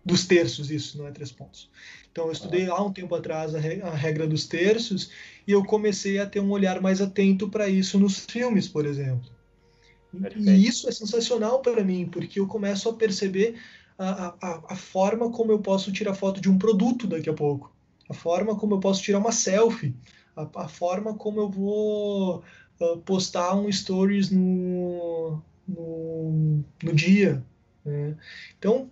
Dos 0.05 0.27
terços, 0.27 0.71
isso, 0.71 0.99
não 0.99 1.07
é 1.07 1.11
três 1.11 1.33
pontos. 1.33 1.71
Então, 2.13 2.27
eu 2.27 2.33
estudei 2.33 2.67
ah. 2.67 2.75
lá 2.75 2.85
um 2.85 2.93
tempo 2.93 3.15
atrás 3.15 3.55
a, 3.55 3.59
a 3.59 3.95
regra 3.95 4.27
dos 4.27 4.47
terços 4.47 5.11
e 5.47 5.53
eu 5.53 5.65
comecei 5.65 6.19
a 6.19 6.27
ter 6.27 6.41
um 6.41 6.51
olhar 6.51 6.81
mais 6.83 7.01
atento 7.01 7.49
para 7.49 7.69
isso 7.69 7.99
nos 7.99 8.19
filmes, 8.19 8.69
por 8.69 8.85
exemplo. 8.85 9.31
Perfeito. 10.13 10.51
E 10.51 10.67
isso 10.67 10.89
é 10.89 10.93
sensacional 10.93 11.61
para 11.61 11.83
mim, 11.83 12.07
porque 12.07 12.39
eu 12.39 12.47
começo 12.47 12.89
a 12.89 12.93
perceber 12.93 13.57
a, 13.99 14.35
a, 14.41 14.63
a 14.69 14.77
forma 14.77 15.31
como 15.31 15.51
eu 15.51 15.59
posso 15.59 15.91
tirar 15.91 16.15
foto 16.15 16.41
de 16.41 16.51
um 16.51 16.59
produto 16.59 17.07
daqui 17.07 17.31
a 17.31 17.35
pouco 17.35 17.74
a 18.09 18.15
forma 18.15 18.57
como 18.57 18.75
eu 18.75 18.81
posso 18.81 19.03
tirar 19.03 19.19
uma 19.19 19.33
selfie, 19.33 19.95
a, 20.37 20.49
a 20.65 20.69
forma 20.69 21.15
como 21.15 21.41
eu 21.41 21.49
vou 21.49 22.43
uh, 22.81 22.99
postar 22.99 23.55
um 23.55 23.71
stories 23.71 24.31
no, 24.31 25.41
no, 25.67 26.65
no 26.83 26.93
dia. 26.93 27.45
Né? 27.85 28.17
Então, 28.59 28.91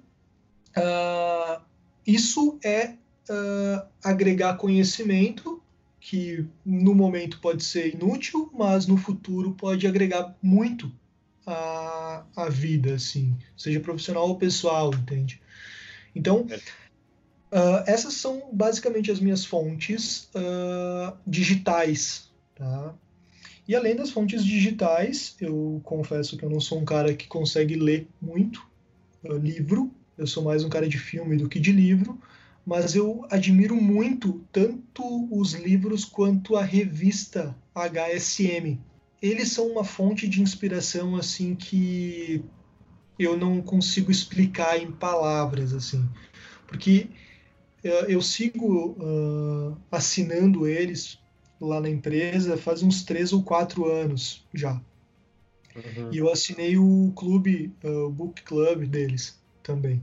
uh, 0.77 1.63
isso 2.07 2.59
é 2.65 2.95
uh, 3.29 3.87
agregar 4.03 4.57
conhecimento 4.57 5.63
que 6.01 6.45
no 6.67 6.95
momento 6.95 7.41
pode 7.41 7.63
ser 7.63 7.95
inútil, 7.95 8.51
mas 8.53 8.87
no 8.87 8.97
futuro 8.97 9.53
pode 9.53 9.87
agregar 9.87 10.37
muito 10.43 10.93
à, 11.47 12.25
à 12.35 12.49
vida, 12.49 12.95
assim, 12.95 13.37
seja 13.57 13.79
profissional 13.79 14.29
ou 14.29 14.37
pessoal, 14.37 14.93
entende? 14.93 15.41
Então, 16.15 16.45
é 16.51 16.59
Uh, 17.53 17.85
essas 17.87 18.15
são 18.15 18.49
basicamente 18.51 19.11
as 19.11 19.21
minhas 19.21 19.45
fontes 19.45 20.31
uh, 20.35 21.15
digitais. 21.27 22.31
Tá? 22.55 22.95
E 23.69 23.77
além 23.77 23.95
das 23.95 24.11
fontes 24.11 24.43
digitais, 24.43 25.37
eu 25.39 25.79
confesso 25.85 26.39
que 26.39 26.45
eu 26.47 26.49
não 26.49 26.61
sou 26.61 26.79
um 26.79 26.85
cara 26.87 27.13
que 27.15 27.29
consegue 27.29 27.77
ler 27.77 28.09
muito 28.23 28.67
uh, 29.23 29.37
livro, 29.37 29.93
eu 30.17 30.27
sou 30.27 30.43
mais 30.43 30.65
um 30.65 30.71
cara 30.71 30.89
de 30.89 30.97
filme 30.97 31.37
do 31.37 31.47
que 31.47 31.61
de 31.61 31.73
livro, 31.73 32.19
mas 32.65 32.95
eu 32.95 33.27
admiro 33.31 33.77
muito 33.77 34.43
tanto 34.51 35.29
os 35.31 35.53
livros 35.53 36.07
quanto 36.07 36.57
a 36.57 36.65
revista 36.65 37.55
HSM. 37.75 38.79
Eles 39.21 39.53
são 39.53 39.67
uma 39.67 39.85
fonte 39.85 40.27
de 40.27 40.41
inspiração 40.41 41.17
assim 41.17 41.55
que 41.55 42.43
eu 43.19 43.37
não 43.37 43.61
consigo 43.61 44.11
explicar 44.11 44.79
em 44.79 44.91
palavras 44.91 45.75
assim, 45.75 46.09
porque 46.67 47.09
eu 47.83 48.23
sigo 48.23 48.97
uh, 48.99 49.77
assinando 49.91 50.67
eles 50.67 51.19
lá 51.61 51.81
na 51.81 51.89
empresa 51.89 52.57
faz 52.57 52.83
uns 52.83 53.03
três 53.03 53.33
ou 53.33 53.43
quatro 53.43 53.91
anos 53.91 54.45
já. 54.53 54.81
Uhum. 55.75 56.13
E 56.13 56.19
eu 56.19 56.31
assinei 56.31 56.77
o 56.77 57.13
clube, 57.15 57.73
uh, 57.83 58.07
o 58.07 58.11
book 58.11 58.43
club 58.43 58.87
deles 58.87 59.41
também. 59.63 60.03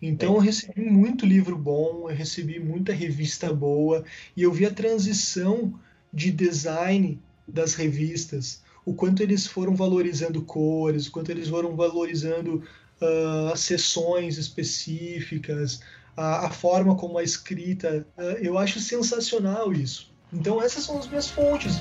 Então 0.00 0.34
eu 0.34 0.40
recebi 0.40 0.82
muito 0.82 1.24
livro 1.24 1.56
bom, 1.56 2.10
eu 2.10 2.14
recebi 2.14 2.58
muita 2.60 2.92
revista 2.92 3.52
boa 3.52 4.04
e 4.36 4.42
eu 4.42 4.52
vi 4.52 4.66
a 4.66 4.70
transição 4.70 5.78
de 6.12 6.30
design 6.30 7.20
das 7.48 7.74
revistas, 7.74 8.62
o 8.84 8.94
quanto 8.94 9.22
eles 9.22 9.46
foram 9.46 9.74
valorizando 9.74 10.42
cores, 10.42 11.06
o 11.06 11.12
quanto 11.12 11.30
eles 11.30 11.48
foram 11.48 11.74
valorizando 11.74 12.62
uh, 13.00 13.52
as 13.52 13.60
sessões 13.60 14.36
específicas, 14.38 15.80
a, 16.16 16.46
a 16.46 16.50
forma 16.50 16.96
como 16.96 17.20
é 17.20 17.24
escrita. 17.24 18.06
É, 18.16 18.38
eu 18.42 18.58
acho 18.58 18.80
sensacional 18.80 19.72
isso. 19.72 20.12
Então 20.32 20.62
essas 20.62 20.84
são 20.84 20.98
as 20.98 21.06
minhas 21.06 21.28
fontes. 21.28 21.80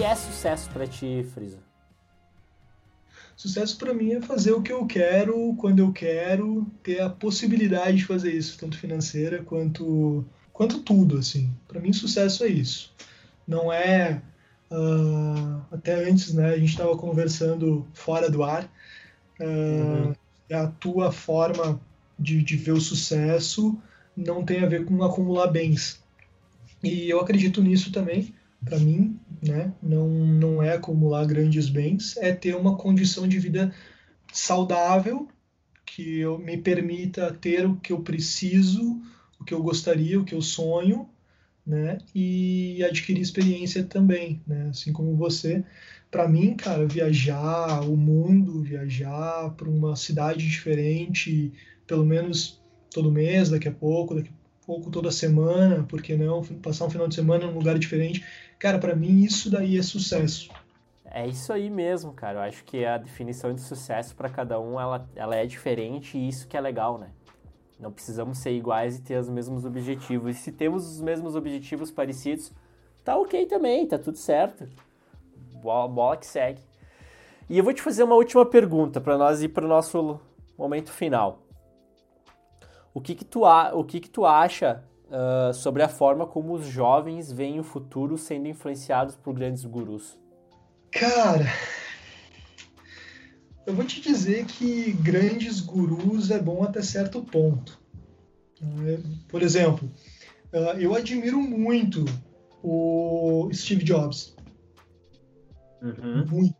que 0.00 0.04
é 0.04 0.14
sucesso 0.14 0.70
para 0.70 0.86
ti, 0.86 1.26
Friso? 1.34 1.58
Sucesso 3.36 3.76
para 3.76 3.92
mim 3.92 4.12
é 4.12 4.20
fazer 4.22 4.52
o 4.52 4.62
que 4.62 4.72
eu 4.72 4.86
quero, 4.86 5.54
quando 5.58 5.80
eu 5.80 5.92
quero, 5.92 6.66
ter 6.82 7.02
a 7.02 7.10
possibilidade 7.10 7.98
de 7.98 8.06
fazer 8.06 8.32
isso, 8.32 8.58
tanto 8.58 8.78
financeira 8.78 9.42
quanto 9.42 10.24
quanto 10.54 10.80
tudo, 10.80 11.18
assim. 11.18 11.50
Para 11.68 11.80
mim, 11.80 11.92
sucesso 11.92 12.44
é 12.44 12.48
isso. 12.48 12.94
Não 13.46 13.70
é 13.70 14.22
uh, 14.70 15.62
até 15.70 16.08
antes, 16.08 16.32
né? 16.34 16.50
A 16.50 16.58
gente 16.58 16.70
estava 16.70 16.96
conversando 16.96 17.86
fora 17.92 18.30
do 18.30 18.42
ar. 18.42 18.64
Uh, 19.40 19.44
uhum. 19.44 20.14
A 20.52 20.66
tua 20.66 21.12
forma 21.12 21.80
de, 22.18 22.42
de 22.42 22.56
ver 22.56 22.72
o 22.72 22.80
sucesso 22.80 23.78
não 24.16 24.44
tem 24.44 24.62
a 24.62 24.66
ver 24.66 24.84
com 24.84 25.02
acumular 25.02 25.46
bens. 25.46 26.02
E 26.82 27.08
eu 27.08 27.20
acredito 27.20 27.62
nisso 27.62 27.92
também. 27.92 28.34
Para 28.64 28.78
mim, 28.78 29.18
né? 29.42 29.72
Não, 29.82 30.08
não 30.08 30.62
é 30.62 30.74
acumular 30.74 31.24
grandes 31.24 31.68
bens, 31.68 32.16
é 32.18 32.32
ter 32.32 32.54
uma 32.54 32.76
condição 32.76 33.26
de 33.26 33.38
vida 33.38 33.74
saudável 34.32 35.28
que 35.86 36.20
eu, 36.20 36.38
me 36.38 36.58
permita 36.58 37.32
ter 37.32 37.66
o 37.66 37.76
que 37.76 37.92
eu 37.92 38.00
preciso, 38.00 39.00
o 39.40 39.44
que 39.44 39.54
eu 39.54 39.62
gostaria, 39.62 40.20
o 40.20 40.24
que 40.24 40.34
eu 40.34 40.42
sonho, 40.42 41.08
né? 41.66 41.98
E 42.14 42.82
adquirir 42.84 43.20
experiência 43.20 43.84
também, 43.84 44.42
né? 44.46 44.68
Assim 44.70 44.92
como 44.92 45.16
você. 45.16 45.64
Para 46.10 46.28
mim, 46.28 46.56
cara, 46.56 46.86
viajar 46.86 47.82
o 47.82 47.96
mundo, 47.96 48.62
viajar 48.62 49.50
para 49.50 49.68
uma 49.68 49.94
cidade 49.94 50.46
diferente, 50.46 51.52
pelo 51.86 52.04
menos 52.04 52.60
todo 52.90 53.12
mês, 53.12 53.50
daqui 53.50 53.68
a 53.68 53.72
pouco, 53.72 54.14
daqui 54.16 54.30
a 54.30 54.66
pouco 54.66 54.90
toda 54.90 55.10
semana, 55.10 55.84
por 55.84 56.02
que 56.02 56.16
não 56.16 56.42
passar 56.42 56.86
um 56.86 56.90
final 56.90 57.06
de 57.06 57.14
semana 57.14 57.46
num 57.46 57.54
lugar 57.54 57.78
diferente, 57.78 58.24
Cara, 58.60 58.78
para 58.78 58.94
mim 58.94 59.22
isso 59.22 59.50
daí 59.50 59.78
é 59.78 59.82
sucesso. 59.82 60.50
É 61.06 61.26
isso 61.26 61.50
aí 61.50 61.70
mesmo, 61.70 62.12
cara. 62.12 62.40
Eu 62.40 62.42
acho 62.42 62.62
que 62.62 62.84
a 62.84 62.98
definição 62.98 63.54
de 63.54 63.62
sucesso 63.62 64.14
para 64.14 64.28
cada 64.28 64.60
um 64.60 64.78
ela, 64.78 65.08
ela 65.16 65.34
é 65.34 65.46
diferente 65.46 66.18
e 66.18 66.28
isso 66.28 66.46
que 66.46 66.58
é 66.58 66.60
legal, 66.60 66.98
né? 66.98 67.08
Não 67.80 67.90
precisamos 67.90 68.38
ser 68.38 68.50
iguais 68.50 68.98
e 68.98 69.02
ter 69.02 69.18
os 69.18 69.28
mesmos 69.28 69.64
objetivos. 69.64 70.36
E 70.36 70.38
se 70.38 70.52
temos 70.52 70.86
os 70.86 71.00
mesmos 71.00 71.34
objetivos 71.34 71.90
parecidos, 71.90 72.52
tá 73.02 73.16
ok 73.16 73.46
também, 73.46 73.86
tá 73.86 73.98
tudo 73.98 74.18
certo. 74.18 74.68
Bola, 75.62 75.88
bola 75.88 76.16
que 76.16 76.26
segue. 76.26 76.60
E 77.48 77.56
eu 77.56 77.64
vou 77.64 77.72
te 77.72 77.82
fazer 77.82 78.02
uma 78.02 78.14
última 78.14 78.44
pergunta 78.44 79.00
para 79.00 79.16
nós 79.16 79.42
ir 79.42 79.48
para 79.48 79.64
o 79.64 79.68
nosso 79.68 80.20
momento 80.56 80.92
final. 80.92 81.38
O 82.92 83.00
que 83.00 83.14
que 83.14 83.24
tu, 83.24 83.44
o 83.44 83.84
que 83.84 83.98
que 83.98 84.10
tu 84.10 84.26
acha 84.26 84.84
uh, 85.06 85.54
sobre 85.54 85.82
a 85.82 85.88
forma 85.88 86.26
como 86.26 86.52
os 86.52 86.66
jovens 86.66 87.32
veem 87.32 87.58
o 87.58 87.64
futuro 87.64 88.18
sendo 88.18 88.46
influenciados 88.46 89.16
por 89.16 89.34
grandes 89.34 89.64
gurus? 89.64 90.18
Cara, 90.92 91.46
eu 93.66 93.74
vou 93.74 93.84
te 93.84 94.00
dizer 94.00 94.46
que 94.46 94.92
grandes 94.92 95.60
gurus 95.60 96.30
é 96.30 96.38
bom 96.38 96.62
até 96.62 96.82
certo 96.82 97.22
ponto. 97.22 97.78
Por 99.28 99.42
exemplo, 99.42 99.90
uh, 100.52 100.78
eu 100.78 100.94
admiro 100.94 101.40
muito 101.40 102.04
o 102.62 103.48
Steve 103.52 103.84
Jobs. 103.84 104.34
Uhum. 105.80 106.26
Muito. 106.26 106.56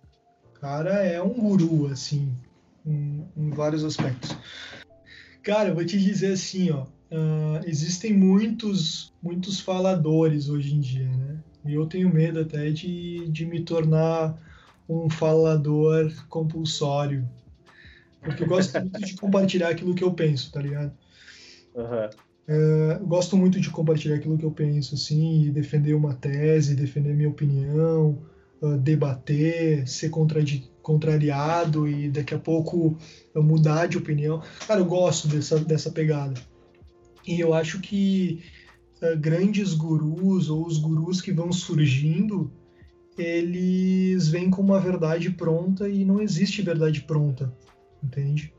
O 0.48 0.60
cara 0.60 1.02
é 1.04 1.22
um 1.22 1.34
guru, 1.34 1.86
assim, 1.86 2.34
em, 2.86 3.26
em 3.36 3.50
vários 3.50 3.84
aspectos. 3.84 4.36
Cara, 5.42 5.70
eu 5.70 5.74
vou 5.74 5.84
te 5.84 5.98
dizer 5.98 6.32
assim, 6.32 6.70
ó 6.70 6.86
uh, 7.10 7.60
existem 7.66 8.12
muitos, 8.12 9.12
muitos 9.22 9.60
faladores 9.60 10.48
hoje 10.48 10.74
em 10.74 10.80
dia, 10.80 11.08
né? 11.08 11.38
E 11.66 11.74
eu 11.74 11.86
tenho 11.86 12.12
medo 12.12 12.40
até 12.40 12.70
de, 12.70 13.28
de 13.28 13.44
me 13.44 13.62
tornar 13.62 14.34
um 14.90 15.08
falador 15.08 16.12
compulsório. 16.28 17.28
Porque 18.20 18.42
eu 18.42 18.48
gosto 18.48 18.78
muito 18.80 19.00
de 19.00 19.16
compartilhar 19.16 19.68
aquilo 19.68 19.94
que 19.94 20.04
eu 20.04 20.12
penso, 20.12 20.50
tá 20.52 20.60
ligado? 20.60 20.92
Uhum. 21.74 22.10
Uh, 22.48 23.06
gosto 23.06 23.36
muito 23.36 23.60
de 23.60 23.70
compartilhar 23.70 24.16
aquilo 24.16 24.36
que 24.36 24.44
eu 24.44 24.50
penso, 24.50 24.96
assim, 24.96 25.50
defender 25.52 25.94
uma 25.94 26.14
tese, 26.14 26.74
defender 26.74 27.14
minha 27.14 27.28
opinião, 27.28 28.18
uh, 28.60 28.76
debater, 28.76 29.86
ser 29.88 30.10
contrariado 30.82 31.88
e 31.88 32.10
daqui 32.10 32.34
a 32.34 32.38
pouco 32.38 32.98
uh, 33.34 33.42
mudar 33.42 33.86
de 33.86 33.96
opinião. 33.96 34.42
Cara, 34.66 34.80
eu 34.80 34.86
gosto 34.86 35.28
dessa, 35.28 35.60
dessa 35.60 35.90
pegada. 35.90 36.34
E 37.26 37.38
eu 37.38 37.54
acho 37.54 37.80
que 37.80 38.42
uh, 39.00 39.16
grandes 39.18 39.72
gurus 39.72 40.50
ou 40.50 40.66
os 40.66 40.78
gurus 40.78 41.20
que 41.20 41.32
vão 41.32 41.52
surgindo, 41.52 42.52
eles 43.18 44.28
vêm 44.28 44.50
com 44.50 44.62
uma 44.62 44.80
verdade 44.80 45.30
pronta 45.30 45.88
e 45.88 46.04
não 46.04 46.20
existe 46.20 46.62
verdade 46.62 47.02
pronta, 47.02 47.52
entende? 48.02 48.52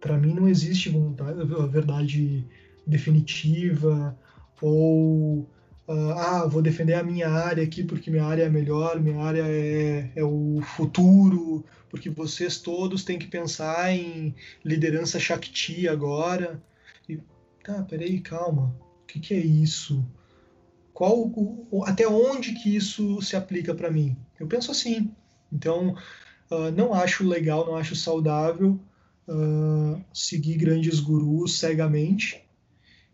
Para 0.00 0.16
mim 0.16 0.34
não 0.34 0.48
existe 0.48 0.88
vontade, 0.88 1.44
verdade 1.70 2.46
definitiva 2.86 4.16
ou 4.60 5.40
uh, 5.86 6.12
ah, 6.16 6.46
vou 6.46 6.62
defender 6.62 6.94
a 6.94 7.02
minha 7.02 7.28
área 7.28 7.62
aqui 7.62 7.84
porque 7.84 8.10
minha 8.10 8.24
área 8.24 8.44
é 8.44 8.48
melhor, 8.48 9.00
minha 9.00 9.20
área 9.22 9.44
é, 9.46 10.10
é 10.16 10.24
o 10.24 10.60
futuro, 10.62 11.64
porque 11.88 12.10
vocês 12.10 12.58
todos 12.58 13.04
têm 13.04 13.18
que 13.18 13.26
pensar 13.26 13.92
em 13.92 14.34
liderança 14.64 15.20
Shakti 15.20 15.86
agora 15.88 16.60
tá, 17.62 17.82
peraí, 17.82 18.20
calma, 18.20 18.74
o 19.02 19.06
que, 19.06 19.20
que 19.20 19.34
é 19.34 19.38
isso? 19.38 20.04
Qual, 21.00 21.32
até 21.86 22.06
onde 22.06 22.52
que 22.52 22.76
isso 22.76 23.22
se 23.22 23.34
aplica 23.34 23.74
para 23.74 23.90
mim? 23.90 24.14
Eu 24.38 24.46
penso 24.46 24.70
assim. 24.70 25.10
Então, 25.50 25.96
uh, 26.50 26.70
não 26.76 26.92
acho 26.92 27.26
legal, 27.26 27.64
não 27.64 27.74
acho 27.74 27.96
saudável 27.96 28.78
uh, 29.26 29.98
seguir 30.12 30.58
grandes 30.58 31.00
gurus 31.00 31.58
cegamente 31.58 32.42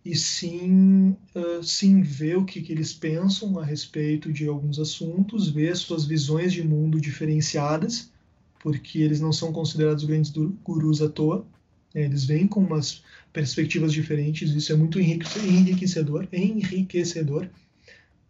e 0.04 0.16
sim, 0.16 1.16
uh, 1.32 1.62
sim 1.62 2.02
ver 2.02 2.38
o 2.38 2.44
que, 2.44 2.60
que 2.60 2.72
eles 2.72 2.92
pensam 2.92 3.56
a 3.56 3.64
respeito 3.64 4.32
de 4.32 4.48
alguns 4.48 4.80
assuntos, 4.80 5.48
ver 5.48 5.76
suas 5.76 6.04
visões 6.04 6.52
de 6.52 6.64
mundo 6.64 7.00
diferenciadas, 7.00 8.10
porque 8.58 8.98
eles 8.98 9.20
não 9.20 9.32
são 9.32 9.52
considerados 9.52 10.02
grandes 10.02 10.32
gurus 10.64 11.00
à 11.00 11.08
toa. 11.08 11.46
Né? 11.94 12.02
Eles 12.02 12.24
vêm 12.24 12.48
com 12.48 12.58
umas 12.58 13.04
perspectivas 13.32 13.92
diferentes, 13.92 14.50
isso 14.50 14.72
é 14.72 14.74
muito 14.74 14.98
enriquecedor, 14.98 16.26
enriquecedor, 16.32 17.48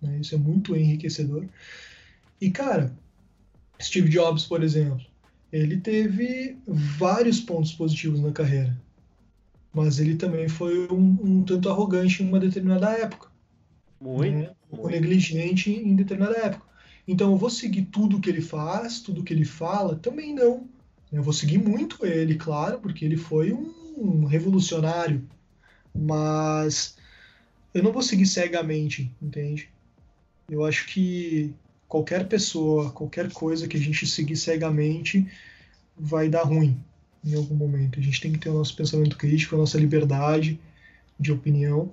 né? 0.07 0.19
isso 0.21 0.35
é 0.35 0.39
muito 0.39 0.77
enriquecedor. 0.77 1.47
E 2.41 2.51
cara, 2.51 2.93
Steve 3.81 4.09
Jobs, 4.09 4.45
por 4.45 4.63
exemplo, 4.63 5.05
ele 5.53 5.79
teve 5.79 6.57
vários 6.67 7.41
pontos 7.41 7.73
positivos 7.73 8.21
na 8.21 8.33
carreira, 8.33 8.77
mas 9.73 9.99
ele 9.99 10.17
também 10.17 10.49
foi 10.49 10.89
um, 10.89 11.19
um 11.23 11.43
tanto 11.43 11.69
arrogante 11.69 12.23
em 12.23 12.29
uma 12.29 12.41
determinada 12.41 12.91
época, 12.91 13.29
muito, 14.01 14.37
né? 14.37 14.51
muito. 14.71 14.89
negligente 14.89 15.71
em 15.71 15.95
determinada 15.95 16.39
época. 16.39 16.67
Então 17.09 17.31
eu 17.31 17.37
vou 17.37 17.51
seguir 17.51 17.83
tudo 17.87 18.21
que 18.21 18.29
ele 18.29 18.41
faz, 18.41 19.01
tudo 19.01 19.23
que 19.23 19.33
ele 19.33 19.45
fala? 19.45 19.97
Também 19.97 20.35
não. 20.35 20.67
Eu 21.13 21.23
vou 21.23 21.33
seguir 21.33 21.59
muito 21.59 22.05
ele, 22.05 22.35
claro, 22.35 22.81
porque 22.81 23.05
ele 23.05 23.17
foi 23.17 23.53
um 23.53 23.87
um 23.97 24.25
revolucionário, 24.25 25.27
mas 25.95 26.97
eu 27.73 27.83
não 27.83 27.93
vou 27.93 28.03
seguir 28.03 28.27
cegamente, 28.27 29.11
entende? 29.21 29.71
Eu 30.49 30.65
acho 30.65 30.87
que 30.87 31.55
qualquer 31.89 32.29
pessoa, 32.29 32.91
qualquer 32.91 33.33
coisa 33.33 33.67
que 33.67 33.77
a 33.77 33.81
gente 33.81 34.07
seguir 34.07 34.37
cegamente 34.37 35.27
vai 35.97 36.29
dar 36.29 36.43
ruim 36.43 36.79
em 37.25 37.35
algum 37.35 37.55
momento. 37.55 37.99
A 37.99 38.03
gente 38.03 38.21
tem 38.21 38.33
que 38.33 38.39
ter 38.39 38.51
o 38.51 38.55
nosso 38.55 38.77
pensamento 38.77 39.17
crítico, 39.17 39.55
a 39.55 39.59
nossa 39.59 39.79
liberdade 39.79 40.61
de 41.19 41.33
opinião. 41.33 41.91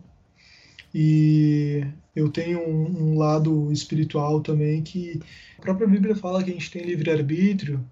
E 0.93 1.83
eu 2.15 2.29
tenho 2.29 2.59
um, 2.59 3.13
um 3.13 3.17
lado 3.17 3.71
espiritual 3.71 4.41
também 4.41 4.83
que 4.83 5.19
a 5.57 5.61
própria 5.61 5.87
Bíblia 5.87 6.15
fala 6.15 6.43
que 6.43 6.51
a 6.51 6.53
gente 6.53 6.69
tem 6.69 6.83
livre-arbítrio, 6.83 7.83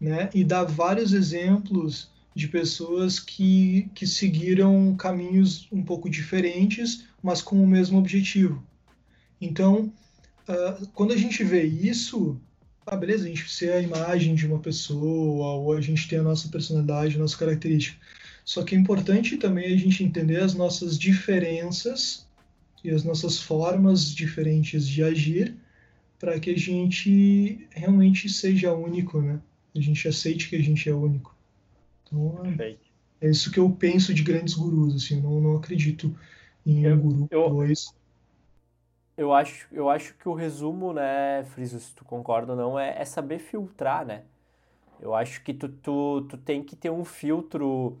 né? 0.00 0.28
E 0.34 0.42
dá 0.42 0.64
vários 0.64 1.12
exemplos 1.12 2.10
de 2.34 2.48
pessoas 2.48 3.20
que, 3.20 3.88
que 3.94 4.06
seguiram 4.06 4.96
caminhos 4.96 5.68
um 5.70 5.82
pouco 5.82 6.10
diferentes, 6.10 7.04
mas 7.22 7.42
com 7.42 7.62
o 7.62 7.66
mesmo 7.66 7.98
objetivo. 7.98 8.64
Então, 9.40 9.92
uh, 10.50 10.86
quando 10.88 11.12
a 11.12 11.16
gente 11.16 11.42
vê 11.44 11.62
isso, 11.62 12.40
ah, 12.86 12.96
beleza, 12.96 13.24
a 13.24 13.28
gente 13.28 13.48
ser 13.48 13.72
a 13.72 13.80
imagem 13.80 14.34
de 14.34 14.46
uma 14.46 14.58
pessoa, 14.58 15.54
ou 15.54 15.72
a 15.72 15.80
gente 15.80 16.08
tem 16.08 16.18
a 16.18 16.22
nossa 16.22 16.48
personalidade, 16.48 17.16
a 17.16 17.20
nossa 17.20 17.36
característica. 17.36 17.96
Só 18.44 18.64
que 18.64 18.74
é 18.74 18.78
importante 18.78 19.36
também 19.36 19.72
a 19.72 19.76
gente 19.76 20.02
entender 20.02 20.40
as 20.40 20.54
nossas 20.54 20.98
diferenças 20.98 22.26
e 22.82 22.90
as 22.90 23.04
nossas 23.04 23.40
formas 23.40 24.12
diferentes 24.14 24.88
de 24.88 25.02
agir 25.02 25.54
para 26.18 26.38
que 26.40 26.50
a 26.50 26.58
gente 26.58 27.66
realmente 27.70 28.28
seja 28.28 28.72
único, 28.72 29.20
né? 29.20 29.40
A 29.74 29.80
gente 29.80 30.06
aceite 30.08 30.48
que 30.48 30.56
a 30.56 30.62
gente 30.62 30.88
é 30.88 30.94
único. 30.94 31.34
Então, 32.04 32.42
é 33.20 33.30
isso 33.30 33.50
que 33.50 33.60
eu 33.60 33.70
penso 33.70 34.12
de 34.12 34.22
grandes 34.22 34.54
gurus, 34.54 34.96
assim, 34.96 35.16
eu 35.16 35.22
não, 35.22 35.40
não 35.40 35.56
acredito 35.56 36.14
em 36.66 36.90
um 36.90 36.98
guru, 36.98 37.28
eu, 37.30 37.48
dois. 37.48 37.94
Eu 39.20 39.34
acho, 39.34 39.68
eu 39.70 39.90
acho 39.90 40.14
que 40.14 40.26
o 40.26 40.32
resumo, 40.32 40.94
né, 40.94 41.44
Friso, 41.44 41.78
se 41.78 41.94
tu 41.94 42.06
concorda 42.06 42.52
ou 42.52 42.58
não, 42.58 42.78
é, 42.78 42.94
é 42.96 43.04
saber 43.04 43.38
filtrar, 43.38 44.02
né? 44.02 44.22
Eu 44.98 45.14
acho 45.14 45.44
que 45.44 45.52
tu, 45.52 45.68
tu, 45.68 46.22
tu 46.22 46.38
tem 46.38 46.62
que 46.62 46.74
ter 46.74 46.88
um 46.88 47.04
filtro 47.04 47.98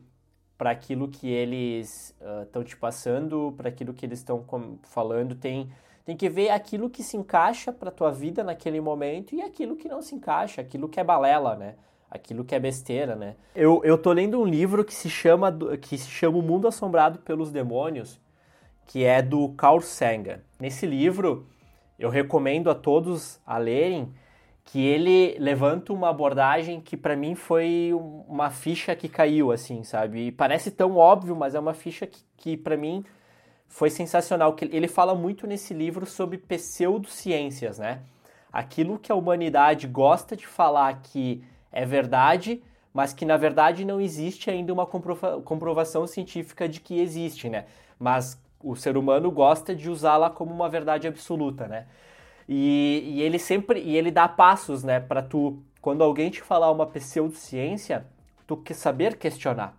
para 0.56 0.70
aquilo 0.70 1.08
que 1.08 1.28
eles 1.28 2.16
estão 2.46 2.62
uh, 2.62 2.64
te 2.64 2.74
passando, 2.74 3.52
para 3.54 3.68
aquilo 3.68 3.92
que 3.92 4.06
eles 4.06 4.20
estão 4.20 4.42
falando, 4.82 5.34
tem 5.34 5.70
tem 6.06 6.16
que 6.16 6.28
ver 6.30 6.48
aquilo 6.48 6.88
que 6.88 7.02
se 7.02 7.18
encaixa 7.18 7.70
para 7.70 7.90
tua 7.90 8.10
vida 8.10 8.42
naquele 8.42 8.80
momento 8.80 9.34
e 9.34 9.42
aquilo 9.42 9.76
que 9.76 9.88
não 9.88 10.00
se 10.00 10.14
encaixa, 10.14 10.62
aquilo 10.62 10.88
que 10.88 10.98
é 10.98 11.04
balela, 11.04 11.54
né? 11.54 11.74
Aquilo 12.10 12.46
que 12.46 12.54
é 12.54 12.58
besteira, 12.58 13.14
né? 13.14 13.36
Eu, 13.54 13.82
eu 13.84 13.98
tô 13.98 14.10
lendo 14.10 14.40
um 14.40 14.46
livro 14.46 14.82
que 14.86 14.94
se 14.94 15.10
chama 15.10 15.54
que 15.82 15.98
se 15.98 16.08
chama 16.08 16.38
O 16.38 16.42
Mundo 16.42 16.66
Assombrado 16.66 17.18
pelos 17.18 17.52
Demônios, 17.52 18.18
que 18.90 19.04
é 19.04 19.22
do 19.22 19.50
Carl 19.50 19.80
Sagan. 19.80 20.40
Nesse 20.58 20.84
livro, 20.84 21.46
eu 21.96 22.10
recomendo 22.10 22.68
a 22.68 22.74
todos 22.74 23.40
a 23.46 23.56
lerem, 23.56 24.12
que 24.64 24.84
ele 24.84 25.36
levanta 25.38 25.92
uma 25.92 26.08
abordagem 26.08 26.80
que 26.80 26.96
para 26.96 27.14
mim 27.14 27.36
foi 27.36 27.92
uma 28.26 28.50
ficha 28.50 28.96
que 28.96 29.08
caiu, 29.08 29.52
assim, 29.52 29.84
sabe? 29.84 30.26
E 30.26 30.32
parece 30.32 30.72
tão 30.72 30.96
óbvio, 30.96 31.36
mas 31.36 31.54
é 31.54 31.60
uma 31.60 31.72
ficha 31.72 32.04
que, 32.04 32.20
que 32.36 32.56
para 32.56 32.76
mim 32.76 33.04
foi 33.68 33.90
sensacional. 33.90 34.54
que 34.54 34.64
Ele 34.64 34.88
fala 34.88 35.14
muito 35.14 35.46
nesse 35.46 35.72
livro 35.72 36.04
sobre 36.04 36.36
pseudociências, 36.36 37.78
né? 37.78 38.00
Aquilo 38.52 38.98
que 38.98 39.12
a 39.12 39.14
humanidade 39.14 39.86
gosta 39.86 40.36
de 40.36 40.48
falar 40.48 41.00
que 41.00 41.44
é 41.70 41.86
verdade, 41.86 42.60
mas 42.92 43.12
que 43.12 43.24
na 43.24 43.36
verdade 43.36 43.84
não 43.84 44.00
existe 44.00 44.50
ainda 44.50 44.72
uma 44.72 44.84
comprova 44.84 45.40
comprovação 45.42 46.08
científica 46.08 46.68
de 46.68 46.80
que 46.80 46.98
existe, 46.98 47.48
né? 47.48 47.66
Mas 47.96 48.36
o 48.62 48.76
ser 48.76 48.96
humano 48.96 49.30
gosta 49.30 49.74
de 49.74 49.90
usá-la 49.90 50.30
como 50.30 50.52
uma 50.52 50.68
verdade 50.68 51.08
absoluta, 51.08 51.66
né? 51.66 51.86
E, 52.48 53.02
e 53.14 53.22
ele 53.22 53.38
sempre 53.38 53.80
e 53.80 53.96
ele 53.96 54.10
dá 54.10 54.28
passos, 54.28 54.82
né, 54.82 54.98
para 54.98 55.22
tu 55.22 55.62
quando 55.80 56.02
alguém 56.02 56.30
te 56.30 56.42
falar 56.42 56.70
uma 56.70 56.86
pseudociência, 56.86 58.06
tu 58.46 58.56
que 58.56 58.74
saber 58.74 59.16
questionar. 59.16 59.76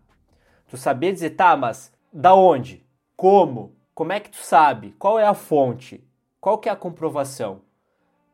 Tu 0.67 0.77
saber 0.77 1.11
dizer, 1.11 1.31
tá, 1.31 1.55
mas 1.55 1.93
da 2.11 2.33
onde? 2.33 2.85
Como? 3.15 3.75
Como 3.93 4.13
é 4.13 4.19
que 4.19 4.31
tu 4.31 4.37
sabe? 4.37 4.95
Qual 4.97 5.19
é 5.19 5.25
a 5.25 5.33
fonte? 5.33 6.03
Qual 6.39 6.57
que 6.57 6.69
é 6.69 6.71
a 6.71 6.75
comprovação? 6.75 7.61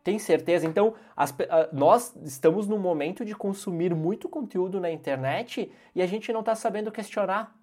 Tem 0.04 0.18
certeza? 0.18 0.66
Então, 0.66 0.93
as, 1.16 1.36
nós 1.74 2.16
estamos 2.24 2.68
num 2.68 2.80
momento 2.80 3.26
de 3.26 3.36
consumir 3.36 3.93
muito 3.93 4.30
conteúdo 4.30 4.80
na 4.80 4.89
internet 4.89 5.70
e 5.93 6.02
a 6.02 6.06
gente 6.06 6.32
não 6.32 6.39
está 6.39 6.56
sabendo 6.56 6.91
questionar. 6.91 7.57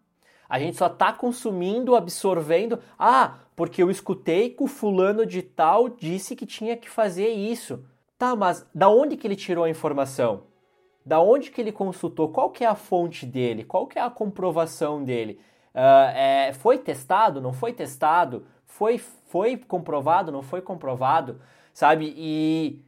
A 0.48 0.58
gente 0.58 0.76
só 0.76 0.86
está 0.86 1.12
consumindo, 1.12 1.94
absorvendo. 1.94 2.78
Ah, 2.98 3.38
porque 3.56 3.82
eu 3.82 3.90
escutei 3.90 4.50
que 4.50 4.62
o 4.62 4.66
fulano 4.66 5.24
de 5.24 5.42
tal 5.42 5.88
disse 5.88 6.36
que 6.36 6.46
tinha 6.46 6.76
que 6.76 6.90
fazer 6.90 7.28
isso. 7.28 7.84
Tá, 8.18 8.36
mas 8.36 8.66
da 8.74 8.88
onde 8.88 9.16
que 9.16 9.26
ele 9.26 9.36
tirou 9.36 9.64
a 9.64 9.70
informação? 9.70 10.44
Da 11.04 11.20
onde 11.20 11.50
que 11.50 11.60
ele 11.60 11.72
consultou? 11.72 12.28
Qual 12.28 12.50
que 12.50 12.64
é 12.64 12.66
a 12.66 12.74
fonte 12.74 13.26
dele? 13.26 13.64
Qual 13.64 13.86
que 13.86 13.98
é 13.98 14.02
a 14.02 14.10
comprovação 14.10 15.04
dele? 15.04 15.40
Uh, 15.74 16.16
é, 16.16 16.52
foi 16.54 16.78
testado? 16.78 17.40
Não 17.40 17.52
foi 17.52 17.72
testado? 17.72 18.46
Foi, 18.66 18.98
foi 18.98 19.56
comprovado? 19.56 20.32
Não 20.32 20.42
foi 20.42 20.62
comprovado? 20.62 21.40
Sabe? 21.72 22.14
E, 22.16 22.80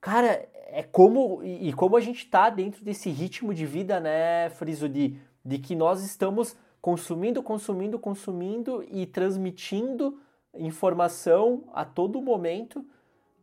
cara, 0.00 0.48
é 0.70 0.82
como 0.82 1.42
e, 1.42 1.72
como 1.72 1.96
a 1.96 2.00
gente 2.00 2.24
está 2.24 2.48
dentro 2.50 2.84
desse 2.84 3.10
ritmo 3.10 3.52
de 3.52 3.66
vida, 3.66 3.98
né, 3.98 4.50
Friso, 4.50 4.88
de, 4.88 5.18
de 5.44 5.58
que 5.58 5.74
nós 5.74 6.02
estamos 6.02 6.56
consumindo, 6.80 7.42
consumindo, 7.42 7.98
consumindo 7.98 8.84
e 8.90 9.06
transmitindo 9.06 10.18
informação 10.54 11.64
a 11.72 11.84
todo 11.84 12.20
momento 12.20 12.84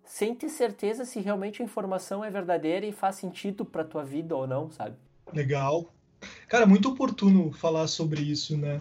sem 0.04 0.36
ter 0.36 0.50
certeza 0.50 1.04
se 1.04 1.20
realmente 1.20 1.62
a 1.62 1.66
informação 1.66 2.24
é 2.24 2.30
verdadeira 2.30 2.86
e 2.86 2.92
faz 2.92 3.16
sentido 3.16 3.66
para 3.66 3.84
tua 3.84 4.04
vida 4.04 4.36
ou 4.36 4.48
não, 4.48 4.70
sabe? 4.70 4.96
Legal. 5.34 5.92
Cara, 6.48 6.66
muito 6.66 6.90
oportuno 6.90 7.52
falar 7.52 7.88
sobre 7.88 8.22
isso, 8.22 8.58
né? 8.58 8.80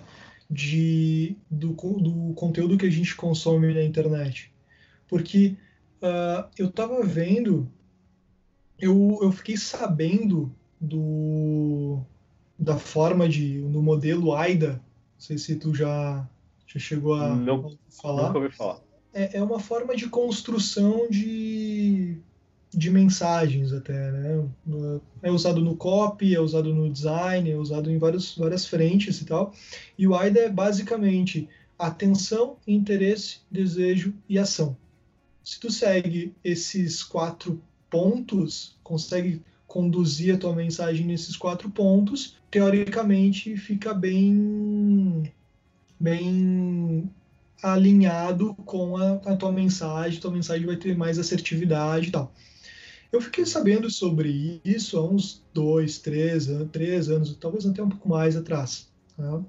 De, 0.51 1.37
do, 1.51 1.71
do 1.71 2.35
conteúdo 2.35 2.77
que 2.77 2.87
a 2.87 2.91
gente 2.91 3.17
consome 3.17 3.73
na 3.73 3.83
internet. 3.83 4.53
Porque 5.09 5.57
uh, 6.03 6.49
eu 6.59 6.71
tava 6.71 7.03
vendo, 7.03 7.69
eu, 8.79 9.19
eu 9.23 9.33
fiquei 9.33 9.57
sabendo 9.57 10.55
do, 10.79 12.01
da 12.59 12.77
forma 12.77 13.29
de 13.29 13.59
no 13.59 13.83
modelo 13.83 14.35
AIDA. 14.35 14.73
Não 14.73 15.21
sei 15.21 15.39
se 15.39 15.57
tu 15.57 15.75
já, 15.75 16.27
já 16.67 16.81
chegou 16.81 17.15
a 17.15 17.35
não, 17.35 17.77
falar. 17.89 18.29
Nunca 18.29 18.39
ouvi 18.39 18.51
falar. 18.55 18.81
É, 19.13 19.39
é 19.39 19.43
uma 19.43 19.61
forma 19.61 19.95
de 19.95 20.09
construção 20.09 21.09
de, 21.09 22.17
de 22.73 22.91
mensagens 22.91 23.73
até, 23.73 24.11
né? 24.11 24.49
É 25.23 25.31
usado 25.31 25.61
no 25.61 25.77
copy, 25.77 26.35
é 26.35 26.41
usado 26.41 26.75
no 26.75 26.91
design, 26.91 27.51
é 27.51 27.57
usado 27.57 27.91
em 27.91 27.99
vários, 27.99 28.37
várias 28.37 28.67
frentes 28.67 29.21
e 29.21 29.25
tal. 29.25 29.53
E 29.97 30.07
o 30.07 30.15
AIDA 30.15 30.41
é 30.41 30.49
basicamente 30.49 31.49
atenção, 31.79 32.57
interesse, 32.67 33.39
desejo 33.51 34.15
e 34.29 34.39
ação. 34.39 34.77
Se 35.45 35.61
tu 35.61 35.71
segue 35.71 36.35
esses 36.43 37.03
quatro 37.03 37.63
pontos, 37.91 38.77
consegue 38.83 39.43
conduzir 39.75 40.33
a 40.33 40.39
tua 40.39 40.55
mensagem 40.55 41.05
nesses 41.05 41.37
quatro 41.37 41.69
pontos, 41.69 42.37
teoricamente 42.49 43.57
fica 43.57 43.93
bem 43.93 45.33
bem 45.99 47.11
alinhado 47.61 48.55
com 48.65 48.97
a, 48.97 49.15
a 49.15 49.35
tua 49.35 49.51
mensagem, 49.51 50.21
tua 50.21 50.31
mensagem 50.31 50.65
vai 50.65 50.77
ter 50.77 50.97
mais 50.97 51.19
assertividade 51.19 52.07
e 52.09 52.13
tal. 52.13 52.33
Eu 53.11 53.21
fiquei 53.21 53.45
sabendo 53.45 53.91
sobre 53.91 54.61
isso 54.65 54.97
há 54.97 55.05
uns 55.05 55.43
dois, 55.53 55.99
três, 55.99 56.47
três 56.71 57.09
anos, 57.09 57.37
talvez 57.41 57.67
até 57.67 57.83
um 57.83 57.89
pouco 57.89 58.09
mais 58.09 58.37
atrás. 58.37 58.89
Tá? 59.17 59.43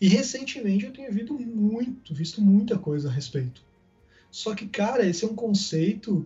E 0.00 0.06
recentemente 0.06 0.84
eu 0.84 0.92
tenho 0.92 1.12
visto 1.12 1.34
muito, 1.34 2.14
visto 2.14 2.40
muita 2.40 2.78
coisa 2.78 3.08
a 3.08 3.12
respeito. 3.12 3.60
Só 4.30 4.54
que, 4.54 4.68
cara, 4.68 5.04
esse 5.04 5.24
é 5.24 5.28
um 5.28 5.34
conceito 5.34 6.24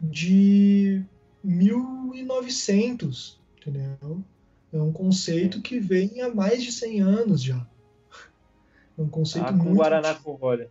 de 0.00 1.04
1900, 1.46 3.40
entendeu? 3.56 4.24
É 4.72 4.78
um 4.78 4.92
conceito 4.92 5.62
que 5.62 5.78
vem 5.78 6.20
há 6.20 6.34
mais 6.34 6.62
de 6.62 6.72
100 6.72 7.00
anos 7.00 7.42
já. 7.42 7.64
É 8.98 9.02
um 9.02 9.08
conceito 9.08 9.46
ah, 9.46 9.52
com 9.52 9.64
muito. 9.64 9.76
Guaraná 9.76 10.14
com 10.14 10.32
rolha. 10.32 10.70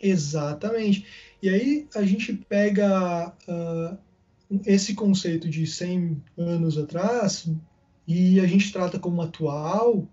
Exatamente. 0.00 1.06
E 1.42 1.48
aí 1.48 1.88
a 1.94 2.02
gente 2.02 2.32
pega 2.34 3.32
uh, 3.48 3.96
esse 4.66 4.94
conceito 4.94 5.48
de 5.48 5.66
100 5.66 6.22
anos 6.36 6.76
atrás 6.76 7.48
e 8.06 8.38
a 8.38 8.46
gente 8.46 8.70
trata 8.72 8.98
como 8.98 9.22
atual 9.22 10.06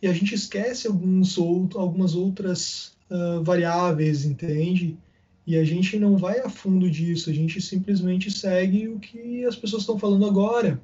e 0.00 0.08
a 0.08 0.12
gente 0.14 0.34
esquece 0.34 0.86
alguns 0.86 1.36
outro, 1.36 1.78
algumas 1.78 2.14
outras 2.14 2.96
uh, 3.10 3.42
variáveis, 3.44 4.24
entende? 4.24 4.96
E 5.46 5.56
a 5.56 5.64
gente 5.64 5.98
não 5.98 6.16
vai 6.16 6.38
a 6.40 6.48
fundo 6.48 6.90
disso, 6.90 7.30
a 7.30 7.32
gente 7.32 7.60
simplesmente 7.60 8.30
segue 8.30 8.88
o 8.88 8.98
que 8.98 9.44
as 9.44 9.56
pessoas 9.56 9.82
estão 9.82 9.98
falando 9.98 10.26
agora. 10.26 10.80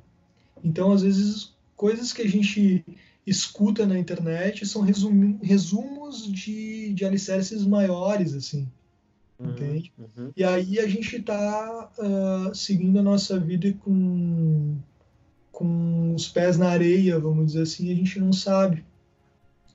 Então, 0.64 0.92
às 0.92 1.02
vezes, 1.02 1.54
coisas 1.76 2.12
que 2.12 2.22
a 2.22 2.28
gente 2.28 2.84
escuta 3.26 3.84
na 3.84 3.98
internet 3.98 4.64
são 4.66 4.82
resum 4.82 5.38
resumos 5.42 6.30
de, 6.30 6.92
de 6.92 7.04
alicerces 7.04 7.66
maiores, 7.66 8.34
assim. 8.34 8.68
Uhum, 9.38 9.50
entende? 9.50 9.92
Uhum. 9.98 10.32
E 10.36 10.44
aí 10.44 10.78
a 10.78 10.88
gente 10.88 11.16
está 11.16 11.90
uh, 11.98 12.48
ah, 12.48 12.54
seguindo 12.54 12.98
a 12.98 13.02
nossa 13.02 13.38
vida 13.38 13.72
com, 13.84 14.76
com 15.52 16.14
os 16.14 16.28
pés 16.28 16.56
na 16.56 16.68
areia, 16.68 17.18
vamos 17.18 17.46
dizer 17.46 17.62
assim, 17.62 17.88
e 17.88 17.92
a 17.92 17.94
gente 17.94 18.18
não 18.18 18.32
sabe. 18.32 18.84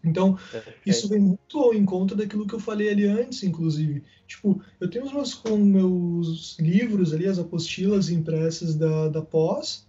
Então, 0.04 0.38
isso 0.86 1.08
vem 1.08 1.20
muito 1.20 1.60
ao 1.60 1.74
encontro 1.74 2.18
daquilo 2.18 2.48
que 2.48 2.56
eu 2.56 2.60
falei 2.60 2.90
ali 2.90 3.06
antes, 3.06 3.44
inclusive. 3.44 4.04
Tipo, 4.28 4.62
eu 4.80 4.90
tenho 4.90 5.06
os 5.06 5.14
meus, 5.14 5.34
com 5.34 5.58
meus 5.58 6.58
livros 6.60 7.14
ali, 7.14 7.28
as 7.28 7.38
apostilas 7.38 8.10
impressas 8.10 8.76
da, 8.76 9.10
da 9.10 9.22
pós, 9.22 9.88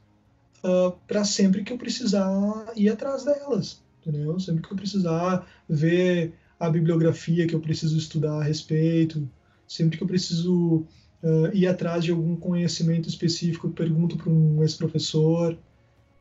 uh, 0.63 0.89
ah, 0.89 0.97
para 1.07 1.25
sempre 1.25 1.63
que 1.63 1.73
eu 1.73 1.79
precisar 1.79 2.29
ir 2.77 2.91
atrás 2.91 3.25
delas, 3.25 3.83
entendeu? 4.01 4.39
Sempre 4.39 4.63
que 4.63 4.73
eu 4.73 4.77
precisar 4.77 5.47
ver 5.69 6.35
a 6.61 6.69
bibliografia 6.69 7.47
que 7.47 7.55
eu 7.55 7.61
preciso 7.61 7.97
estudar 7.97 8.41
a 8.41 8.45
respeito, 8.45 9.29
sempre 9.67 9.97
que 9.97 10.05
eu 10.05 10.09
preciso 10.09 10.85
uh, 11.23 11.55
ir 11.55 11.67
atrás 11.67 12.05
de 12.05 12.11
algum 12.11 12.37
conhecimento 12.37 13.09
específico, 13.09 13.69
eu 13.69 13.73
pergunto 13.73 14.17
para 14.17 14.31
um 14.31 14.63
ex-professor, 14.63 15.59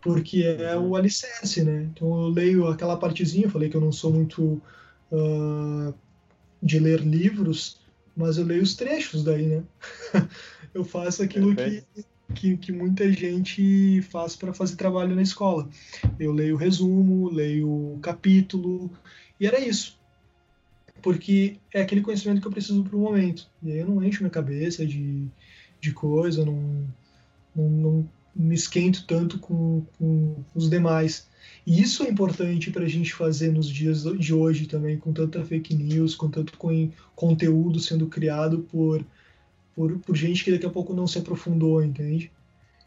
porque 0.02 0.44
é 0.44 0.76
o 0.78 0.96
alicerce, 0.96 1.64
né? 1.64 1.84
Então 1.94 2.24
eu 2.24 2.30
leio 2.30 2.68
aquela 2.68 2.98
partezinha, 2.98 3.46
eu 3.46 3.52
falei 3.52 3.70
que 3.70 3.78
eu 3.78 3.82
não 3.82 3.92
sou 3.92 4.12
muito 4.12 4.62
uh, 5.12 5.94
de 6.62 6.80
ler 6.80 7.02
livros, 7.02 7.80
mas 8.16 8.38
eu 8.38 8.46
leio 8.46 8.64
os 8.64 8.76
trechos 8.76 9.24
daí, 9.24 9.46
né? 9.46 9.64
eu 10.74 10.84
faço 10.84 11.22
aquilo 11.22 11.56
que, 11.56 11.84
que, 12.34 12.58
que, 12.58 12.72
muita 12.72 13.12
gente 13.12 14.02
faz 14.04 14.36
para 14.36 14.54
fazer 14.54 14.76
trabalho 14.76 15.16
na 15.16 15.22
escola. 15.22 15.70
Eu 16.20 16.32
leio 16.32 16.56
o 16.56 16.58
resumo, 16.58 17.30
leio 17.30 17.68
o 17.68 18.00
capítulo, 18.02 18.92
e 19.40 19.46
era 19.46 19.60
isso. 19.60 20.00
porque 21.02 21.58
é 21.74 21.82
aquele 21.82 22.02
conhecimento 22.02 22.42
que 22.42 22.48
eu 22.48 22.52
preciso 22.52 22.84
para 22.84 22.96
o 22.96 23.00
momento. 23.00 23.48
E 23.62 23.72
aí 23.72 23.80
eu 23.80 23.88
não 23.88 24.04
encho 24.04 24.24
minha 24.24 24.32
cabeça 24.32 24.86
de, 24.86 25.28
de 25.80 25.94
coisa, 25.94 26.44
não, 26.44 26.88
não, 27.56 27.70
não 27.70 28.10
me 28.36 28.56
esquento 28.56 29.06
tanto 29.06 29.38
com, 29.40 29.84
com 29.98 30.36
os 30.56 30.70
demais. 30.70 31.28
E 31.66 31.82
isso 31.82 32.04
é 32.04 32.10
importante 32.10 32.72
para 32.72 32.86
a 32.86 32.88
gente 32.88 33.14
fazer 33.14 33.52
nos 33.52 33.68
dias 33.68 34.04
de 34.04 34.34
hoje 34.34 34.66
também, 34.66 34.98
com 34.98 35.14
tanta 35.14 35.44
fake 35.44 35.76
news, 35.76 36.16
com 36.16 36.30
tanto 36.30 36.58
conteúdo 37.16 37.80
sendo 37.80 38.08
criado 38.08 38.60
por, 38.72 39.06
por, 39.76 40.00
por 40.00 40.16
gente 40.16 40.44
que 40.44 40.52
daqui 40.52 40.66
a 40.66 40.70
pouco 40.70 40.94
não 40.94 41.08
se 41.08 41.20
aprofundou, 41.20 41.84
entende? 41.84 42.32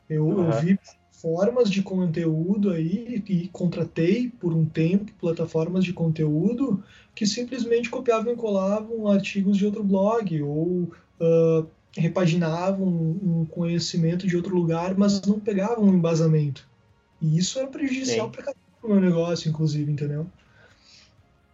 Eu, 0.08 0.26
uhum. 0.26 0.50
eu 0.50 0.60
vi 0.60 0.78
plataformas 0.78 1.70
de 1.70 1.82
conteúdo 1.82 2.70
aí 2.70 3.22
e 3.28 3.48
contratei 3.48 4.30
por 4.40 4.52
um 4.52 4.64
tempo 4.64 5.12
plataformas 5.18 5.84
de 5.84 5.92
conteúdo 5.92 6.82
que 7.14 7.26
simplesmente 7.26 7.88
copiavam 7.88 8.32
e 8.32 8.36
colavam 8.36 9.08
artigos 9.08 9.56
de 9.56 9.64
outro 9.64 9.82
blog 9.82 10.42
ou 10.42 10.90
uh, 11.20 11.66
repaginavam 11.96 12.86
um 12.86 13.46
conhecimento 13.46 14.26
de 14.26 14.36
outro 14.36 14.54
lugar, 14.54 14.96
mas 14.96 15.22
não 15.22 15.38
pegavam 15.38 15.84
um 15.84 15.94
embasamento. 15.94 16.68
E 17.20 17.38
isso 17.38 17.58
era 17.58 17.68
prejudicial 17.68 18.30
para 18.30 18.52
o 18.82 18.88
meu 18.88 19.00
negócio, 19.00 19.48
inclusive, 19.48 19.90
entendeu? 19.90 20.26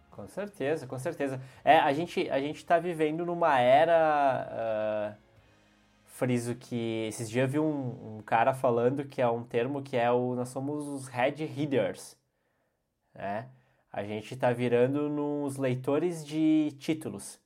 Com 0.09 0.27
certeza, 0.27 0.85
com 0.85 0.99
certeza. 0.99 1.39
É, 1.63 1.77
a 1.77 1.93
gente 1.93 2.29
a 2.29 2.39
gente 2.39 2.57
está 2.57 2.77
vivendo 2.79 3.25
numa 3.25 3.59
era 3.59 5.15
uh 5.17 5.31
friso 6.21 6.53
que 6.53 7.07
esses 7.07 7.27
dias 7.27 7.45
eu 7.45 7.51
vi 7.51 7.57
um, 7.59 8.17
um, 8.17 8.21
cara 8.23 8.53
falando 8.53 9.03
que 9.05 9.19
é 9.19 9.27
um 9.27 9.43
termo 9.43 9.81
que 9.81 9.97
é 9.97 10.11
o 10.11 10.35
nós 10.35 10.49
somos 10.49 10.87
os 10.87 11.07
head 11.07 11.43
readers, 11.45 12.15
né? 13.15 13.47
A 13.91 14.03
gente 14.03 14.35
está 14.35 14.53
virando 14.53 15.09
nos 15.09 15.57
leitores 15.57 16.23
de 16.23 16.75
títulos. 16.77 17.39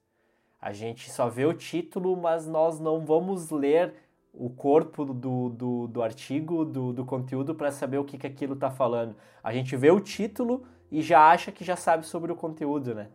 A 0.66 0.74
gente 0.74 1.12
só 1.12 1.30
vê 1.30 1.46
o 1.46 1.54
título, 1.54 2.18
mas 2.18 2.48
nós 2.48 2.80
não 2.80 3.06
vamos 3.06 3.52
ler 3.52 3.94
o 4.34 4.50
corpo 4.50 5.06
do, 5.06 5.48
do, 5.50 5.86
do 5.86 6.02
artigo, 6.02 6.66
do, 6.66 6.92
do 6.92 7.06
conteúdo, 7.06 7.54
para 7.54 7.70
saber 7.70 8.00
o 8.00 8.04
que, 8.04 8.18
que 8.18 8.26
aquilo 8.26 8.56
está 8.56 8.72
falando. 8.72 9.16
A 9.44 9.54
gente 9.54 9.78
vê 9.78 9.92
o 9.92 10.00
título 10.00 10.66
e 10.92 11.04
já 11.04 11.30
acha 11.30 11.52
que 11.52 11.64
já 11.64 11.76
sabe 11.76 12.08
sobre 12.08 12.32
o 12.32 12.36
conteúdo, 12.36 12.96
né? 12.96 13.10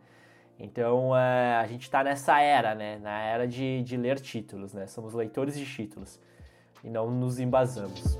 Então 0.57 1.13
é, 1.13 1.57
a 1.57 1.67
gente 1.67 1.81
está 1.81 2.01
nessa 2.05 2.39
era, 2.39 2.73
né? 2.73 2.97
Na 2.99 3.19
era 3.19 3.45
de, 3.45 3.83
de 3.83 3.97
ler 3.97 4.21
títulos, 4.21 4.73
né? 4.73 4.87
Somos 4.87 5.13
leitores 5.13 5.59
de 5.59 5.65
títulos 5.65 6.21
e 6.85 6.89
não 6.89 7.11
nos 7.11 7.37
embasamos. 7.37 8.17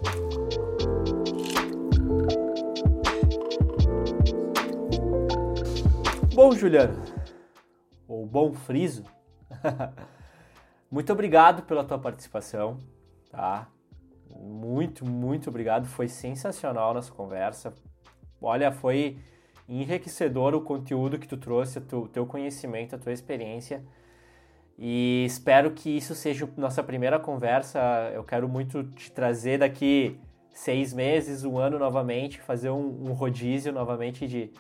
Bom, 6.36 6.52
Juliano, 6.52 7.02
ou 8.10 8.26
bom 8.26 8.52
friso, 8.52 9.06
muito 10.89 11.12
obrigado 11.12 11.64
pela 11.64 11.84
tua 11.84 11.99
participação, 11.99 12.78
tá? 13.30 13.68
Muito, 14.36 15.05
muito 15.05 15.49
obrigado, 15.49 15.86
foi 15.86 16.07
sensacional 16.07 16.91
a 16.91 16.93
nossa 16.95 17.12
conversa. 17.12 17.74
Olha, 18.41 18.72
foi 18.72 19.18
enriquecedor 19.68 20.53
o 20.53 20.62
conteúdo 20.62 21.20
que 21.20 21.28
tu 21.28 21.38
trouxe, 21.38 21.80
o 21.80 22.07
teu 22.07 22.26
conhecimento, 22.26 22.95
a 22.95 22.99
tua 22.99 23.14
experiência. 23.14 23.84
E 24.78 25.24
espero 25.26 25.72
que 25.72 25.89
isso 25.95 26.16
seja 26.16 26.49
nossa 26.57 26.82
primeira 26.82 27.20
conversa. 27.20 27.80
Eu 28.14 28.24
quero 28.24 28.49
muito 28.49 28.84
te 28.84 29.12
trazer 29.12 29.59
daqui 29.59 30.20
seis 30.53 30.93
meses, 30.93 31.43
um 31.43 31.57
ano 31.57 31.78
novamente, 31.78 32.41
fazer 32.41 32.70
um, 32.70 33.09
um 33.09 33.14
rodízio 33.14 33.72
novamente 33.72 34.28
de, 34.28 34.51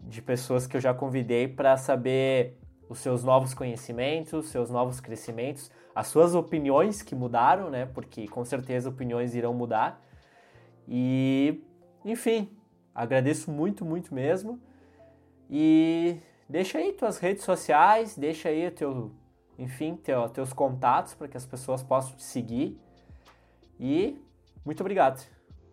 de 0.00 0.22
pessoas 0.22 0.66
que 0.66 0.76
eu 0.76 0.80
já 0.80 0.94
convidei 0.94 1.46
para 1.46 1.76
saber 1.76 2.58
os 2.92 3.00
seus 3.00 3.24
novos 3.24 3.54
conhecimentos, 3.54 4.46
seus 4.46 4.70
novos 4.70 5.00
crescimentos, 5.00 5.70
as 5.94 6.06
suas 6.06 6.34
opiniões 6.34 7.02
que 7.02 7.14
mudaram, 7.14 7.70
né? 7.70 7.86
Porque 7.86 8.28
com 8.28 8.44
certeza 8.44 8.88
opiniões 8.88 9.34
irão 9.34 9.52
mudar. 9.52 10.00
E, 10.88 11.60
enfim, 12.04 12.48
Agradeço 12.94 13.50
muito, 13.50 13.84
muito 13.84 14.14
mesmo. 14.14 14.60
E 15.50 16.16
deixa 16.48 16.78
aí 16.78 16.92
tuas 16.92 17.18
redes 17.18 17.44
sociais, 17.44 18.16
deixa 18.16 18.48
aí 18.48 18.70
teu, 18.70 19.10
enfim, 19.58 19.96
teu, 19.96 20.28
teus 20.28 20.52
contatos 20.52 21.14
para 21.14 21.28
que 21.28 21.36
as 21.36 21.46
pessoas 21.46 21.82
possam 21.82 22.14
te 22.16 22.22
seguir. 22.22 22.78
E 23.80 24.16
muito 24.64 24.80
obrigado. 24.80 25.26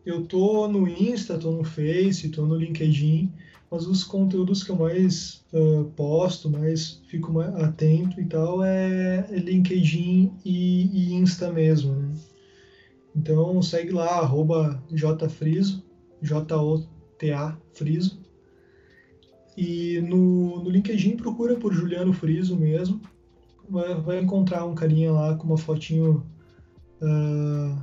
Eu 0.05 0.25
tô 0.25 0.67
no 0.67 0.87
Insta, 0.87 1.37
tô 1.37 1.51
no 1.51 1.63
Face, 1.63 2.29
tô 2.29 2.45
no 2.45 2.55
LinkedIn, 2.55 3.31
mas 3.71 3.85
os 3.85 4.03
conteúdos 4.03 4.63
que 4.63 4.71
eu 4.71 4.75
mais 4.75 5.45
uh, 5.53 5.85
posto, 5.95 6.49
mais 6.49 7.01
fico 7.07 7.31
mais 7.31 7.53
atento 7.55 8.19
e 8.19 8.25
tal, 8.25 8.63
é 8.63 9.27
LinkedIn 9.31 10.33
e, 10.43 10.85
e 10.87 11.13
Insta 11.13 11.51
mesmo, 11.51 11.93
né? 11.93 12.13
Então 13.15 13.61
segue 13.61 13.91
lá, 13.91 14.27
jfriso, 14.91 15.83
J-O 16.21 16.87
TA 17.17 17.57
Friso. 17.73 18.19
E 19.57 19.99
no, 20.01 20.63
no 20.63 20.69
LinkedIn 20.69 21.17
procura 21.17 21.55
por 21.55 21.73
Juliano 21.73 22.13
Friso 22.13 22.55
mesmo. 22.55 23.01
Vai, 23.69 23.93
vai 23.95 24.19
encontrar 24.19 24.65
um 24.65 24.73
carinha 24.73 25.11
lá 25.11 25.35
com 25.35 25.45
uma 25.45 25.57
fotinho 25.57 26.25
uh, 27.01 27.77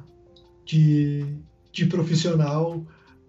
de, 0.64 1.24
de 1.70 1.87
profissional, 1.87 2.84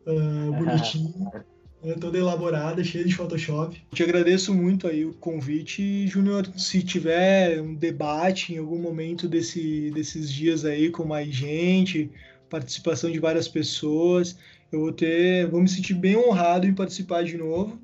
uh, 0.07 0.51
bonitinho, 0.57 1.29
né, 1.83 1.95
toda 1.99 2.17
elaborada, 2.17 2.83
cheia 2.83 3.05
de 3.05 3.15
Photoshop. 3.15 3.81
Te 3.93 4.03
agradeço 4.03 4.53
muito 4.53 4.87
aí 4.87 5.05
o 5.05 5.13
convite, 5.13 6.07
Júnior. 6.07 6.47
Se 6.57 6.83
tiver 6.83 7.61
um 7.61 7.73
debate 7.73 8.53
em 8.53 8.57
algum 8.57 8.79
momento 8.79 9.27
desse, 9.27 9.91
desses 9.91 10.31
dias 10.31 10.65
aí 10.65 10.89
com 10.89 11.05
mais 11.05 11.29
gente, 11.29 12.11
participação 12.49 13.11
de 13.11 13.19
várias 13.19 13.47
pessoas, 13.47 14.37
eu 14.71 14.81
vou 14.81 14.91
ter, 14.91 15.47
vou 15.47 15.61
me 15.61 15.69
sentir 15.69 15.93
bem 15.93 16.17
honrado 16.17 16.65
em 16.65 16.73
participar 16.73 17.23
de 17.23 17.37
novo. 17.37 17.79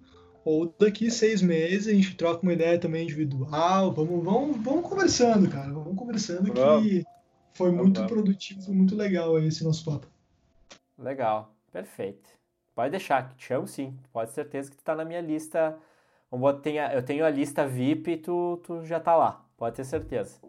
Ou 0.46 0.74
daqui 0.78 1.10
seis 1.10 1.42
meses 1.42 1.88
a 1.88 1.94
gente 1.94 2.16
troca 2.16 2.44
uma 2.44 2.52
ideia 2.52 2.78
também 2.78 3.04
individual. 3.04 3.94
Vamos, 3.94 4.24
vamos, 4.24 4.58
vamos 4.62 4.90
conversando, 4.90 5.50
cara. 5.50 5.72
Vamos 5.72 5.96
conversando 5.96 6.52
que 6.52 7.04
foi 7.54 7.72
muito 7.72 8.06
produtivo, 8.06 8.74
muito 8.74 8.94
legal 8.94 9.40
esse 9.40 9.64
nosso 9.64 9.86
papo. 9.86 10.08
Legal, 10.98 11.56
perfeito. 11.72 12.43
Pode 12.76 12.90
deixar, 12.90 13.30
que 13.30 13.36
te 13.36 13.46
chamo 13.46 13.68
sim. 13.68 13.96
Pode 14.12 14.32
ter 14.32 14.34
certeza 14.34 14.72
que 14.72 14.78
tu 14.78 14.84
tá 14.84 14.96
na 14.96 15.06
minha 15.06 15.22
lista. 15.22 15.78
Eu 16.92 17.04
tenho 17.04 17.24
a 17.24 17.30
lista 17.30 17.68
VIP 17.68 18.12
e 18.14 18.18
tu, 18.18 18.60
tu 18.64 18.84
já 18.84 19.00
tá 19.00 19.16
lá. 19.16 19.46
Pode 19.56 19.76
ter 19.76 19.84
certeza. 19.84 20.40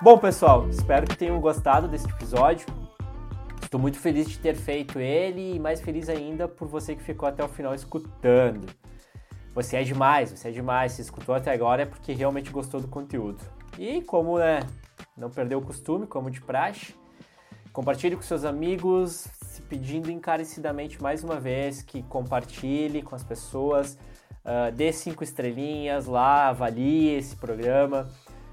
Bom, 0.00 0.16
pessoal, 0.16 0.66
espero 0.70 1.06
que 1.06 1.18
tenham 1.18 1.38
gostado 1.38 1.86
desse 1.86 2.08
episódio. 2.08 2.66
Estou 3.62 3.78
muito 3.78 3.98
feliz 3.98 4.26
de 4.26 4.38
ter 4.38 4.54
feito 4.54 4.98
ele 4.98 5.56
e 5.56 5.58
mais 5.58 5.82
feliz 5.82 6.08
ainda 6.08 6.48
por 6.48 6.66
você 6.66 6.96
que 6.96 7.02
ficou 7.02 7.28
até 7.28 7.44
o 7.44 7.48
final 7.48 7.74
escutando. 7.74 8.66
Você 9.54 9.76
é 9.76 9.82
demais, 9.82 10.30
você 10.30 10.48
é 10.48 10.50
demais. 10.50 10.92
Se 10.92 11.02
escutou 11.02 11.34
até 11.34 11.52
agora 11.52 11.82
é 11.82 11.86
porque 11.86 12.14
realmente 12.14 12.50
gostou 12.50 12.80
do 12.80 12.88
conteúdo. 12.88 13.44
E 13.78 14.00
como 14.00 14.38
né, 14.38 14.60
não 15.16 15.30
perdeu 15.30 15.58
o 15.58 15.62
costume, 15.62 16.06
como 16.06 16.30
de 16.30 16.40
praxe, 16.40 16.94
compartilhe 17.72 18.16
com 18.16 18.22
seus 18.22 18.44
amigos, 18.44 19.28
se 19.42 19.62
pedindo 19.62 20.10
encarecidamente 20.10 21.00
mais 21.02 21.22
uma 21.22 21.38
vez 21.38 21.82
que 21.82 22.02
compartilhe 22.02 23.02
com 23.02 23.14
as 23.14 23.22
pessoas, 23.22 23.98
uh, 24.44 24.72
dê 24.74 24.92
cinco 24.92 25.22
estrelinhas 25.22 26.06
lá, 26.06 26.48
avalie 26.48 27.14
esse 27.14 27.36
programa. 27.36 28.08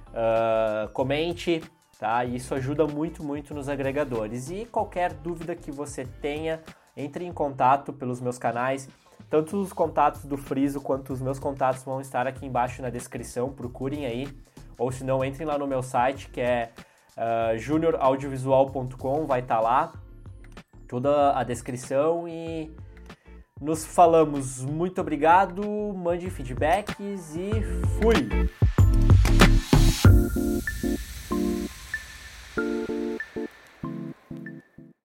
Uh, 0.10 0.90
comente, 0.94 1.62
tá? 2.00 2.26
Isso 2.26 2.56
ajuda 2.56 2.88
muito, 2.88 3.24
muito 3.24 3.54
nos 3.54 3.70
agregadores. 3.70 4.50
E 4.50 4.66
qualquer 4.66 5.14
dúvida 5.14 5.56
que 5.56 5.72
você 5.72 6.06
tenha, 6.06 6.62
entre 6.96 7.24
em 7.24 7.32
contato 7.32 7.94
pelos 7.94 8.20
meus 8.20 8.40
canais. 8.40 8.90
Tanto 9.30 9.58
os 9.58 9.74
contatos 9.74 10.26
do 10.26 10.38
Friso 10.38 10.82
quanto 10.82 11.14
os 11.14 11.22
meus 11.22 11.38
contatos 11.38 11.84
vão 11.84 12.02
estar 12.02 12.26
aqui 12.26 12.46
embaixo 12.46 12.82
na 12.82 12.90
descrição, 12.90 13.52
procurem 13.52 14.06
aí 14.06 14.28
ou 14.78 14.92
se 14.92 15.04
não, 15.04 15.24
entrem 15.24 15.48
lá 15.48 15.58
no 15.58 15.68
meu 15.68 15.82
site 15.82 16.30
que 16.30 16.42
é 16.42 16.72
ah, 17.18 17.52
uh, 17.54 17.58
junioraudiovisual.com, 17.58 19.26
vai 19.26 19.40
estar 19.40 19.56
tá 19.56 19.62
lá 19.62 19.94
toda 20.88 21.38
a 21.38 21.44
descrição 21.44 22.28
e 22.28 22.72
nos 23.60 23.86
falamos. 23.86 24.64
Muito 24.64 25.02
obrigado, 25.02 25.64
mande 25.96 26.30
feedbacks 26.30 27.36
e 27.36 27.52
fui! 28.00 28.48